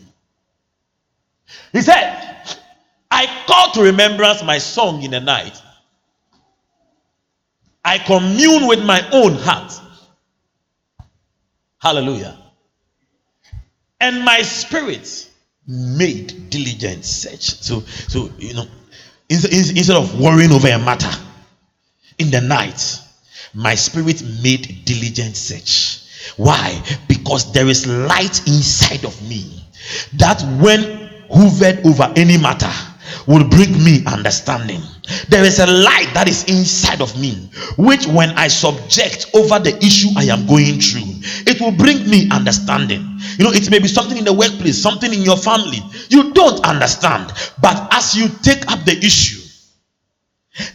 He 1.72 1.82
said, 1.82 2.38
I 3.10 3.26
call 3.48 3.72
to 3.72 3.82
remembrance 3.82 4.44
my 4.44 4.60
song 4.60 5.02
in 5.02 5.10
the 5.10 5.20
night. 5.20 5.60
I 7.84 7.98
commune 7.98 8.68
with 8.68 8.86
my 8.86 9.04
own 9.12 9.34
heart. 9.34 9.74
Hallelujah. 11.80 12.38
And 14.00 14.24
my 14.24 14.44
spirit 14.44 15.32
made 15.66 16.52
diligent 16.52 17.04
search. 17.04 17.60
So, 17.60 17.80
so 17.80 18.30
you 18.38 18.54
know, 18.54 18.68
instead 19.30 19.98
of 19.98 20.22
worrying 20.22 20.52
over 20.52 20.68
a 20.68 20.78
matter 20.78 21.10
in 22.20 22.30
the 22.30 22.42
night, 22.42 23.02
my 23.56 23.74
spirit 23.74 24.22
made 24.44 24.86
diligent 24.86 25.36
search. 25.36 26.04
Why? 26.38 26.82
Because 27.08 27.52
there 27.52 27.68
is 27.68 27.88
light 27.88 28.48
inside 28.48 29.06
of 29.06 29.22
me 29.28 29.64
that 30.14 30.42
when 30.62 31.10
hovered 31.32 31.86
over 31.86 32.12
any 32.16 32.38
matter 32.38 32.72
will 33.28 33.44
bring 33.44 33.72
me 33.84 34.04
understanding. 34.06 34.82
There 35.28 35.44
is 35.44 35.60
a 35.60 35.66
light 35.66 36.10
that 36.14 36.28
is 36.28 36.44
inside 36.46 37.02
of 37.02 37.20
me, 37.20 37.50
which 37.78 38.06
when 38.08 38.30
I 38.32 38.48
subject 38.48 39.28
over 39.34 39.60
the 39.60 39.78
issue 39.84 40.10
I 40.16 40.26
am 40.26 40.46
going 40.48 40.80
through, 40.80 41.20
it 41.46 41.60
will 41.60 41.72
bring 41.72 42.10
me 42.10 42.30
understanding. 42.32 43.20
You 43.38 43.46
know, 43.46 43.52
it 43.52 43.70
may 43.70 43.80
be 43.80 43.88
something 43.88 44.18
in 44.18 44.26
the 44.26 44.34
workplace, 44.34 44.82
something 44.82 45.14
in 45.14 45.22
your 45.22 45.38
family. 45.38 45.80
You 46.10 46.32
don't 46.34 46.66
understand, 46.66 47.34
but 47.62 47.94
as 47.94 48.16
you 48.16 48.30
take 48.42 48.70
up 48.72 48.86
the 48.86 48.98
issue, 48.98 49.41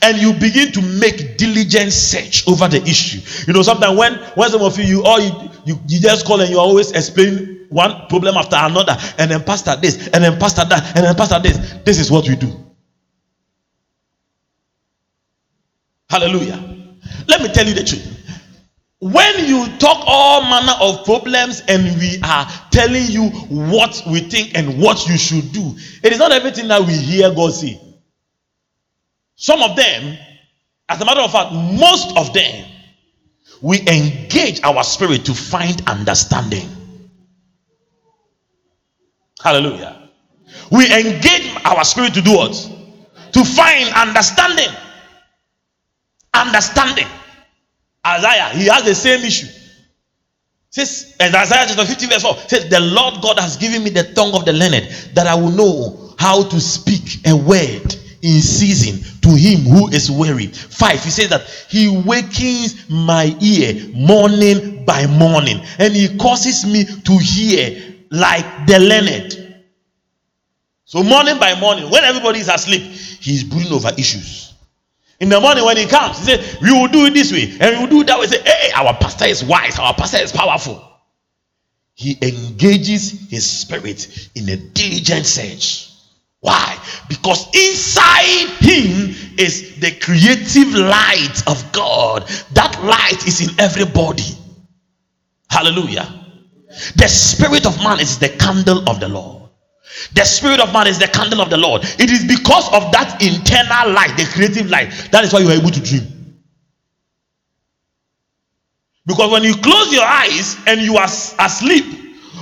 and 0.02 0.16
you 0.18 0.32
begin 0.32 0.72
to 0.72 0.82
make 1.00 1.36
diligent 1.36 1.92
search 1.92 2.46
over 2.48 2.68
the 2.68 2.82
issue. 2.82 3.20
You 3.46 3.52
know, 3.52 3.62
sometimes 3.62 3.98
when 3.98 4.14
when 4.34 4.50
some 4.50 4.62
of 4.62 4.78
you 4.78 4.84
you 4.84 5.02
all 5.04 5.20
you, 5.20 5.50
you, 5.64 5.78
you 5.86 6.00
just 6.00 6.26
call 6.26 6.40
and 6.40 6.50
you 6.50 6.58
always 6.58 6.92
explain 6.92 7.66
one 7.68 8.06
problem 8.08 8.36
after 8.36 8.56
another, 8.58 8.96
and 9.18 9.30
then 9.30 9.42
pastor 9.42 9.76
this, 9.76 10.08
and 10.08 10.24
then 10.24 10.38
pastor 10.38 10.64
that, 10.64 10.96
and 10.96 11.04
then 11.04 11.14
pastor 11.14 11.38
this. 11.40 11.58
This 11.84 11.98
is 11.98 12.10
what 12.10 12.28
we 12.28 12.36
do. 12.36 12.52
Hallelujah. 16.08 16.62
Let 17.28 17.42
me 17.42 17.48
tell 17.52 17.66
you 17.66 17.74
the 17.74 17.84
truth. 17.84 18.12
When 18.98 19.44
you 19.44 19.66
talk 19.78 20.04
all 20.06 20.42
manner 20.42 20.72
of 20.80 21.04
problems 21.04 21.62
and 21.68 21.98
we 21.98 22.18
are 22.24 22.48
telling 22.70 23.04
you 23.08 23.28
what 23.48 24.02
we 24.10 24.20
think 24.20 24.56
and 24.56 24.80
what 24.80 25.06
you 25.06 25.18
should 25.18 25.52
do, 25.52 25.74
it 26.02 26.12
is 26.12 26.18
not 26.18 26.32
everything 26.32 26.68
that 26.68 26.80
we 26.80 26.94
hear 26.94 27.30
God 27.34 27.52
say. 27.52 27.78
Some 29.36 29.62
of 29.62 29.76
them, 29.76 30.18
as 30.88 31.00
a 31.00 31.04
matter 31.04 31.20
of 31.20 31.30
fact, 31.30 31.52
most 31.52 32.16
of 32.16 32.32
them, 32.32 32.66
we 33.60 33.80
engage 33.80 34.62
our 34.62 34.82
spirit 34.82 35.24
to 35.26 35.34
find 35.34 35.82
understanding. 35.86 36.68
Hallelujah. 39.42 40.10
We 40.70 40.86
engage 40.86 41.54
our 41.64 41.84
spirit 41.84 42.14
to 42.14 42.22
do 42.22 42.32
what? 42.32 42.52
To 43.32 43.44
find 43.44 43.92
understanding. 43.94 44.74
Understanding. 46.34 47.06
Isaiah, 48.06 48.50
he 48.50 48.66
has 48.66 48.84
the 48.84 48.94
same 48.94 49.24
issue. 49.24 49.48
Says, 50.70 51.14
Isaiah 51.20 51.64
chapter 51.68 51.84
50, 51.84 52.06
verse 52.06 52.22
4 52.22 52.36
says, 52.48 52.68
The 52.68 52.80
Lord 52.80 53.22
God 53.22 53.38
has 53.38 53.56
given 53.56 53.82
me 53.84 53.90
the 53.90 54.04
tongue 54.14 54.34
of 54.34 54.44
the 54.44 54.52
learned 54.52 54.88
that 55.14 55.26
I 55.26 55.34
will 55.34 55.50
know 55.50 56.14
how 56.18 56.42
to 56.42 56.60
speak 56.60 57.26
a 57.26 57.34
word 57.36 57.96
in 58.22 58.40
season 58.40 59.20
to 59.22 59.36
him 59.36 59.60
who 59.60 59.88
is 59.88 60.10
weary. 60.10 60.46
Five, 60.46 61.02
he 61.02 61.10
says 61.10 61.30
that 61.30 61.42
he 61.68 61.88
wakens 61.88 62.88
my 62.88 63.36
ear 63.40 63.88
morning 63.94 64.84
by 64.84 65.06
morning 65.06 65.60
and 65.78 65.94
he 65.94 66.16
causes 66.16 66.64
me 66.66 66.84
to 66.84 67.18
hear 67.18 67.94
like 68.10 68.66
the 68.66 68.78
learned. 68.78 69.64
So, 70.84 71.02
morning 71.02 71.38
by 71.38 71.58
morning, 71.58 71.90
when 71.90 72.04
everybody 72.04 72.38
is 72.38 72.48
asleep, 72.48 72.82
he's 72.82 73.42
brooding 73.42 73.72
over 73.72 73.90
issues. 73.98 74.54
In 75.18 75.30
the 75.30 75.40
morning 75.40 75.64
when 75.64 75.76
he 75.76 75.86
comes, 75.86 76.18
he 76.18 76.24
says, 76.24 76.60
We 76.60 76.70
will 76.70 76.88
do 76.88 77.06
it 77.06 77.14
this 77.14 77.32
way 77.32 77.56
and 77.60 77.76
we 77.76 77.84
will 77.84 77.90
do 77.90 78.00
it 78.02 78.06
that 78.08 78.20
way. 78.20 78.26
Say, 78.26 78.42
Hey, 78.42 78.70
our 78.74 78.94
pastor 78.94 79.24
is 79.24 79.42
wise, 79.42 79.78
our 79.78 79.94
pastor 79.94 80.18
is 80.18 80.30
powerful. 80.30 80.82
He 81.94 82.18
engages 82.20 83.30
his 83.30 83.50
spirit 83.50 84.28
in 84.34 84.48
a 84.50 84.56
diligent 84.56 85.24
search. 85.24 85.90
Why? 86.40 86.78
Because 87.08 87.46
inside 87.54 88.48
him 88.60 89.14
is 89.38 89.76
the 89.80 89.90
creative 90.00 90.74
light 90.74 91.42
of 91.46 91.72
God. 91.72 92.28
That 92.52 92.78
light 92.84 93.26
is 93.26 93.40
in 93.40 93.58
everybody. 93.58 94.36
Hallelujah. 95.50 96.12
The 96.96 97.08
spirit 97.08 97.66
of 97.66 97.76
man 97.78 98.00
is 98.00 98.18
the 98.18 98.28
candle 98.28 98.88
of 98.88 99.00
the 99.00 99.08
Lord. 99.08 99.50
The 100.12 100.24
spirit 100.24 100.60
of 100.60 100.72
man 100.72 100.86
is 100.86 100.98
the 100.98 101.08
candle 101.08 101.40
of 101.40 101.48
the 101.48 101.56
Lord. 101.56 101.82
It 101.98 102.10
is 102.10 102.24
because 102.24 102.66
of 102.72 102.92
that 102.92 103.22
internal 103.22 103.94
light, 103.94 104.16
the 104.16 104.24
creative 104.32 104.68
light, 104.68 104.90
that 105.10 105.24
is 105.24 105.32
why 105.32 105.40
you 105.40 105.48
are 105.48 105.58
able 105.58 105.70
to 105.70 105.80
dream. 105.80 106.36
Because 109.06 109.30
when 109.30 109.44
you 109.44 109.54
close 109.54 109.92
your 109.92 110.04
eyes 110.04 110.56
and 110.66 110.80
you 110.80 110.96
are 110.96 111.04
asleep, 111.04 111.84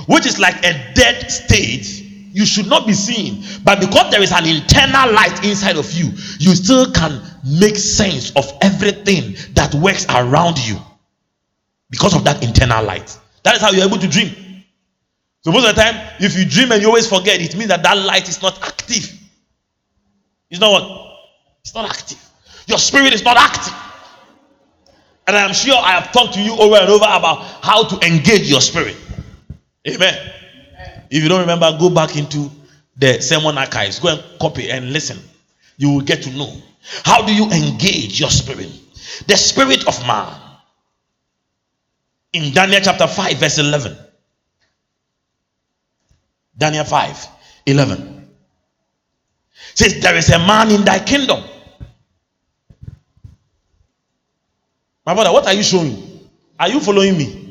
which 0.07 0.25
is 0.25 0.39
like 0.39 0.57
a 0.65 0.93
dead 0.93 1.31
state, 1.31 2.04
you 2.35 2.45
should 2.45 2.67
not 2.67 2.85
be 2.85 2.91
seen. 2.91 3.45
But 3.63 3.79
because 3.79 4.11
there 4.11 4.21
is 4.21 4.33
an 4.33 4.45
internal 4.45 5.13
light 5.13 5.45
inside 5.45 5.77
of 5.77 5.89
you, 5.93 6.07
you 6.37 6.53
still 6.53 6.91
can 6.91 7.21
make 7.45 7.77
sense 7.77 8.35
of 8.35 8.51
everything 8.61 9.37
that 9.53 9.73
works 9.73 10.05
around 10.09 10.59
you 10.59 10.75
because 11.89 12.13
of 12.13 12.25
that 12.25 12.43
internal 12.43 12.83
light. 12.83 13.17
That 13.43 13.55
is 13.55 13.61
how 13.61 13.71
you're 13.71 13.87
able 13.87 13.99
to 13.99 14.07
dream. 14.09 14.35
So 15.45 15.51
most 15.53 15.69
of 15.69 15.75
the 15.75 15.81
time, 15.81 15.95
if 16.19 16.37
you 16.37 16.43
dream 16.43 16.73
and 16.73 16.81
you 16.81 16.89
always 16.89 17.07
forget, 17.07 17.39
it 17.39 17.55
means 17.55 17.69
that 17.69 17.83
that 17.83 17.97
light 17.97 18.27
is 18.27 18.41
not 18.41 18.61
active. 18.61 19.17
It's 20.49 20.59
not 20.59 20.71
what? 20.73 21.17
It's 21.61 21.73
not 21.73 21.89
active. 21.89 22.21
Your 22.67 22.79
spirit 22.79 23.13
is 23.13 23.23
not 23.23 23.37
active. 23.37 23.73
And 25.25 25.37
I'm 25.37 25.53
sure 25.53 25.75
I 25.77 25.91
have 25.91 26.11
talked 26.11 26.33
to 26.33 26.41
you 26.41 26.53
over 26.57 26.75
and 26.75 26.89
over 26.89 27.05
about 27.05 27.43
how 27.63 27.87
to 27.87 28.05
engage 28.05 28.49
your 28.49 28.59
spirit. 28.59 28.97
Amen. 29.87 30.33
If 31.09 31.23
you 31.23 31.29
don't 31.29 31.41
remember, 31.41 31.75
go 31.79 31.89
back 31.89 32.15
into 32.15 32.49
the 32.97 33.21
sermon 33.21 33.57
archives. 33.57 33.99
Go 33.99 34.09
and 34.09 34.23
copy 34.39 34.69
and 34.69 34.91
listen. 34.91 35.19
You 35.77 35.91
will 35.91 36.01
get 36.01 36.23
to 36.23 36.31
know. 36.31 36.53
How 37.03 37.25
do 37.25 37.33
you 37.33 37.45
engage 37.51 38.19
your 38.19 38.29
spirit? 38.29 38.71
The 39.27 39.35
spirit 39.35 39.87
of 39.87 39.99
man. 40.07 40.33
In 42.33 42.53
Daniel 42.53 42.81
chapter 42.83 43.07
5, 43.07 43.37
verse 43.37 43.57
11. 43.59 43.97
Daniel 46.57 46.85
5 46.85 47.27
11 47.65 48.29
says, 49.73 49.99
There 50.01 50.15
is 50.15 50.29
a 50.29 50.39
man 50.39 50.71
in 50.71 50.83
thy 50.85 50.99
kingdom. 50.99 51.43
My 55.05 55.13
brother, 55.13 55.31
what 55.31 55.45
are 55.45 55.53
you 55.53 55.63
showing? 55.63 56.29
Are 56.59 56.69
you 56.69 56.79
following 56.79 57.17
me? 57.17 57.44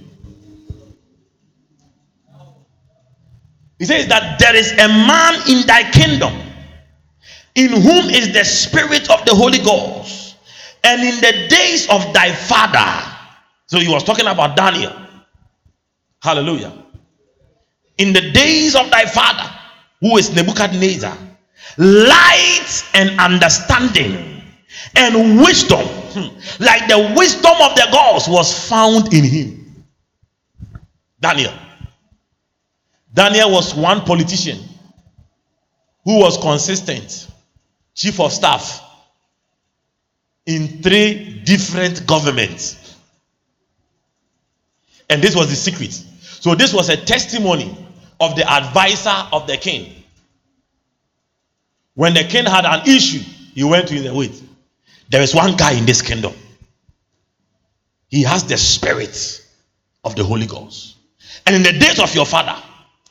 He 3.79 3.85
says 3.85 4.07
that 4.09 4.39
there 4.39 4.55
is 4.55 4.73
a 4.73 4.89
man 4.89 5.35
in 5.49 5.67
thy 5.67 5.91
kingdom 5.91 6.33
in 7.55 7.71
whom 7.71 8.11
is 8.11 8.33
the 8.33 8.45
spirit 8.45 9.11
of 9.11 9.25
the 9.25 9.35
Holy 9.35 9.59
Ghost, 9.59 10.37
and 10.83 11.03
in 11.03 11.17
the 11.17 11.49
days 11.49 11.89
of 11.89 12.13
thy 12.13 12.33
father. 12.33 13.17
So 13.67 13.79
he 13.79 13.89
was 13.89 14.03
talking 14.05 14.27
about 14.27 14.57
Daniel. 14.57 14.93
Hallelujah 16.23 16.85
in 17.99 18.13
the 18.13 18.31
days 18.33 18.75
of 18.75 18.91
thy 18.91 19.05
father, 19.07 19.49
who 20.01 20.17
is 20.17 20.35
Nebuchadnezzar, 20.35 21.17
light 21.79 22.85
and 22.95 23.19
understanding 23.21 24.43
and 24.97 25.39
wisdom, 25.39 25.81
hmm, 25.87 26.63
like 26.63 26.89
the 26.89 27.15
wisdom 27.17 27.55
of 27.61 27.75
the 27.77 27.89
gods, 27.93 28.29
was 28.29 28.69
found 28.69 29.13
in 29.15 29.25
him. 29.25 29.85
Daniel. 31.21 31.53
Daniel 33.15 33.53
was 33.53 33.75
one 33.75 34.01
politician 34.01 34.59
who 36.05 36.19
was 36.19 36.37
consistent, 36.37 37.29
chief 37.95 38.21
of 38.21 38.33
staff 38.33 38.83
in 40.47 40.83
three 40.83 41.41
different 41.45 42.07
governments. 42.07 42.97
And 45.09 45.23
this 45.23 45.37
was 45.37 45.49
the 45.49 45.57
secret. 45.57 45.93
So, 45.93 46.55
this 46.55 46.75
was 46.75 46.89
a 46.89 46.97
testimony 46.97 47.77
of 48.21 48.37
the 48.37 48.51
advisor 48.51 49.29
of 49.33 49.47
the 49.47 49.57
king. 49.57 50.03
When 51.95 52.15
the 52.15 52.25
king 52.25 52.45
had 52.45 52.65
an 52.65 52.87
issue, 52.87 53.21
he 53.55 53.63
went 53.63 53.89
to 53.89 53.95
him 53.95 54.15
wait. 54.15 54.43
There 55.09 55.23
is 55.23 55.35
one 55.35 55.57
guy 55.57 55.73
in 55.73 55.87
this 55.87 56.03
kingdom. 56.03 56.33
He 58.09 58.25
has 58.25 58.45
the 58.45 58.57
spirit 58.57 59.47
of 60.03 60.17
the 60.17 60.25
Holy 60.25 60.47
Ghost. 60.47 60.97
And 61.47 61.55
in 61.55 61.63
the 61.63 61.73
days 61.79 62.01
of 62.01 62.15
your 62.15 62.27
father, 62.27 62.61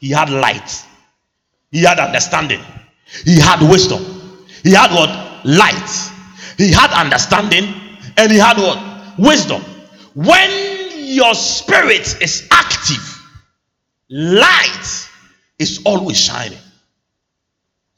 he 0.03 0.09
had 0.09 0.29
light, 0.29 0.85
he 1.71 1.83
had 1.83 1.99
understanding, 1.99 2.61
he 3.23 3.39
had 3.39 3.61
wisdom, 3.61 4.03
he 4.63 4.71
had 4.71 4.91
what? 4.91 5.09
Light, 5.45 6.11
he 6.57 6.71
had 6.71 6.91
understanding, 6.91 7.73
and 8.17 8.31
he 8.31 8.37
had 8.37 8.57
what? 8.57 8.79
Wisdom. 9.17 9.61
When 10.13 10.49
your 11.15 11.33
spirit 11.33 12.21
is 12.21 12.47
active, 12.51 13.13
Light 14.15 15.09
is 15.57 15.81
always 15.87 16.19
shining. 16.19 16.59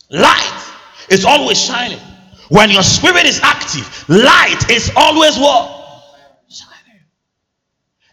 Light 0.10 0.64
is 1.10 1.26
always 1.26 1.62
shining. 1.62 2.00
When 2.48 2.70
your 2.70 2.84
spirit 2.84 3.26
is 3.26 3.42
active, 3.42 4.06
light 4.08 4.70
is 4.70 4.92
always 4.96 5.38
what? 5.38 6.04
Shining. 6.48 7.02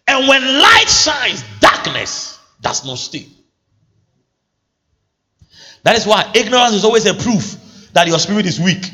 And 0.09 0.26
when 0.26 0.43
light 0.43 0.88
shines, 0.88 1.45
darkness 1.61 2.40
does 2.61 2.84
not 2.84 2.99
stay. 2.99 3.28
That 5.85 5.97
is 5.97 6.07
why 6.07 6.30
ignorance 6.35 6.74
is 6.74 6.85
always 6.85 7.07
a 7.07 7.14
proof 7.14 7.57
that 7.93 8.07
your 8.07 8.18
spirit 8.18 8.47
is 8.47 8.61
weak. 8.61 8.91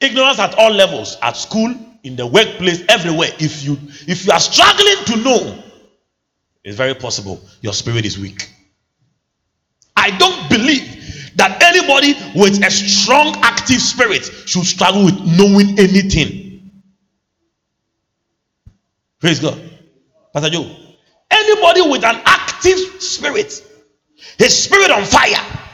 Ignorance 0.00 0.38
at 0.38 0.54
all 0.54 0.70
levels, 0.70 1.16
at 1.22 1.36
school, 1.36 1.74
in 2.04 2.16
the 2.16 2.26
workplace, 2.26 2.84
everywhere. 2.88 3.30
If 3.38 3.64
you 3.64 3.76
if 4.06 4.24
you 4.24 4.32
are 4.32 4.40
struggling 4.40 5.04
to 5.06 5.16
know 5.16 5.64
it's 6.64 6.76
very 6.76 6.94
possible 6.94 7.40
your 7.60 7.72
spirit 7.72 8.04
is 8.04 8.18
weak. 8.18 8.50
I 9.96 10.10
don't 10.16 10.48
believe 10.48 11.32
that 11.36 11.62
anybody 11.62 12.14
with 12.34 12.64
a 12.64 12.70
strong, 12.70 13.34
active 13.42 13.80
spirit 13.80 14.24
should 14.24 14.64
struggle 14.64 15.04
with 15.04 15.18
knowing 15.24 15.78
anything. 15.78 16.70
Praise 19.20 19.40
God. 19.40 19.60
Pastor 20.32 20.50
Joe. 20.50 20.76
Anybody 21.30 21.82
with 21.82 22.04
an 22.04 22.20
active 22.24 22.78
spirit, 23.02 23.62
his 24.38 24.64
spirit 24.64 24.90
on 24.90 25.04
fire. 25.04 25.67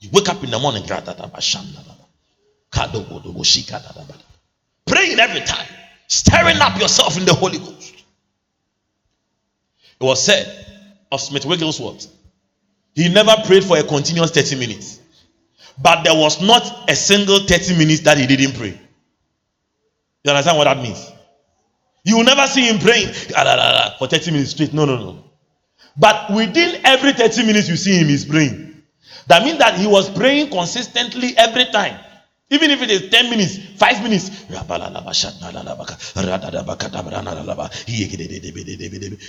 You 0.00 0.08
wake 0.12 0.28
up 0.28 0.42
in 0.42 0.50
the 0.50 0.58
morning, 0.58 0.82
praying 4.86 5.18
every 5.18 5.40
time, 5.40 5.68
stirring 6.08 6.56
up 6.56 6.80
yourself 6.80 7.18
in 7.18 7.24
the 7.26 7.34
Holy 7.34 7.58
Ghost. 7.58 7.94
It 10.00 10.04
was 10.04 10.24
said 10.24 10.66
of 11.12 11.20
Smith 11.20 11.44
Wigglesworth, 11.44 12.06
he 12.94 13.08
never 13.08 13.34
prayed 13.44 13.64
for 13.64 13.76
a 13.78 13.82
continuous 13.82 14.30
30 14.30 14.56
minutes. 14.56 15.00
But 15.82 16.02
there 16.04 16.14
was 16.14 16.42
not 16.42 16.90
a 16.90 16.96
single 16.96 17.40
30 17.40 17.76
minutes 17.76 18.00
that 18.00 18.18
he 18.18 18.26
didn't 18.26 18.56
pray. 18.56 18.78
You 20.24 20.30
understand 20.30 20.58
what 20.58 20.64
that 20.64 20.78
means? 20.78 21.10
You 22.04 22.16
will 22.18 22.24
never 22.24 22.46
see 22.46 22.66
him 22.66 22.78
praying 22.78 23.14
ah, 23.36 23.94
for 23.98 24.06
30 24.06 24.32
minutes 24.32 24.50
straight. 24.50 24.72
No, 24.72 24.84
no, 24.84 24.96
no. 24.96 25.24
But 25.96 26.32
within 26.32 26.80
every 26.84 27.12
30 27.12 27.46
minutes, 27.46 27.68
you 27.68 27.76
see 27.76 27.98
him, 27.98 28.08
he's 28.08 28.24
praying. 28.24 28.69
That 29.30 29.44
means 29.44 29.58
that 29.58 29.78
he 29.78 29.86
was 29.86 30.10
praying 30.10 30.50
consistently 30.50 31.36
every 31.36 31.66
time. 31.66 31.96
Even 32.50 32.72
if 32.72 32.82
it 32.82 32.90
is 32.90 33.10
10 33.10 33.30
minutes, 33.30 33.58
5 33.78 34.02
minutes. 34.02 34.28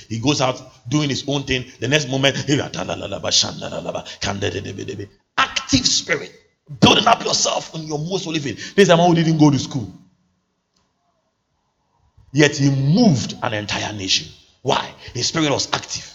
He 0.10 0.20
goes 0.20 0.42
out 0.42 0.60
doing 0.90 1.08
his 1.08 1.24
own 1.28 1.44
thing. 1.44 1.66
The 1.80 1.88
next 1.88 2.10
moment, 2.10 2.36
active 5.38 5.86
spirit. 5.86 6.32
Building 6.80 7.06
up 7.06 7.24
yourself 7.24 7.76
on 7.76 7.84
your 7.84 8.00
most 8.00 8.26
holy 8.26 8.40
faith. 8.40 8.74
This 8.74 8.88
man 8.88 8.98
who 9.08 9.14
didn't 9.14 9.38
go 9.38 9.52
to 9.52 9.60
school. 9.60 9.94
Yet 12.34 12.56
he 12.58 12.72
moved 12.72 13.36
an 13.44 13.54
entire 13.54 13.94
nation. 13.94 14.34
Why? 14.64 14.96
His 15.14 15.28
spirit 15.28 15.52
was 15.52 15.72
active. 15.72 16.12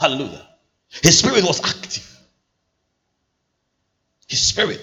Hallelujah. 0.00 0.48
His 1.00 1.20
spirit 1.20 1.44
was 1.44 1.60
active. 1.60 2.10
His 4.34 4.44
spirit 4.44 4.80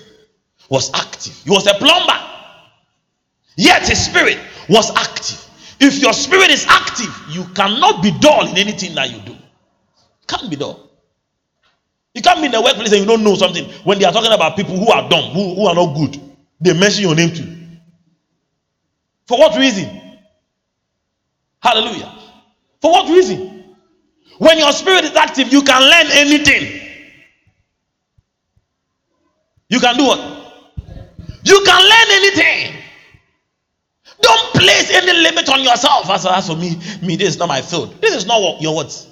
was 0.69 0.89
active. 0.93 1.35
He 1.43 1.49
was 1.49 1.67
a 1.67 1.73
plumber. 1.73 2.17
Yet 3.57 3.85
his 3.85 4.05
spirit 4.05 4.39
was 4.69 4.89
active. 4.95 5.45
If 5.77 6.01
your 6.01 6.13
spirit 6.13 6.49
is 6.51 6.65
active, 6.69 7.13
you 7.27 7.43
cannot 7.53 8.01
be 8.01 8.17
dull 8.21 8.47
in 8.47 8.57
anything 8.57 8.95
that 8.95 9.11
you 9.11 9.19
do. 9.23 9.35
Can't 10.25 10.49
be 10.49 10.55
dull. 10.55 10.89
You 12.13 12.21
can't 12.21 12.39
be 12.39 12.45
in 12.45 12.53
the 12.53 12.61
workplace 12.61 12.93
and 12.93 13.01
you 13.01 13.05
don't 13.05 13.25
know 13.25 13.35
something 13.35 13.65
when 13.83 13.99
they 13.99 14.05
are 14.05 14.13
talking 14.13 14.31
about 14.31 14.55
people 14.55 14.77
who 14.77 14.89
are 14.89 15.09
dumb, 15.09 15.31
who, 15.31 15.55
who 15.55 15.65
are 15.65 15.75
not 15.75 15.97
good. 15.97 16.21
they 16.61 16.71
mention 16.71 17.03
your 17.03 17.15
name 17.15 17.35
too. 17.35 17.53
For 19.27 19.37
what 19.37 19.57
reason? 19.59 19.89
Hallelujah. 21.61 22.09
For 22.79 22.89
what 22.89 23.09
reason? 23.09 23.75
When 24.37 24.57
your 24.57 24.71
spirit 24.71 25.03
is 25.03 25.15
active, 25.17 25.51
you 25.51 25.61
can 25.61 25.81
learn 25.81 26.07
anything. 26.11 26.80
You 29.71 29.79
can 29.79 29.95
do 29.95 30.03
what? 30.03 30.19
You 31.43 31.63
can 31.65 31.81
learn 31.81 32.07
anything. 32.09 32.75
Don't 34.21 34.53
place 34.53 34.91
any 34.91 35.13
limit 35.13 35.49
on 35.49 35.63
yourself. 35.63 36.09
As, 36.09 36.25
as 36.25 36.47
for 36.47 36.57
me, 36.57 36.75
me, 37.01 37.15
this 37.15 37.29
is 37.29 37.37
not 37.37 37.47
my 37.47 37.61
field. 37.61 37.99
This 38.01 38.13
is 38.13 38.25
not 38.25 38.41
what 38.41 38.61
your 38.61 38.75
words. 38.75 39.07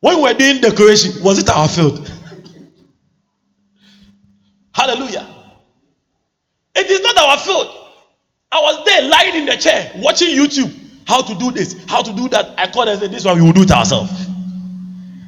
When 0.00 0.16
we 0.16 0.22
were 0.22 0.32
doing 0.32 0.62
decoration, 0.62 1.22
was 1.22 1.38
it 1.38 1.50
our 1.50 1.68
field? 1.68 2.10
Hallelujah. 4.74 5.28
It 6.74 6.90
is 6.90 7.02
not 7.02 7.16
our 7.18 7.36
field. 7.38 7.68
I 8.50 8.60
was 8.60 8.84
there 8.86 9.02
lying 9.10 9.34
in 9.36 9.46
the 9.46 9.56
chair 9.56 9.92
watching 9.96 10.28
YouTube. 10.30 10.74
How 11.06 11.20
to 11.20 11.34
do 11.34 11.50
this, 11.50 11.84
how 11.86 12.00
to 12.00 12.12
do 12.14 12.28
that. 12.30 12.54
I 12.58 12.70
called 12.70 12.88
and 12.88 12.98
said, 12.98 13.10
This 13.10 13.24
one 13.26 13.36
we 13.36 13.42
will 13.42 13.52
do 13.52 13.62
it 13.62 13.70
ourselves. 13.70 14.10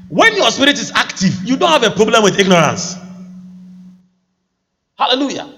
When 0.09 0.35
your 0.37 0.51
spirit 0.51 0.79
is 0.79 0.91
active, 0.95 1.45
you 1.45 1.57
don't 1.57 1.71
have 1.71 1.83
a 1.83 1.95
problem 1.95 2.23
with 2.23 2.39
ignorance. 2.39 2.97
Hallelujah. 4.99 5.53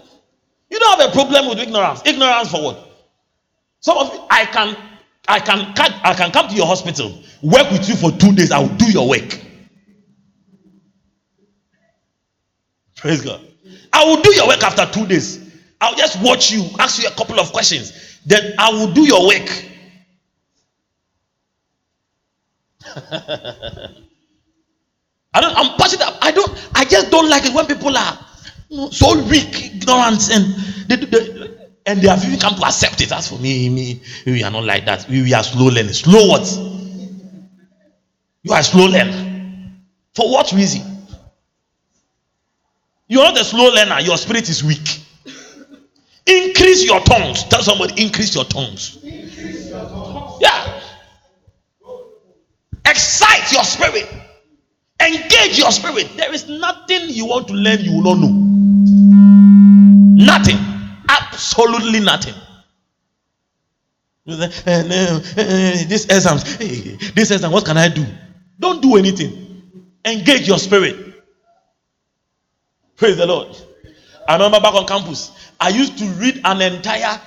You 0.70 0.78
don't 0.78 1.00
have 1.00 1.10
a 1.10 1.12
problem 1.12 1.48
with 1.48 1.58
ignorance. 1.58 2.02
Ignorance 2.04 2.50
for 2.50 2.62
what? 2.62 2.86
Some 3.80 3.98
of 3.98 4.12
you, 4.12 4.20
I 4.30 4.46
can, 4.46 4.76
I 5.28 5.38
can, 5.38 5.72
I 5.76 6.14
can 6.14 6.30
come 6.32 6.48
to 6.48 6.54
your 6.54 6.66
hospital, 6.66 7.22
work 7.42 7.70
with 7.70 7.88
you 7.88 7.96
for 7.96 8.10
two 8.10 8.32
days. 8.34 8.50
I 8.50 8.58
will 8.58 8.74
do 8.76 8.90
your 8.90 9.08
work. 9.08 9.40
Praise 12.96 13.22
God. 13.22 13.40
I 13.92 14.04
will 14.04 14.20
do 14.22 14.34
your 14.34 14.48
work 14.48 14.62
after 14.62 14.86
two 14.86 15.06
days. 15.06 15.42
I'll 15.80 15.94
just 15.94 16.20
watch 16.22 16.50
you, 16.50 16.64
ask 16.78 17.00
you 17.02 17.08
a 17.08 17.12
couple 17.12 17.38
of 17.38 17.52
questions. 17.52 18.20
Then 18.24 18.54
I 18.58 18.70
will 18.70 18.92
do 18.92 19.02
your 19.06 19.26
work. 19.26 19.64
I 25.34 25.40
don't. 25.40 25.54
I'm 25.56 25.76
passionate. 25.76 26.16
I 26.22 26.30
don't. 26.32 26.70
I 26.74 26.84
just 26.84 27.10
don't 27.10 27.28
like 27.28 27.44
it 27.44 27.52
when 27.52 27.66
people 27.66 27.96
are 27.96 28.18
so 28.90 29.22
weak, 29.28 29.74
ignorant, 29.74 30.30
and 30.32 30.54
they, 30.88 30.96
they, 30.96 31.50
and 31.86 32.00
they 32.00 32.08
have 32.08 32.24
even 32.24 32.38
come 32.38 32.54
to 32.56 32.64
accept 32.64 33.00
it. 33.00 33.12
As 33.12 33.28
for 33.28 33.38
me, 33.38 33.68
me, 33.68 34.00
we 34.26 34.42
are 34.42 34.50
not 34.50 34.64
like 34.64 34.84
that. 34.86 35.08
We, 35.08 35.22
we 35.22 35.34
are 35.34 35.42
slow 35.42 35.66
learners. 35.66 36.00
Slow 36.00 36.26
what? 36.28 36.46
You 38.42 38.52
are 38.52 38.62
slow 38.62 38.86
learner. 38.86 39.72
For 40.14 40.30
what 40.30 40.52
reason? 40.52 40.82
You 43.08 43.20
are 43.20 43.32
not 43.32 43.40
a 43.40 43.44
slow 43.44 43.70
learner. 43.70 44.00
Your 44.00 44.16
spirit 44.16 44.48
is 44.48 44.64
weak. 44.64 45.00
Increase 46.26 46.84
your 46.84 47.00
tongues. 47.00 47.44
Tell 47.44 47.62
somebody, 47.62 48.02
increase 48.02 48.34
your 48.34 48.44
tongues. 48.44 48.98
Increase 49.04 49.70
your 49.70 49.80
tongues. 49.80 50.38
Yeah. 50.40 50.80
Excite 52.84 53.52
your 53.52 53.62
spirit. 53.62 54.08
Engage 55.00 55.58
your 55.58 55.70
spirit. 55.70 56.08
There 56.16 56.32
is 56.32 56.48
nothing 56.48 57.10
you 57.10 57.26
want 57.26 57.46
to 57.48 57.54
learn 57.54 57.80
you 57.80 57.92
will 57.92 58.14
not 58.14 58.18
know. 58.18 58.45
Nothing. 60.16 60.56
Absolutely 61.08 62.00
nothing. 62.00 62.34
This 64.24 66.04
exam, 66.06 66.38
this 67.14 67.30
exam, 67.30 67.52
what 67.52 67.66
can 67.66 67.76
I 67.76 67.88
do? 67.88 68.04
Don't 68.58 68.80
do 68.80 68.96
anything. 68.96 69.62
Engage 70.06 70.48
your 70.48 70.58
spirit. 70.58 70.96
Praise 72.96 73.18
the 73.18 73.26
Lord. 73.26 73.54
I 74.26 74.34
remember 74.36 74.58
back 74.58 74.74
on 74.74 74.86
campus, 74.86 75.30
I 75.60 75.68
used 75.68 75.98
to 75.98 76.06
read 76.06 76.40
an 76.44 76.62
entire 76.62 77.20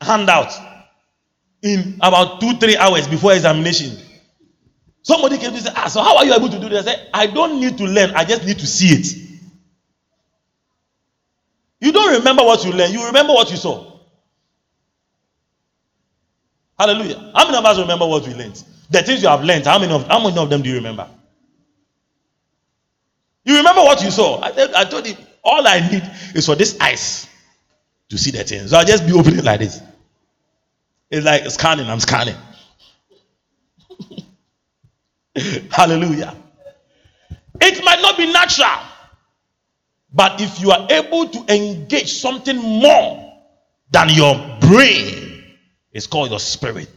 handout 0.00 0.52
in 1.62 1.98
about 2.00 2.40
two, 2.40 2.54
three 2.58 2.76
hours 2.76 3.08
before 3.08 3.32
examination. 3.34 3.98
Somebody 5.02 5.36
came 5.38 5.52
to 5.52 5.60
say, 5.60 5.70
Ah, 5.74 5.88
so 5.88 6.00
how 6.00 6.16
are 6.18 6.24
you 6.24 6.32
able 6.32 6.48
to 6.48 6.60
do 6.60 6.68
this? 6.68 6.86
I 6.86 6.92
said, 6.92 7.10
I 7.12 7.26
don't 7.26 7.60
need 7.60 7.76
to 7.78 7.84
learn, 7.84 8.12
I 8.14 8.24
just 8.24 8.46
need 8.46 8.60
to 8.60 8.66
see 8.66 8.88
it. 8.94 9.23
You 11.84 11.92
don't 11.92 12.14
remember 12.14 12.42
what 12.42 12.64
you 12.64 12.72
learned, 12.72 12.94
you 12.94 13.04
remember 13.04 13.34
what 13.34 13.50
you 13.50 13.58
saw. 13.58 14.00
Hallelujah. 16.78 17.30
How 17.34 17.44
many 17.44 17.58
of 17.58 17.64
us 17.66 17.78
remember 17.78 18.06
what 18.06 18.26
we 18.26 18.32
learned? 18.32 18.64
The 18.88 19.02
things 19.02 19.22
you 19.22 19.28
have 19.28 19.44
learned, 19.44 19.66
how 19.66 19.78
many 19.78 19.92
of, 19.92 20.06
how 20.06 20.18
many 20.18 20.38
of 20.38 20.48
them 20.48 20.62
do 20.62 20.70
you 20.70 20.76
remember? 20.76 21.06
You 23.44 23.58
remember 23.58 23.82
what 23.82 24.02
you 24.02 24.10
saw? 24.10 24.40
I, 24.40 24.52
I 24.74 24.84
told 24.86 25.06
you, 25.06 25.14
all 25.44 25.68
I 25.68 25.86
need 25.90 26.02
is 26.34 26.46
for 26.46 26.54
this 26.54 26.80
eyes 26.80 27.28
to 28.08 28.16
see 28.16 28.30
the 28.30 28.44
things. 28.44 28.70
So 28.70 28.78
I'll 28.78 28.86
just 28.86 29.06
be 29.06 29.12
opening 29.12 29.44
like 29.44 29.60
this. 29.60 29.82
It's 31.10 31.26
like 31.26 31.44
scanning, 31.50 31.86
I'm 31.86 32.00
scanning. 32.00 32.36
Hallelujah. 35.70 36.34
It 37.60 37.84
might 37.84 38.00
not 38.00 38.16
be 38.16 38.32
natural, 38.32 38.80
but 40.14 40.40
if 40.40 40.60
you 40.60 40.70
are 40.70 40.86
able 40.90 41.28
to 41.28 41.54
engage 41.54 42.12
something 42.12 42.56
more 42.56 43.32
than 43.90 44.08
your 44.10 44.34
brain, 44.60 45.44
it's 45.92 46.06
called 46.06 46.30
your 46.30 46.38
spirit. 46.38 46.88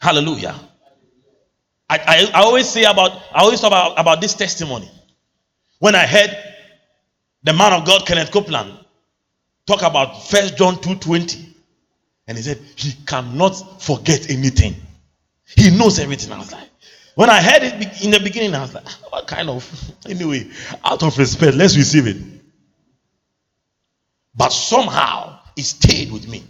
Hallelujah. 0.00 0.58
I, 1.88 1.98
I, 1.98 2.30
I 2.34 2.42
always 2.42 2.68
say 2.68 2.84
about 2.84 3.12
I 3.32 3.42
always 3.42 3.60
talk 3.60 3.68
about, 3.68 3.98
about 3.98 4.20
this 4.20 4.34
testimony. 4.34 4.90
When 5.78 5.94
I 5.94 6.06
heard 6.06 6.36
the 7.44 7.52
man 7.52 7.72
of 7.72 7.84
God, 7.84 8.06
Kenneth 8.06 8.32
Copeland, 8.32 8.72
talk 9.66 9.82
about 9.82 10.24
First 10.24 10.56
John 10.56 10.76
2:20, 10.76 11.54
and 12.26 12.36
he 12.36 12.42
said 12.42 12.58
he 12.74 12.92
cannot 13.06 13.82
forget 13.82 14.30
anything. 14.30 14.74
He 15.44 15.70
knows 15.70 16.00
everything. 16.00 16.32
I 16.32 16.42
when 17.14 17.28
I 17.30 17.42
heard 17.42 17.62
it 17.62 18.04
in 18.04 18.10
the 18.10 18.20
beginning, 18.20 18.54
I 18.54 18.62
was 18.62 18.74
like, 18.74 18.84
ah, 18.86 18.98
what 19.10 19.26
kind 19.26 19.48
of, 19.50 19.92
anyway, 20.08 20.48
out 20.84 21.02
of 21.02 21.16
respect, 21.18 21.56
let's 21.56 21.76
receive 21.76 22.06
it. 22.06 22.16
But 24.34 24.50
somehow 24.50 25.38
it 25.56 25.62
stayed 25.62 26.10
with 26.10 26.26
me. 26.26 26.42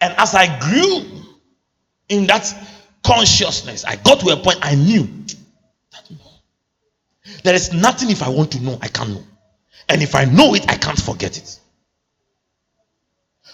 And 0.00 0.14
as 0.18 0.34
I 0.34 0.58
grew 0.60 1.04
in 2.08 2.26
that 2.26 2.54
consciousness, 3.02 3.84
I 3.84 3.96
got 3.96 4.20
to 4.20 4.28
a 4.28 4.36
point 4.36 4.58
I 4.62 4.74
knew 4.74 5.08
that 5.92 7.42
there 7.42 7.54
is 7.54 7.72
nothing 7.72 8.10
if 8.10 8.22
I 8.22 8.28
want 8.28 8.52
to 8.52 8.60
know, 8.60 8.78
I 8.80 8.88
can't 8.88 9.10
know. 9.10 9.24
And 9.88 10.02
if 10.02 10.14
I 10.14 10.24
know 10.26 10.54
it, 10.54 10.70
I 10.70 10.76
can't 10.76 11.00
forget 11.00 11.36
it. 11.38 11.58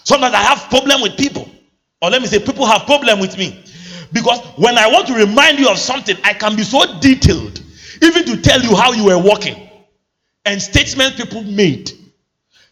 Sometimes 0.03 0.35
I 0.35 0.41
have 0.41 0.69
problem 0.69 1.01
with 1.01 1.17
people. 1.17 1.49
Or 2.01 2.09
let 2.09 2.21
me 2.21 2.27
say, 2.27 2.39
people 2.39 2.65
have 2.65 2.85
problem 2.85 3.19
with 3.19 3.37
me. 3.37 3.63
Because 4.11 4.39
when 4.57 4.77
I 4.77 4.87
want 4.87 5.07
to 5.07 5.13
remind 5.13 5.59
you 5.59 5.69
of 5.69 5.77
something, 5.77 6.17
I 6.23 6.33
can 6.33 6.55
be 6.55 6.63
so 6.63 6.99
detailed, 6.99 7.61
even 8.01 8.25
to 8.25 8.41
tell 8.41 8.61
you 8.61 8.75
how 8.75 8.91
you 8.91 9.05
were 9.05 9.19
walking 9.19 9.69
and 10.45 10.61
statements 10.61 11.17
people 11.19 11.43
made. 11.43 11.91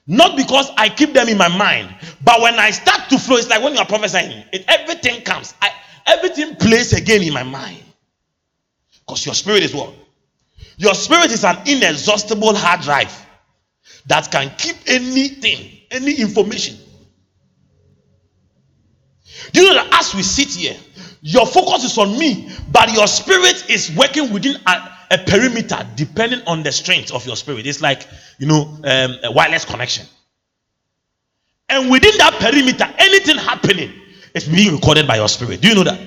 Not 0.06 0.36
because 0.38 0.70
I 0.78 0.90
keep 0.90 1.14
them 1.14 1.30
in 1.30 1.38
my 1.38 1.48
mind, 1.48 1.96
but 2.24 2.42
when 2.42 2.56
I 2.56 2.72
start 2.72 3.10
to 3.10 3.18
flow, 3.18 3.38
it's 3.38 3.50
like 3.50 3.64
when 3.64 3.74
you 3.74 3.80
are 3.80 3.86
prophesying, 3.86 4.44
it, 4.52 4.66
everything 4.68 5.22
comes. 5.22 5.54
I, 5.62 5.72
everything 6.06 6.56
plays 6.56 6.94
again 6.94 7.22
in 7.24 7.34
my 7.34 7.44
mind. 7.44 7.84
Because 9.00 9.26
your 9.26 9.36
spirit 9.36 9.64
is 9.64 9.74
what? 9.74 9.94
Your 10.78 10.94
spirit 10.94 11.32
is 11.32 11.44
an 11.44 11.58
inexhaustible 11.66 12.56
hard 12.56 12.82
drive 12.82 13.14
that 14.08 14.30
can 14.30 14.52
keep 14.58 14.76
anything, 14.88 15.80
any 15.92 16.16
information. 16.16 16.78
Do 19.52 19.62
you 19.62 19.70
know 19.70 19.76
that 19.76 20.00
as 20.00 20.16
we 20.16 20.24
sit 20.24 20.50
here, 20.50 20.78
your 21.22 21.46
focus 21.46 21.86
is 21.86 21.98
on 21.98 22.18
me, 22.18 22.50
but 22.72 22.92
your 22.92 23.08
spirit 23.08 23.70
is 23.70 23.96
working 23.96 24.32
within 24.34 24.58
a, 24.66 24.92
a 25.12 25.18
perimeter 25.20 25.88
depending 25.96 26.42
on 26.48 26.64
the 26.64 26.72
strength 26.72 27.14
of 27.14 27.26
your 27.26 27.36
spirit. 27.36 27.66
It's 27.66 27.82
like, 27.82 28.08
you 28.40 28.48
know, 28.48 28.78
um, 28.84 29.16
a 29.24 29.32
wireless 29.32 29.66
connection. 29.66 30.06
And 31.70 31.90
within 31.90 32.18
that 32.18 32.34
perimeter, 32.40 32.86
anything 32.98 33.38
happening 33.38 33.92
is 34.34 34.48
being 34.48 34.74
recorded 34.74 35.08
by 35.08 35.16
your 35.16 35.30
spirit. 35.30 35.62
Do 35.62 35.70
you 35.70 35.76
know 35.76 35.84
that? 35.84 36.00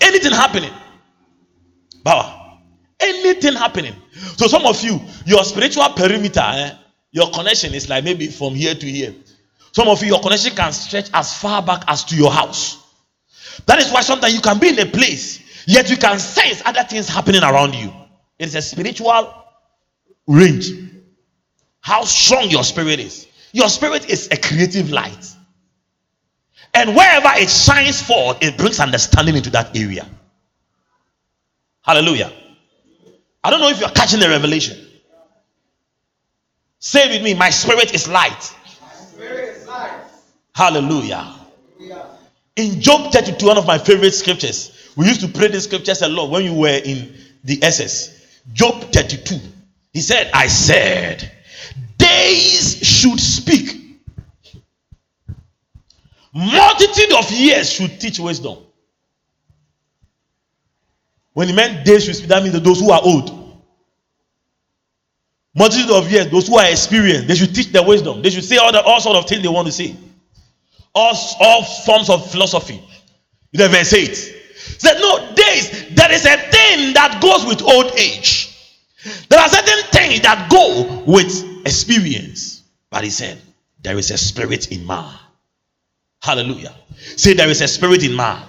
Anything 0.00 0.32
happening. 0.32 0.72
Baba. 2.02 2.58
Anything 3.00 3.54
happening. 3.54 3.94
So 4.36 4.46
some 4.46 4.66
of 4.66 4.82
you, 4.82 5.00
your 5.24 5.44
spiritual 5.44 5.88
perimeter, 5.90 6.42
eh, 6.42 6.70
your 7.10 7.30
connection 7.30 7.74
is 7.74 7.88
like 7.88 8.04
maybe 8.04 8.26
from 8.28 8.54
here 8.54 8.74
to 8.74 8.86
here. 8.86 9.14
Some 9.76 9.88
of 9.88 10.00
you, 10.00 10.08
your 10.08 10.20
connection 10.20 10.56
can 10.56 10.72
stretch 10.72 11.10
as 11.12 11.36
far 11.38 11.60
back 11.60 11.84
as 11.86 12.02
to 12.04 12.16
your 12.16 12.32
house. 12.32 12.82
That 13.66 13.78
is 13.78 13.92
why 13.92 14.00
sometimes 14.00 14.32
you 14.32 14.40
can 14.40 14.58
be 14.58 14.70
in 14.70 14.78
a 14.78 14.86
place, 14.86 15.38
yet 15.66 15.90
you 15.90 15.98
can 15.98 16.18
sense 16.18 16.62
other 16.64 16.82
things 16.84 17.10
happening 17.10 17.42
around 17.42 17.74
you. 17.74 17.92
It's 18.38 18.54
a 18.54 18.62
spiritual 18.62 19.34
range. 20.26 20.70
How 21.82 22.04
strong 22.04 22.48
your 22.48 22.64
spirit 22.64 23.00
is. 23.00 23.26
Your 23.52 23.68
spirit 23.68 24.08
is 24.08 24.28
a 24.30 24.38
creative 24.38 24.90
light. 24.90 25.30
And 26.72 26.96
wherever 26.96 27.28
it 27.34 27.50
shines 27.50 28.00
forth, 28.00 28.38
it 28.40 28.56
brings 28.56 28.80
understanding 28.80 29.36
into 29.36 29.50
that 29.50 29.76
area. 29.76 30.08
Hallelujah. 31.82 32.32
I 33.44 33.50
don't 33.50 33.60
know 33.60 33.68
if 33.68 33.78
you're 33.78 33.90
catching 33.90 34.20
the 34.20 34.30
revelation. 34.30 34.82
Say 36.78 37.10
with 37.10 37.22
me, 37.22 37.34
my 37.34 37.50
spirit 37.50 37.94
is 37.94 38.08
light. 38.08 38.55
Hallelujah. 40.56 41.34
In 42.56 42.80
Job 42.80 43.12
32, 43.12 43.44
one 43.46 43.58
of 43.58 43.66
my 43.66 43.76
favorite 43.76 44.12
scriptures, 44.12 44.90
we 44.96 45.06
used 45.06 45.20
to 45.20 45.28
pray 45.28 45.48
these 45.48 45.64
scriptures 45.64 46.00
a 46.00 46.08
lot 46.08 46.30
when 46.30 46.44
you 46.44 46.54
were 46.54 46.80
in 46.82 47.14
the 47.44 47.62
SS. 47.62 48.40
Job 48.54 48.80
32. 48.90 49.38
He 49.92 50.00
said, 50.00 50.30
I 50.32 50.46
said, 50.46 51.30
days 51.98 52.78
should 52.78 53.20
speak, 53.20 54.00
multitude 56.32 57.12
of 57.18 57.30
years 57.30 57.70
should 57.70 58.00
teach 58.00 58.18
wisdom. 58.18 58.56
When 61.34 61.48
he 61.48 61.54
meant 61.54 61.84
days 61.84 62.06
should 62.06 62.16
speak, 62.16 62.28
that 62.28 62.42
means 62.42 62.58
those 62.62 62.80
who 62.80 62.90
are 62.92 63.00
old. 63.02 63.60
Multitude 65.54 65.90
of 65.90 66.10
years, 66.10 66.30
those 66.30 66.48
who 66.48 66.56
are 66.56 66.70
experienced, 66.70 67.28
they 67.28 67.34
should 67.34 67.54
teach 67.54 67.72
their 67.72 67.86
wisdom. 67.86 68.22
They 68.22 68.30
should 68.30 68.44
say 68.44 68.56
all 68.56 68.72
the 68.72 68.82
all 68.82 69.00
sort 69.00 69.18
of 69.18 69.28
things 69.28 69.42
they 69.42 69.48
want 69.48 69.66
to 69.66 69.72
say. 69.72 69.94
All, 70.96 71.14
all 71.40 71.62
forms 71.62 72.08
of 72.08 72.28
philosophy. 72.30 72.82
Know, 73.52 73.68
verse 73.68 73.92
8. 73.92 74.14
Said, 74.78 74.98
no, 74.98 75.34
days, 75.34 75.94
there 75.94 76.10
is 76.10 76.24
a 76.24 76.36
thing 76.36 76.94
that 76.94 77.18
goes 77.22 77.44
with 77.46 77.62
old 77.62 77.92
age. 77.98 78.52
There 79.28 79.38
are 79.38 79.48
certain 79.48 79.84
things 79.90 80.22
that 80.22 80.50
go 80.50 81.04
with 81.06 81.66
experience. 81.66 82.62
But 82.90 83.04
he 83.04 83.10
said, 83.10 83.40
there 83.82 83.98
is 83.98 84.10
a 84.10 84.18
spirit 84.18 84.72
in 84.72 84.86
man. 84.86 85.14
Hallelujah. 86.22 86.74
Say, 86.96 87.34
there 87.34 87.48
is 87.48 87.60
a 87.60 87.68
spirit 87.68 88.02
in 88.02 88.16
man. 88.16 88.42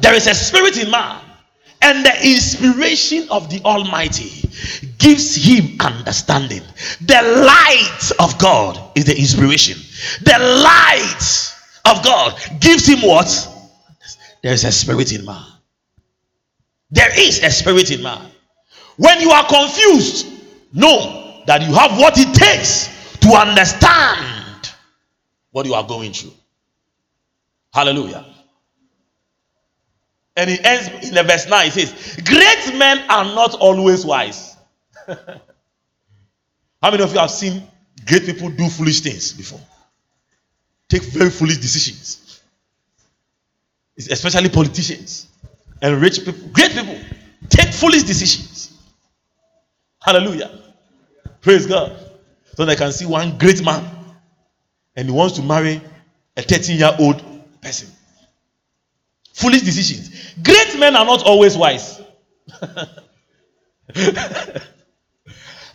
There 0.00 0.14
is 0.14 0.26
a 0.26 0.34
spirit 0.34 0.78
in 0.82 0.90
man. 0.90 1.20
And 1.82 2.04
the 2.04 2.26
inspiration 2.26 3.28
of 3.30 3.50
the 3.50 3.60
Almighty 3.62 4.48
gives 4.96 5.36
him 5.36 5.76
understanding. 5.80 6.62
The 7.02 7.20
light 7.44 8.10
of 8.20 8.38
God 8.38 8.80
is 8.94 9.04
the 9.04 9.16
inspiration. 9.16 9.76
The 10.22 10.38
light 10.38 11.54
of 11.84 12.04
God 12.04 12.40
gives 12.60 12.86
him 12.86 13.00
what? 13.00 13.48
There 14.42 14.52
is 14.52 14.64
a 14.64 14.72
spirit 14.72 15.12
in 15.12 15.24
man. 15.24 15.44
There 16.90 17.10
is 17.18 17.42
a 17.42 17.50
spirit 17.50 17.90
in 17.90 18.02
man. 18.02 18.30
When 18.96 19.20
you 19.20 19.30
are 19.30 19.46
confused, 19.46 20.26
know 20.72 21.42
that 21.46 21.62
you 21.62 21.72
have 21.74 21.98
what 21.98 22.14
it 22.18 22.34
takes 22.34 23.18
to 23.20 23.28
understand 23.30 24.70
what 25.50 25.66
you 25.66 25.74
are 25.74 25.86
going 25.86 26.12
through. 26.12 26.32
Hallelujah. 27.72 28.24
And 30.36 30.50
he 30.50 30.58
ends 30.62 31.08
in 31.08 31.14
the 31.14 31.22
verse 31.22 31.48
9. 31.48 31.70
He 31.70 31.86
says, 31.86 32.20
Great 32.24 32.78
men 32.78 32.98
are 33.08 33.24
not 33.24 33.54
always 33.54 34.04
wise. 34.04 34.56
How 35.06 36.90
many 36.90 37.02
of 37.02 37.12
you 37.12 37.18
have 37.18 37.30
seen 37.30 37.66
great 38.06 38.26
people 38.26 38.50
do 38.50 38.68
foolish 38.68 39.00
things 39.00 39.32
before? 39.32 39.60
Take 40.94 41.02
very 41.02 41.30
foolish 41.30 41.56
decisions. 41.56 42.40
Especially 43.98 44.48
politicians 44.48 45.26
and 45.82 46.00
rich 46.00 46.24
people, 46.24 46.48
great 46.52 46.70
people 46.70 46.96
take 47.48 47.74
foolish 47.74 48.04
decisions. 48.04 48.78
Hallelujah. 50.00 50.52
Praise 51.40 51.66
God. 51.66 51.98
So 52.54 52.64
they 52.64 52.76
can 52.76 52.92
see 52.92 53.06
one 53.06 53.36
great 53.38 53.64
man 53.64 53.84
and 54.94 55.08
he 55.08 55.12
wants 55.12 55.34
to 55.34 55.42
marry 55.42 55.82
a 56.36 56.42
13 56.42 56.78
year 56.78 56.92
old 57.00 57.20
person. 57.60 57.88
Foolish 59.32 59.62
decisions. 59.62 60.34
Great 60.44 60.78
men 60.78 60.94
are 60.94 61.04
not 61.04 61.24
always 61.24 61.56
wise. 61.56 62.00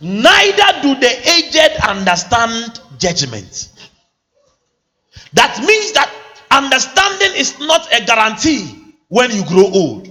Neither 0.00 0.80
do 0.80 0.94
the 0.98 1.28
aged 1.28 1.76
understand 1.86 2.80
judgment. 2.98 3.68
That 5.34 5.58
means 5.64 5.92
that 5.92 6.12
understanding 6.50 7.32
is 7.36 7.58
not 7.60 7.86
a 7.92 8.04
guarantee 8.04 8.94
when 9.08 9.30
you 9.30 9.44
grow 9.46 9.64
old. 9.64 10.08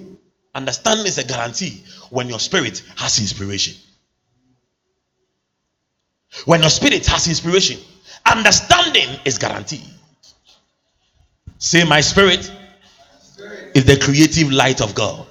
Understanding 0.56 1.06
is 1.06 1.18
a 1.18 1.24
guarantee 1.24 1.84
when 2.10 2.28
your 2.30 2.40
spirit 2.40 2.84
has 2.96 3.20
inspiration. 3.20 3.76
When 6.46 6.62
your 6.62 6.70
spirit 6.70 7.06
has 7.08 7.28
inspiration, 7.28 7.80
understanding 8.26 9.10
is 9.26 9.38
guaranteed. 9.38 9.86
Say, 11.58 11.84
My 11.84 12.02
spirit 12.02 12.52
is 13.74 13.86
the 13.86 13.98
creative 13.98 14.52
light 14.52 14.82
of 14.82 14.96
God. 14.96 15.28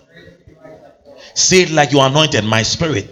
Say 1.34 1.62
it 1.62 1.70
like 1.70 1.92
you 1.92 2.00
anointed. 2.00 2.44
My 2.44 2.62
spirit 2.62 3.08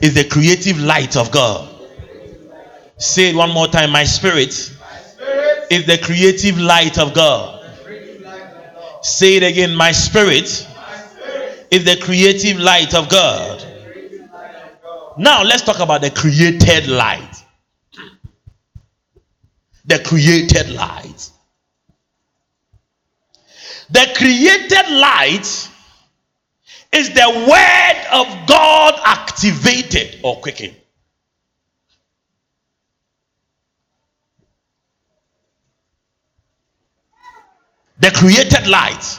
is 0.00 0.14
the 0.14 0.24
creative 0.24 0.78
light 0.78 1.16
of 1.16 1.30
God. 1.30 1.68
Say 2.98 3.30
it 3.30 3.36
one 3.36 3.50
more 3.50 3.66
time. 3.66 3.90
My 3.90 4.04
spirit 4.04 4.72
is 5.74 5.86
the 5.86 5.98
creative 5.98 6.56
light 6.56 6.98
of 6.98 7.12
God. 7.14 7.60
Say 9.02 9.36
it 9.36 9.42
again. 9.42 9.74
My 9.74 9.90
spirit 9.90 10.68
is 11.70 11.84
the 11.84 11.96
creative 12.00 12.60
light 12.60 12.94
of 12.94 13.08
God. 13.08 13.64
Now 15.18 15.42
let's 15.42 15.62
talk 15.62 15.80
about 15.80 16.00
the 16.00 16.10
created 16.10 16.86
light. 16.86 17.44
The 19.84 19.98
created 19.98 20.70
light. 20.70 21.30
The 23.90 24.12
created 24.16 24.90
light 24.96 25.68
is 26.92 27.10
the 27.10 27.46
word 27.48 28.06
of 28.12 28.46
God 28.46 29.00
activated 29.04 30.20
or 30.22 30.36
quickened. 30.36 30.76
The 38.04 38.10
created 38.10 38.66
light. 38.66 39.18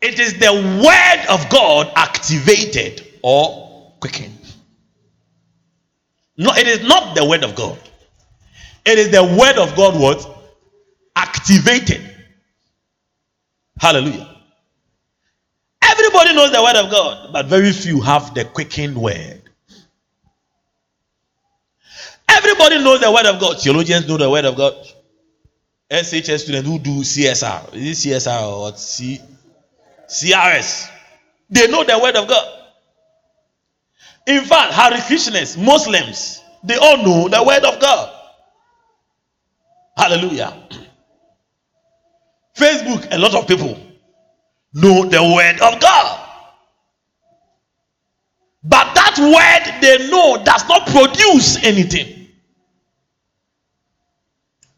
It 0.00 0.20
is 0.20 0.38
the 0.38 0.52
word 0.52 1.26
of 1.28 1.50
God 1.50 1.90
activated 1.96 3.04
or 3.22 3.92
quickened. 3.98 4.54
No, 6.36 6.52
it 6.54 6.68
is 6.68 6.86
not 6.86 7.16
the 7.16 7.24
word 7.24 7.42
of 7.42 7.56
God. 7.56 7.76
It 8.84 9.00
is 9.00 9.10
the 9.10 9.24
word 9.24 9.58
of 9.58 9.74
God 9.74 10.00
what? 10.00 10.46
Activated. 11.16 12.08
Hallelujah. 13.80 14.36
Everybody 15.82 16.34
knows 16.36 16.52
the 16.52 16.62
word 16.62 16.76
of 16.76 16.88
God, 16.88 17.32
but 17.32 17.46
very 17.46 17.72
few 17.72 18.00
have 18.00 18.32
the 18.32 18.44
quickened 18.44 18.96
word. 18.96 19.42
Everybody 22.28 22.84
knows 22.84 23.00
the 23.00 23.10
word 23.10 23.26
of 23.26 23.40
God. 23.40 23.60
Theologians 23.60 24.06
know 24.06 24.18
the 24.18 24.30
word 24.30 24.44
of 24.44 24.54
God. 24.54 24.86
SHS 25.90 26.40
students 26.40 26.68
who 26.68 26.78
do 26.78 27.00
CSR, 27.00 27.74
is 27.74 28.04
it 28.04 28.10
CSR 28.10 28.42
or 28.42 28.76
C, 28.76 29.20
CRS? 30.08 30.90
They 31.48 31.68
know 31.68 31.84
the 31.84 31.98
word 31.98 32.16
of 32.16 32.26
God. 32.26 32.52
In 34.26 34.44
fact, 34.44 34.72
Hare 34.72 34.98
Krishnas, 34.98 35.56
Muslims, 35.56 36.42
they 36.64 36.76
all 36.76 36.96
know 36.96 37.28
the 37.28 37.42
word 37.44 37.64
of 37.64 37.80
God. 37.80 38.12
Hallelujah. 39.96 40.60
Facebook, 42.56 43.06
a 43.12 43.18
lot 43.18 43.34
of 43.36 43.46
people 43.46 43.78
know 44.74 45.04
the 45.04 45.22
word 45.22 45.60
of 45.60 45.80
God. 45.80 46.22
But 48.64 48.92
that 48.94 49.16
word 49.18 49.80
they 49.80 50.10
know 50.10 50.42
does 50.42 50.68
not 50.68 50.88
produce 50.88 51.62
anything 51.62 52.15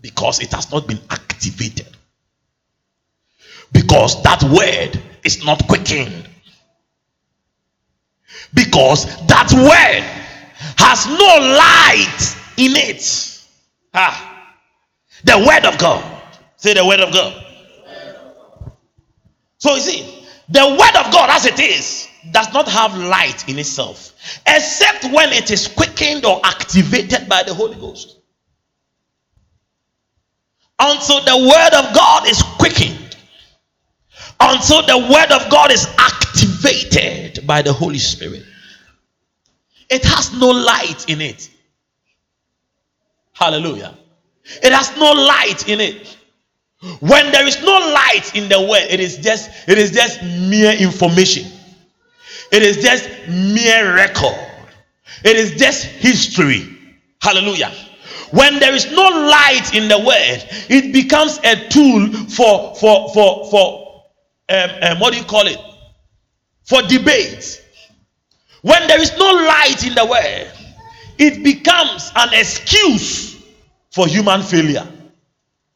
because 0.00 0.40
it 0.40 0.52
has 0.52 0.70
not 0.70 0.86
been 0.86 1.00
activated. 1.10 1.88
Because 3.72 4.22
that 4.22 4.42
word 4.44 5.00
is 5.24 5.44
not 5.44 5.66
quickened. 5.66 6.28
Because 8.54 9.04
that 9.26 9.52
word 9.52 10.04
has 10.78 11.06
no 11.06 11.14
light 11.14 12.36
in 12.56 12.76
it. 12.76 13.44
Ah, 13.92 14.54
the 15.24 15.38
word 15.38 15.64
of 15.64 15.78
God. 15.78 16.22
Say 16.56 16.74
the 16.74 16.86
word 16.86 17.00
of 17.00 17.12
God. 17.12 17.44
So 19.58 19.74
you 19.74 19.80
see, 19.80 20.26
the 20.48 20.64
word 20.64 21.06
of 21.06 21.12
God 21.12 21.30
as 21.30 21.46
it 21.46 21.60
is 21.60 22.08
does 22.30 22.52
not 22.52 22.68
have 22.68 22.96
light 22.96 23.48
in 23.48 23.58
itself, 23.58 24.14
except 24.46 25.04
when 25.04 25.32
it 25.32 25.50
is 25.50 25.68
quickened 25.68 26.24
or 26.24 26.40
activated 26.44 27.28
by 27.28 27.42
the 27.42 27.54
Holy 27.54 27.76
Ghost. 27.76 28.17
Until 30.80 31.20
the 31.24 31.36
word 31.48 31.74
of 31.74 31.94
God 31.94 32.28
is 32.28 32.42
quickened, 32.42 33.16
until 34.40 34.82
the 34.82 34.98
word 35.12 35.32
of 35.32 35.50
God 35.50 35.72
is 35.72 35.86
activated 35.98 37.46
by 37.46 37.62
the 37.62 37.72
Holy 37.72 37.98
Spirit, 37.98 38.44
it 39.90 40.04
has 40.04 40.32
no 40.34 40.48
light 40.48 41.08
in 41.08 41.20
it. 41.20 41.50
Hallelujah. 43.32 43.96
It 44.62 44.72
has 44.72 44.96
no 44.96 45.12
light 45.12 45.68
in 45.68 45.80
it. 45.80 46.16
When 47.00 47.32
there 47.32 47.46
is 47.46 47.60
no 47.62 47.72
light 47.72 48.32
in 48.34 48.48
the 48.48 48.60
world, 48.60 48.86
it 48.88 49.00
is 49.00 49.16
just 49.18 49.50
it 49.68 49.78
is 49.78 49.90
just 49.90 50.22
mere 50.22 50.72
information. 50.72 51.50
It 52.52 52.62
is 52.62 52.78
just 52.78 53.08
mere 53.28 53.94
record. 53.94 54.38
It 55.24 55.36
is 55.36 55.56
just 55.56 55.84
history. 55.84 56.78
Hallelujah. 57.20 57.72
When 58.30 58.58
there 58.58 58.74
is 58.74 58.90
no 58.90 59.02
light 59.02 59.74
in 59.74 59.88
the 59.88 59.98
word, 59.98 60.44
it 60.68 60.92
becomes 60.92 61.38
a 61.44 61.68
tool 61.68 62.12
for 62.28 62.74
for 62.74 63.12
for 63.12 63.50
for 63.50 64.04
um, 64.48 64.70
um, 64.82 65.00
what 65.00 65.12
do 65.12 65.18
you 65.18 65.24
call 65.24 65.46
it? 65.46 65.58
For 66.64 66.82
debate. 66.82 67.64
When 68.62 68.86
there 68.88 69.00
is 69.00 69.16
no 69.16 69.24
light 69.24 69.86
in 69.86 69.94
the 69.94 70.04
word, 70.04 70.50
it 71.18 71.42
becomes 71.42 72.10
an 72.16 72.30
excuse 72.32 73.42
for 73.90 74.06
human 74.06 74.42
failure. 74.42 74.86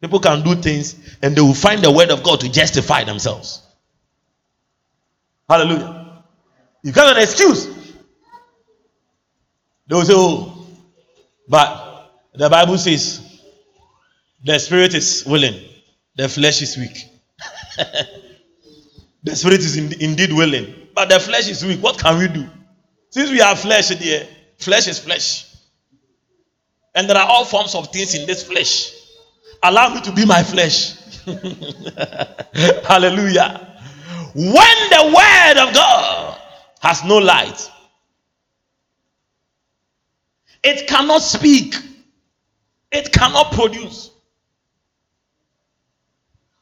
People 0.00 0.18
can 0.20 0.42
do 0.42 0.54
things 0.56 1.16
and 1.22 1.36
they 1.36 1.40
will 1.40 1.54
find 1.54 1.82
the 1.82 1.90
word 1.90 2.10
of 2.10 2.22
God 2.22 2.40
to 2.40 2.50
justify 2.50 3.04
themselves. 3.04 3.62
Hallelujah. 5.48 6.22
You 6.82 6.92
got 6.92 7.16
an 7.16 7.22
excuse. 7.22 7.66
They 9.86 9.94
will 9.94 10.04
say, 10.04 10.14
Oh, 10.16 10.66
but 11.48 11.81
the 12.34 12.48
Bible 12.48 12.78
says 12.78 13.20
the 14.44 14.58
spirit 14.58 14.94
is 14.94 15.24
willing, 15.26 15.60
the 16.16 16.28
flesh 16.28 16.62
is 16.62 16.76
weak. 16.76 16.96
the 19.22 19.36
spirit 19.36 19.60
is 19.60 19.76
indeed 19.76 20.32
willing, 20.32 20.88
but 20.94 21.08
the 21.08 21.20
flesh 21.20 21.48
is 21.48 21.64
weak. 21.64 21.82
What 21.82 21.98
can 21.98 22.18
we 22.18 22.28
do? 22.28 22.48
Since 23.10 23.30
we 23.30 23.38
have 23.38 23.60
flesh 23.60 23.88
here, 23.90 24.26
flesh 24.58 24.88
is 24.88 24.98
flesh. 24.98 25.46
And 26.94 27.08
there 27.08 27.16
are 27.16 27.26
all 27.26 27.44
forms 27.44 27.74
of 27.74 27.88
things 27.88 28.14
in 28.14 28.26
this 28.26 28.42
flesh. 28.42 28.92
Allow 29.62 29.94
me 29.94 30.00
to 30.02 30.12
be 30.12 30.26
my 30.26 30.42
flesh. 30.42 30.96
Hallelujah. 32.84 33.68
When 34.34 34.76
the 34.90 35.12
word 35.14 35.68
of 35.68 35.74
God 35.74 36.38
has 36.80 37.04
no 37.04 37.18
light, 37.18 37.70
it 40.64 40.88
cannot 40.88 41.22
speak, 41.22 41.74
it 42.92 43.12
cannot 43.12 43.52
produce. 43.52 44.10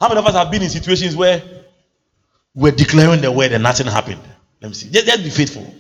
How 0.01 0.09
many 0.09 0.21
of 0.21 0.27
us 0.27 0.35
have 0.35 0.51
been 0.51 0.63
in 0.63 0.71
situations 0.71 1.15
where 1.15 1.43
we're 2.55 2.73
declaring 2.73 3.21
the 3.21 3.31
word 3.31 3.53
and 3.53 3.63
nothing 3.63 3.87
happened? 3.87 4.23
Let 4.63 4.69
me 4.69 4.75
see. 4.75 4.91
Just, 4.91 5.07
just 5.07 5.23
be 5.23 5.31
faithful. 5.31 5.75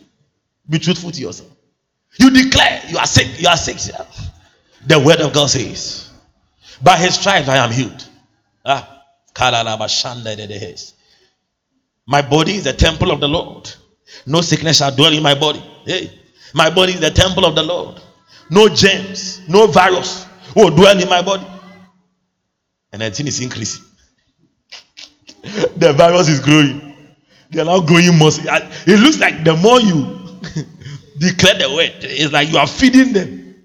Be 0.68 0.78
truthful 0.78 1.10
to 1.10 1.20
yourself. 1.20 1.50
You 2.18 2.30
declare 2.30 2.82
you 2.88 2.98
are 2.98 3.06
sick. 3.06 3.40
You 3.40 3.48
are 3.48 3.56
sick. 3.56 3.78
The 4.86 4.98
word 4.98 5.20
of 5.20 5.32
God 5.32 5.48
says, 5.48 6.10
By 6.82 6.96
his 6.96 7.14
stripes 7.14 7.48
I 7.48 7.56
am 7.56 7.70
healed. 7.70 8.06
Ah. 8.64 8.96
My 12.06 12.22
body 12.22 12.54
is 12.54 12.64
the 12.64 12.72
temple 12.76 13.10
of 13.12 13.20
the 13.20 13.28
Lord. 13.28 13.72
No 14.26 14.40
sickness 14.40 14.78
shall 14.78 14.94
dwell 14.94 15.14
in 15.14 15.22
my 15.22 15.34
body. 15.38 15.62
Hey, 15.84 16.10
my 16.52 16.68
body 16.68 16.94
is 16.94 17.00
the 17.00 17.10
temple 17.10 17.46
of 17.46 17.54
the 17.54 17.62
Lord. 17.62 18.00
No 18.50 18.68
germs, 18.68 19.40
no 19.48 19.68
virus 19.68 20.26
will 20.54 20.70
dwell 20.70 20.98
in 20.98 21.08
my 21.08 21.22
body. 21.22 21.46
And 22.92 23.02
the 23.02 23.10
thing 23.10 23.26
is 23.26 23.40
increasing. 23.40 23.84
the 25.76 25.94
virus 25.96 26.28
is 26.28 26.40
growing. 26.40 26.94
They 27.50 27.60
are 27.60 27.64
now 27.64 27.80
growing 27.80 28.16
more. 28.16 28.30
It 28.32 29.00
looks 29.00 29.18
like 29.18 29.44
the 29.44 29.56
more 29.56 29.80
you 29.80 30.18
declare 31.18 31.58
the 31.58 31.74
word, 31.74 31.92
it's 32.02 32.32
like 32.32 32.50
you 32.50 32.58
are 32.58 32.66
feeding 32.66 33.12
them. 33.12 33.64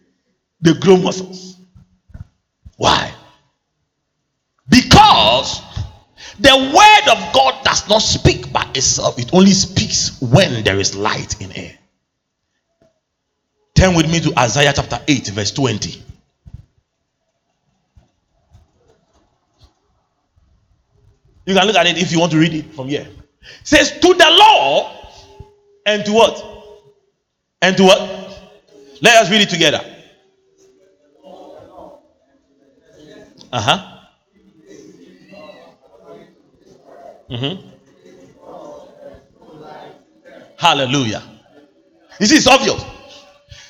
They 0.62 0.74
grow 0.74 0.98
muscles. 0.98 1.58
Why? 2.78 3.14
Because 4.68 5.62
the 6.40 6.56
word 6.56 7.18
of 7.18 7.34
God 7.34 7.64
does 7.64 7.88
not 7.88 8.00
speak 8.00 8.52
by 8.52 8.68
itself, 8.74 9.20
it 9.20 9.34
only 9.34 9.52
speaks 9.52 10.20
when 10.22 10.64
there 10.64 10.80
is 10.80 10.96
light 10.96 11.40
in 11.42 11.52
air. 11.52 11.78
Turn 13.76 13.96
with 13.96 14.10
me 14.12 14.20
to 14.22 14.40
Isaiah 14.40 14.74
chapter 14.76 15.00
8, 15.08 15.28
verse 15.28 15.52
20. 15.52 16.05
You 21.46 21.54
can 21.54 21.66
look 21.68 21.76
at 21.76 21.88
it 21.88 21.98
if 21.98 22.12
you 22.12 22.20
want 22.20 22.32
to 22.32 22.40
read 22.40 22.54
it 22.54 22.74
from 22.74 22.88
here. 22.88 23.08
It 23.62 23.68
says, 23.68 23.92
To 23.92 24.14
the 24.14 24.30
law 24.30 24.92
and 25.86 26.04
to 26.06 26.12
what? 26.12 26.44
And 27.62 27.78
to 27.78 27.84
what? 27.84 28.00
Let 29.02 29.24
us 29.24 29.30
read 29.30 29.42
it 29.42 29.50
together. 29.50 29.82
Uh 33.52 33.62
huh. 33.62 33.92
Mm-hmm. 37.30 37.70
Hallelujah. 40.58 41.24
This 42.20 42.32
is 42.32 42.48
obvious. 42.48 42.84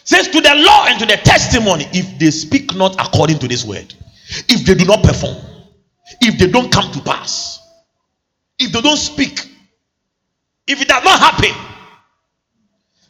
says 0.03 0.27
to 0.29 0.39
the 0.39 0.53
law 0.55 0.85
and 0.87 0.99
to 0.99 1.05
the 1.05 1.17
testimony, 1.17 1.85
if 1.91 2.19
they 2.19 2.31
speak 2.31 2.75
not 2.75 2.95
according 2.99 3.39
to 3.39 3.47
this 3.47 3.65
word, 3.65 3.93
if 4.47 4.65
they 4.65 4.75
do 4.75 4.85
not 4.85 5.03
perform, 5.03 5.35
if 6.21 6.37
they 6.37 6.47
don't 6.47 6.71
come 6.71 6.91
to 6.91 6.99
pass, 7.01 7.64
if 8.59 8.71
they 8.71 8.81
don't 8.81 8.97
speak, 8.97 9.39
if 10.67 10.81
it 10.81 10.87
does 10.87 11.03
not 11.03 11.19
happen, 11.19 11.51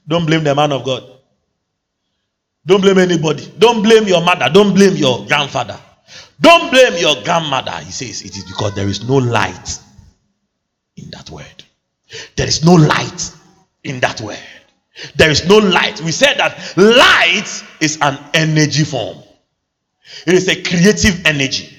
don't 0.07 0.25
blame 0.25 0.43
the 0.43 0.53
man 0.53 0.71
of 0.71 0.83
God. 0.83 1.03
Don't 2.65 2.81
blame 2.81 2.97
anybody. 2.97 3.51
Don't 3.59 3.83
blame 3.83 4.05
your 4.07 4.21
mother. 4.21 4.49
Don't 4.51 4.73
blame 4.73 4.95
your 4.95 5.25
grandfather. 5.27 5.79
Don't 6.41 6.71
blame 6.71 6.93
your 6.97 7.23
grandmother. 7.23 7.71
He 7.83 7.91
says 7.91 8.21
it 8.23 8.35
is 8.35 8.43
because 8.43 8.73
there 8.75 8.87
is 8.87 9.07
no 9.07 9.15
light 9.15 9.79
in 10.97 11.09
that 11.11 11.29
word. 11.29 11.63
There 12.35 12.47
is 12.47 12.63
no 12.65 12.73
light 12.73 13.31
in 13.83 13.99
that 14.01 14.21
word. 14.21 14.39
There 15.15 15.29
is 15.29 15.47
no 15.47 15.57
light. 15.57 16.01
We 16.01 16.11
said 16.11 16.37
that 16.37 16.57
light 16.77 17.63
is 17.81 17.97
an 18.01 18.17
energy 18.33 18.83
form, 18.83 19.17
it 20.25 20.33
is 20.33 20.47
a 20.47 20.61
creative 20.61 21.25
energy. 21.25 21.74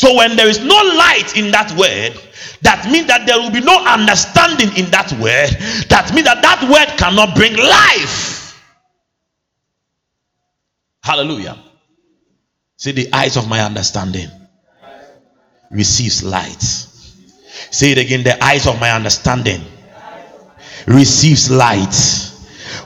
So 0.00 0.14
when 0.14 0.34
there 0.34 0.48
is 0.48 0.60
no 0.60 0.76
light 0.96 1.36
in 1.36 1.50
that 1.50 1.70
word, 1.76 2.18
that 2.62 2.90
means 2.90 3.06
that 3.08 3.26
there 3.26 3.38
will 3.38 3.50
be 3.50 3.60
no 3.60 3.84
understanding 3.84 4.74
in 4.74 4.90
that 4.92 5.12
word. 5.20 5.50
That 5.90 6.10
means 6.14 6.24
that 6.24 6.40
that 6.40 6.62
word 6.72 6.96
cannot 6.96 7.34
bring 7.34 7.54
life. 7.54 8.58
Hallelujah. 11.02 11.58
See 12.78 12.92
the 12.92 13.12
eyes 13.12 13.36
of 13.36 13.46
my 13.46 13.60
understanding 13.60 14.30
receives 15.70 16.22
light. 16.22 16.62
Say 16.62 17.92
it 17.92 17.98
again. 17.98 18.24
The 18.24 18.42
eyes 18.42 18.66
of 18.66 18.80
my 18.80 18.92
understanding 18.92 19.60
receives 20.86 21.50
light. 21.50 21.94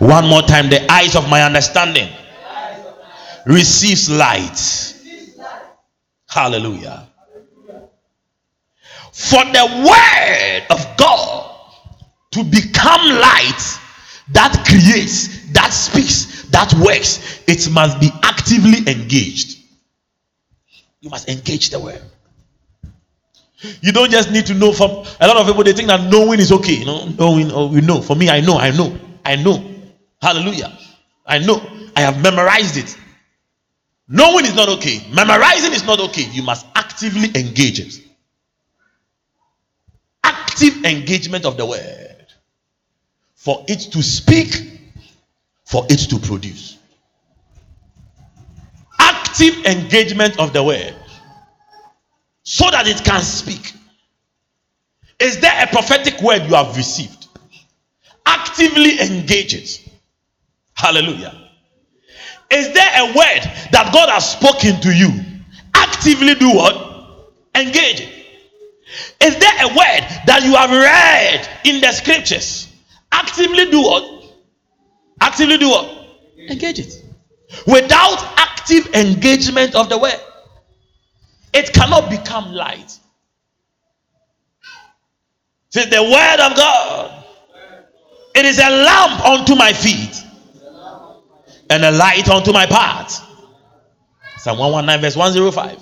One 0.00 0.26
more 0.26 0.42
time. 0.42 0.68
The 0.68 0.84
eyes 0.90 1.14
of 1.14 1.30
my 1.30 1.44
understanding 1.44 2.08
receives 3.46 4.10
light. 4.10 4.93
Hallelujah. 6.34 7.06
For 9.12 9.44
the 9.44 9.86
word 9.86 10.66
of 10.68 10.96
God 10.96 11.60
to 12.32 12.42
become 12.42 13.00
light 13.08 13.78
that 14.32 14.64
creates, 14.66 15.52
that 15.52 15.68
speaks, 15.68 16.42
that 16.50 16.74
works, 16.74 17.40
it 17.46 17.70
must 17.70 18.00
be 18.00 18.10
actively 18.24 18.78
engaged. 18.78 19.60
You 21.02 21.10
must 21.10 21.28
engage 21.28 21.70
the 21.70 21.78
word. 21.78 22.02
You 23.80 23.92
don't 23.92 24.10
just 24.10 24.32
need 24.32 24.46
to 24.46 24.54
know 24.54 24.72
from 24.72 24.90
a 25.20 25.28
lot 25.28 25.36
of 25.36 25.46
people 25.46 25.62
they 25.62 25.72
think 25.72 25.86
that 25.86 26.10
knowing 26.10 26.40
is 26.40 26.50
okay. 26.50 26.74
You 26.74 26.84
know, 26.86 27.06
knowing 27.16 27.52
oh, 27.52 27.68
we 27.68 27.80
know. 27.80 28.02
For 28.02 28.16
me, 28.16 28.28
I 28.28 28.40
know, 28.40 28.56
I 28.56 28.72
know, 28.72 28.98
I 29.24 29.36
know. 29.36 29.64
Hallelujah. 30.20 30.76
I 31.24 31.38
know. 31.38 31.64
I 31.94 32.00
have 32.00 32.20
memorized 32.20 32.76
it. 32.76 32.98
Knowing 34.08 34.44
is 34.44 34.54
not 34.54 34.68
okay. 34.68 35.00
Memorizing 35.12 35.72
is 35.72 35.84
not 35.84 35.98
okay. 36.00 36.24
You 36.30 36.42
must 36.42 36.66
actively 36.74 37.28
engage 37.34 37.80
it. 37.80 38.00
Active 40.22 40.84
engagement 40.84 41.44
of 41.44 41.56
the 41.56 41.64
word. 41.64 42.26
For 43.34 43.64
it 43.68 43.80
to 43.92 44.02
speak, 44.02 44.80
for 45.64 45.86
it 45.88 45.98
to 46.10 46.18
produce. 46.18 46.78
Active 48.98 49.64
engagement 49.66 50.38
of 50.38 50.52
the 50.52 50.62
word. 50.62 50.94
So 52.42 52.70
that 52.70 52.86
it 52.86 53.02
can 53.04 53.22
speak. 53.22 53.72
Is 55.18 55.40
there 55.40 55.64
a 55.64 55.66
prophetic 55.68 56.20
word 56.20 56.42
you 56.42 56.54
have 56.54 56.76
received? 56.76 57.28
Actively 58.26 59.00
engage 59.00 59.54
it. 59.54 59.88
Hallelujah. 60.74 61.43
Is 62.50 62.72
there 62.72 62.90
a 62.96 63.06
word 63.06 63.42
that 63.72 63.90
God 63.92 64.08
has 64.10 64.32
spoken 64.32 64.80
to 64.82 64.94
you? 64.94 65.10
Actively 65.74 66.34
do 66.34 66.54
what? 66.54 67.32
Engage 67.54 68.00
it. 68.00 68.14
Is 69.20 69.36
there 69.38 69.54
a 69.60 69.68
word 69.68 70.08
that 70.26 70.42
you 70.44 70.54
have 70.54 70.70
read 70.70 71.48
in 71.64 71.80
the 71.80 71.92
scriptures? 71.92 72.68
Actively 73.10 73.70
do 73.70 73.80
what? 73.82 74.24
Actively 75.20 75.58
do 75.58 75.68
what? 75.70 76.08
Engage 76.48 76.78
it. 76.78 77.02
Without 77.66 78.22
active 78.36 78.94
engagement 78.94 79.74
of 79.74 79.88
the 79.88 79.98
word, 79.98 80.20
it 81.52 81.72
cannot 81.72 82.10
become 82.10 82.52
light. 82.52 82.98
See, 85.70 85.84
the 85.86 86.02
word 86.02 86.40
of 86.40 86.56
God, 86.56 87.24
it 88.34 88.44
is 88.44 88.58
a 88.58 88.70
lamp 88.70 89.24
unto 89.24 89.54
my 89.54 89.72
feet 89.72 90.23
and 91.70 91.84
a 91.84 91.90
light 91.90 92.28
unto 92.28 92.52
my 92.52 92.66
path. 92.66 93.22
Psalm 94.38 94.58
119, 94.58 95.00
verse 95.00 95.16
105. 95.16 95.78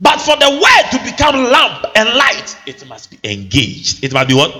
But 0.00 0.18
for 0.20 0.36
the 0.36 0.50
word 0.50 0.90
to 0.92 1.10
become 1.10 1.44
lamp 1.44 1.84
and 1.94 2.08
light, 2.10 2.56
it 2.66 2.86
must 2.88 3.10
be 3.10 3.18
engaged. 3.22 4.02
It 4.02 4.12
must 4.12 4.28
be 4.28 4.34
what? 4.34 4.54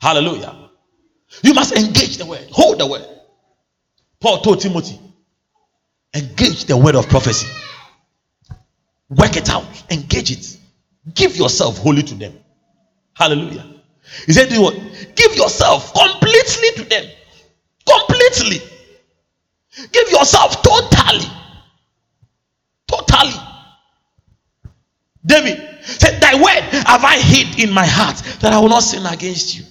Hallelujah. 0.00 0.70
You 1.42 1.54
must 1.54 1.72
engage 1.76 2.16
the 2.16 2.26
word, 2.26 2.48
hold 2.50 2.78
the 2.78 2.86
word. 2.86 3.06
Paul 4.20 4.40
told 4.40 4.60
Timothy, 4.60 4.98
engage 6.14 6.64
the 6.64 6.76
word 6.76 6.96
of 6.96 7.08
prophecy, 7.08 7.46
work 9.08 9.36
it 9.36 9.48
out, 9.48 9.66
engage 9.90 10.32
it, 10.32 10.58
give 11.14 11.36
yourself 11.36 11.78
wholly 11.78 12.02
to 12.02 12.14
them. 12.14 12.32
Hallelujah. 13.14 13.66
He 14.26 14.32
said? 14.32 14.48
Give 14.48 15.34
yourself 15.36 15.92
completely 15.92 16.70
to 16.76 16.88
them. 16.88 17.04
Completely. 17.86 18.62
Give 19.92 20.10
yourself 20.10 20.62
totally. 20.62 21.26
Totally. 22.86 23.34
David 25.24 25.62
said, 25.82 26.20
Thy 26.20 26.34
word 26.34 26.62
have 26.86 27.04
I 27.04 27.18
hid 27.18 27.62
in 27.62 27.72
my 27.72 27.86
heart 27.86 28.16
that 28.40 28.52
I 28.52 28.58
will 28.58 28.68
not 28.68 28.82
sin 28.82 29.06
against 29.06 29.56
you. 29.56 29.64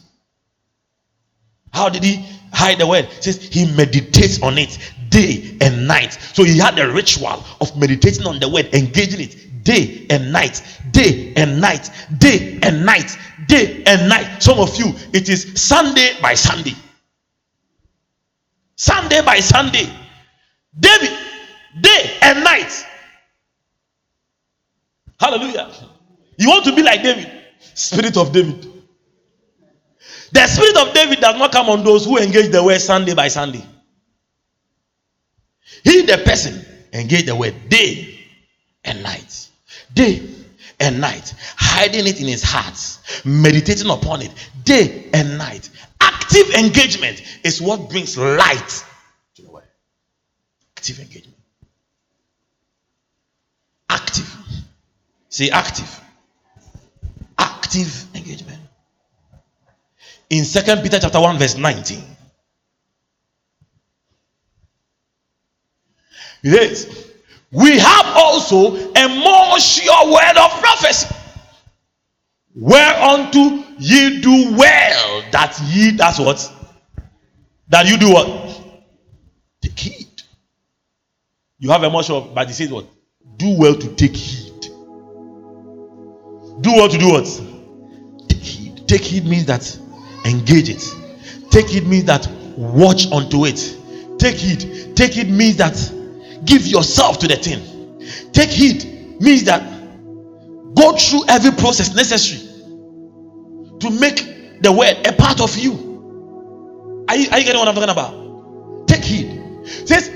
How 1.73 1.89
did 1.89 2.03
he 2.03 2.25
hide 2.53 2.79
the 2.79 2.87
word? 2.87 3.07
Says 3.21 3.41
he 3.41 3.65
meditates 3.75 4.41
on 4.41 4.57
it 4.57 4.77
day 5.09 5.57
and 5.61 5.87
night. 5.87 6.13
So 6.33 6.43
he 6.43 6.57
had 6.57 6.77
a 6.79 6.91
ritual 6.91 7.43
of 7.61 7.77
meditating 7.77 8.25
on 8.25 8.39
the 8.39 8.49
word, 8.49 8.73
engaging 8.73 9.21
it 9.21 9.63
day 9.63 10.05
and 10.09 10.31
night, 10.31 10.61
day 10.91 11.33
and 11.35 11.59
night, 11.59 11.89
day 12.17 12.59
and 12.63 12.85
night, 12.85 13.17
day 13.47 13.83
and 13.85 14.09
night. 14.09 14.41
Some 14.41 14.59
of 14.59 14.75
you, 14.77 14.93
it 15.13 15.29
is 15.29 15.53
Sunday 15.61 16.11
by 16.21 16.33
Sunday. 16.35 16.73
Sunday 18.77 19.21
by 19.25 19.39
Sunday. 19.39 19.91
David, 20.79 21.17
day 21.81 22.17
and 22.21 22.43
night. 22.43 22.85
Hallelujah. 25.19 25.71
You 26.37 26.49
want 26.49 26.63
to 26.65 26.75
be 26.75 26.83
like 26.83 27.01
David, 27.01 27.29
spirit 27.73 28.15
of 28.17 28.31
David. 28.31 28.71
The 30.31 30.45
spirit 30.45 30.77
of 30.77 30.93
David 30.93 31.19
does 31.19 31.37
not 31.37 31.51
come 31.51 31.69
on 31.69 31.83
those 31.83 32.05
who 32.05 32.17
engage 32.19 32.51
the 32.51 32.63
word 32.63 32.79
Sunday 32.79 33.15
by 33.15 33.27
Sunday. 33.27 33.65
He, 35.83 36.03
the 36.03 36.19
person, 36.19 36.63
engage 36.93 37.25
the 37.25 37.35
word 37.35 37.55
day 37.69 38.19
and 38.83 39.01
night. 39.01 39.49
Day 39.93 40.29
and 40.79 41.01
night. 41.01 41.33
Hiding 41.57 42.05
it 42.05 42.19
in 42.19 42.27
his 42.27 42.43
heart, 42.43 42.77
meditating 43.25 43.89
upon 43.89 44.21
it 44.21 44.31
day 44.63 45.09
and 45.13 45.37
night. 45.37 45.69
Active 46.01 46.49
engagement 46.55 47.21
is 47.43 47.61
what 47.61 47.89
brings 47.89 48.17
light 48.17 48.85
to 49.35 49.41
the 49.41 49.49
word. 49.49 49.63
Active 50.77 50.99
engagement. 50.99 51.37
Active. 53.89 54.35
Say 55.29 55.49
active. 55.49 56.01
Active 57.37 58.05
engagement. 58.15 58.61
In 60.29 60.43
Second 60.43 60.81
Peter 60.81 60.99
chapter 60.99 61.19
1, 61.19 61.37
verse 61.37 61.57
19. 61.57 62.03
It 66.43 66.53
is. 66.53 67.13
We 67.51 67.79
have 67.79 68.05
also 68.15 68.75
a 68.75 69.07
more 69.07 69.59
sure 69.59 70.11
word 70.11 70.37
of 70.37 70.51
prophecy. 70.61 71.15
Whereunto 72.59 73.63
ye 73.77 74.19
do 74.19 74.55
well 74.57 75.23
that 75.31 75.59
ye, 75.67 75.91
that's 75.91 76.17
what? 76.17 76.51
That 77.69 77.87
you 77.87 77.97
do 77.97 78.11
what? 78.11 78.61
Take 79.61 79.79
heed. 79.79 80.21
You 81.59 81.69
have 81.69 81.83
a 81.83 82.03
sure, 82.03 82.31
but 82.33 82.47
he 82.47 82.53
says 82.53 82.71
what? 82.71 82.87
Do 83.37 83.55
well 83.59 83.75
to 83.75 83.95
take 83.95 84.15
heed. 84.15 84.59
Do 86.61 86.73
well 86.73 86.89
to 86.89 86.97
do 86.97 87.09
what? 87.09 88.27
Take 88.27 88.41
heed. 88.41 88.87
Take 88.87 89.01
heed 89.01 89.25
means 89.25 89.45
that 89.45 89.77
engage 90.25 90.69
it. 90.69 91.51
Take 91.51 91.67
heed 91.67 91.85
means 91.85 92.05
that 92.05 92.27
watch 92.57 93.11
onto 93.11 93.45
it. 93.45 93.77
Take 94.17 94.35
heed. 94.35 94.95
Take 94.95 95.11
heed 95.11 95.29
means 95.29 95.57
that 95.57 95.75
give 96.43 96.65
yourself 96.65 97.19
to 97.19 97.27
the 97.27 97.35
thing. 97.35 98.31
Take 98.31 98.49
heed 98.49 99.21
means 99.21 99.43
that 99.43 99.61
go 100.73 100.93
through 100.93 101.25
every 101.27 101.51
process 101.51 101.93
necessary 101.93 102.46
to 103.79 103.89
make 103.89 104.61
the 104.61 104.71
word 104.71 105.05
a 105.05 105.13
part 105.13 105.41
of 105.41 105.57
you. 105.57 107.05
Are 107.09 107.15
you, 107.15 107.29
are 107.29 107.39
you 107.39 107.45
getting 107.45 107.59
what 107.59 107.67
I'm 107.67 107.75
talking 107.75 107.89
about? 107.89 108.87
Take 108.87 109.03
heed. 109.03 109.41
It 109.63 109.87
says, 109.87 110.11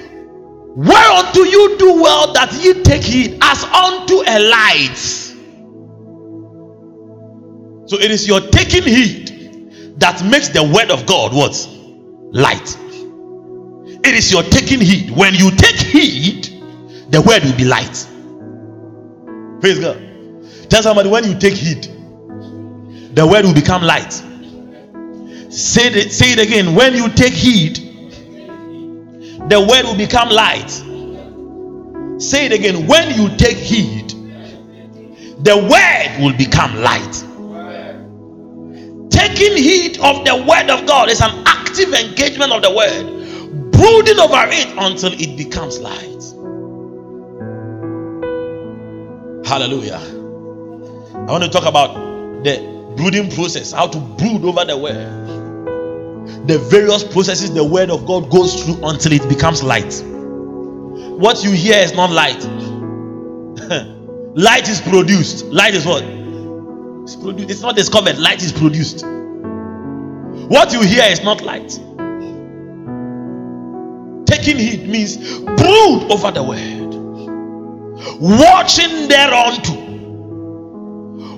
Whereunto 0.74 1.42
you 1.44 1.78
do 1.78 2.02
well 2.02 2.32
that 2.34 2.54
ye 2.54 2.82
take 2.84 3.04
heed 3.04 3.38
as 3.42 3.64
unto 3.66 4.24
a 4.26 4.40
light. 4.40 4.98
So 7.88 8.00
it 8.00 8.10
is 8.10 8.26
your 8.26 8.40
taking 8.40 8.84
heed 8.84 10.00
that 10.00 10.24
makes 10.24 10.48
the 10.50 10.64
word 10.64 10.90
of 10.90 11.06
God 11.06 11.34
what? 11.34 11.68
Light. 12.32 12.78
It 14.04 14.16
is 14.16 14.32
your 14.32 14.44
taking 14.44 14.80
heed. 14.80 15.12
When 15.12 15.34
you 15.36 15.52
take 15.52 15.76
heed, 15.76 16.46
the 17.12 17.22
word 17.22 17.44
will 17.44 17.58
be 17.58 17.66
light. 17.66 18.08
Praise 19.60 19.80
God. 19.80 20.02
Tell 20.70 20.82
somebody 20.82 21.10
when 21.10 21.26
you 21.26 21.38
take 21.38 21.54
heed, 21.54 21.88
the 23.14 23.28
word 23.28 23.46
will 23.46 23.54
become 23.54 23.82
light. 23.84 24.14
Say 25.52 25.88
it, 25.88 26.14
say 26.14 26.32
it 26.32 26.40
again. 26.40 26.76
When 26.76 26.96
you 26.96 27.10
take 27.10 27.34
heed, 27.34 27.76
the 29.50 29.60
word 29.60 29.84
will 29.84 29.98
become 29.98 30.30
light. 30.30 30.70
Say 32.22 32.46
it 32.46 32.54
again. 32.54 32.88
When 32.88 33.20
you 33.20 33.36
take 33.38 33.58
heed, 33.58 34.12
the 35.44 35.58
word 35.58 36.24
will 36.24 36.38
become 36.38 36.76
light. 36.78 37.26
Taking 39.12 39.58
heed 39.58 40.00
of 40.00 40.24
the 40.24 40.36
word 40.48 40.70
of 40.70 40.88
God 40.88 41.10
is 41.10 41.20
an 41.20 41.44
active 41.46 41.94
engagement 41.94 42.54
of 42.54 42.62
the 42.62 42.72
word, 42.72 43.72
brooding 43.72 44.20
over 44.20 44.46
it 44.48 44.68
until 44.78 45.12
it 45.14 45.38
becomes 45.38 45.80
light. 45.80 46.08
Hallelujah. 49.46 50.00
I 51.14 51.32
want 51.32 51.44
to 51.44 51.50
talk 51.50 51.66
about 51.66 51.94
the 52.44 52.70
brooding 52.95 53.30
process, 53.31 53.72
how 53.72 53.88
to 53.88 53.99
brood 53.99 54.43
over 54.43 54.65
the 54.65 54.77
word. 54.77 56.47
The 56.47 56.57
various 56.69 57.03
processes 57.03 57.53
the 57.53 57.63
word 57.63 57.89
of 57.89 58.05
God 58.05 58.30
goes 58.31 58.63
through 58.63 58.85
until 58.88 59.13
it 59.13 59.27
becomes 59.30 59.63
light. 59.63 60.03
What 60.05 61.43
you 61.43 61.51
hear 61.51 61.77
is 61.77 61.93
not 61.93 62.11
light. 62.11 62.43
light 64.35 64.68
is 64.69 64.81
produced. 64.81 65.45
Light 65.45 65.73
is 65.76 65.85
what? 65.85 66.03
It's 66.03 67.15
produced. 67.15 67.49
It's 67.49 67.61
not 67.61 67.76
discovered. 67.76 68.18
Light 68.18 68.41
is 68.41 68.51
produced. 68.51 69.05
What 69.05 70.73
you 70.73 70.81
hear 70.81 71.05
is 71.05 71.23
not 71.23 71.41
light. 71.41 71.69
Taking 74.26 74.57
heed 74.57 74.88
means 74.88 75.18
brood 75.18 76.11
over 76.11 76.31
the 76.31 76.43
word 76.43 76.81
watching 78.19 79.07
thereunto, 79.07 79.73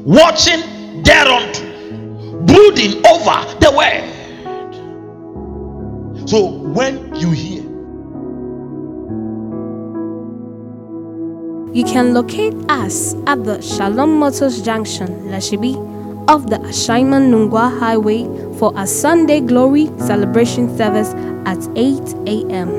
watching 0.03 0.61
thereunto, 1.03 1.61
brooding 2.45 3.05
over 3.05 3.45
the 3.59 3.71
word. 3.77 4.09
So 6.29 6.47
when 6.47 7.15
you 7.15 7.31
hear, 7.31 7.63
You 11.73 11.83
can 11.85 12.13
locate 12.13 12.53
us 12.69 13.15
at 13.25 13.45
the 13.45 13.59
Shalom 13.59 14.19
Motors 14.19 14.61
Junction, 14.61 15.07
Lashibi, 15.31 15.75
off 16.29 16.45
the 16.47 16.57
Ashaiman 16.57 17.31
Nungua 17.31 17.79
Highway 17.79 18.25
for 18.59 18.71
a 18.77 18.85
Sunday 18.85 19.39
Glory 19.41 19.87
celebration 19.97 20.69
service 20.77 21.15
at 21.47 21.57
8 21.75 21.99
a.m. 22.27 22.69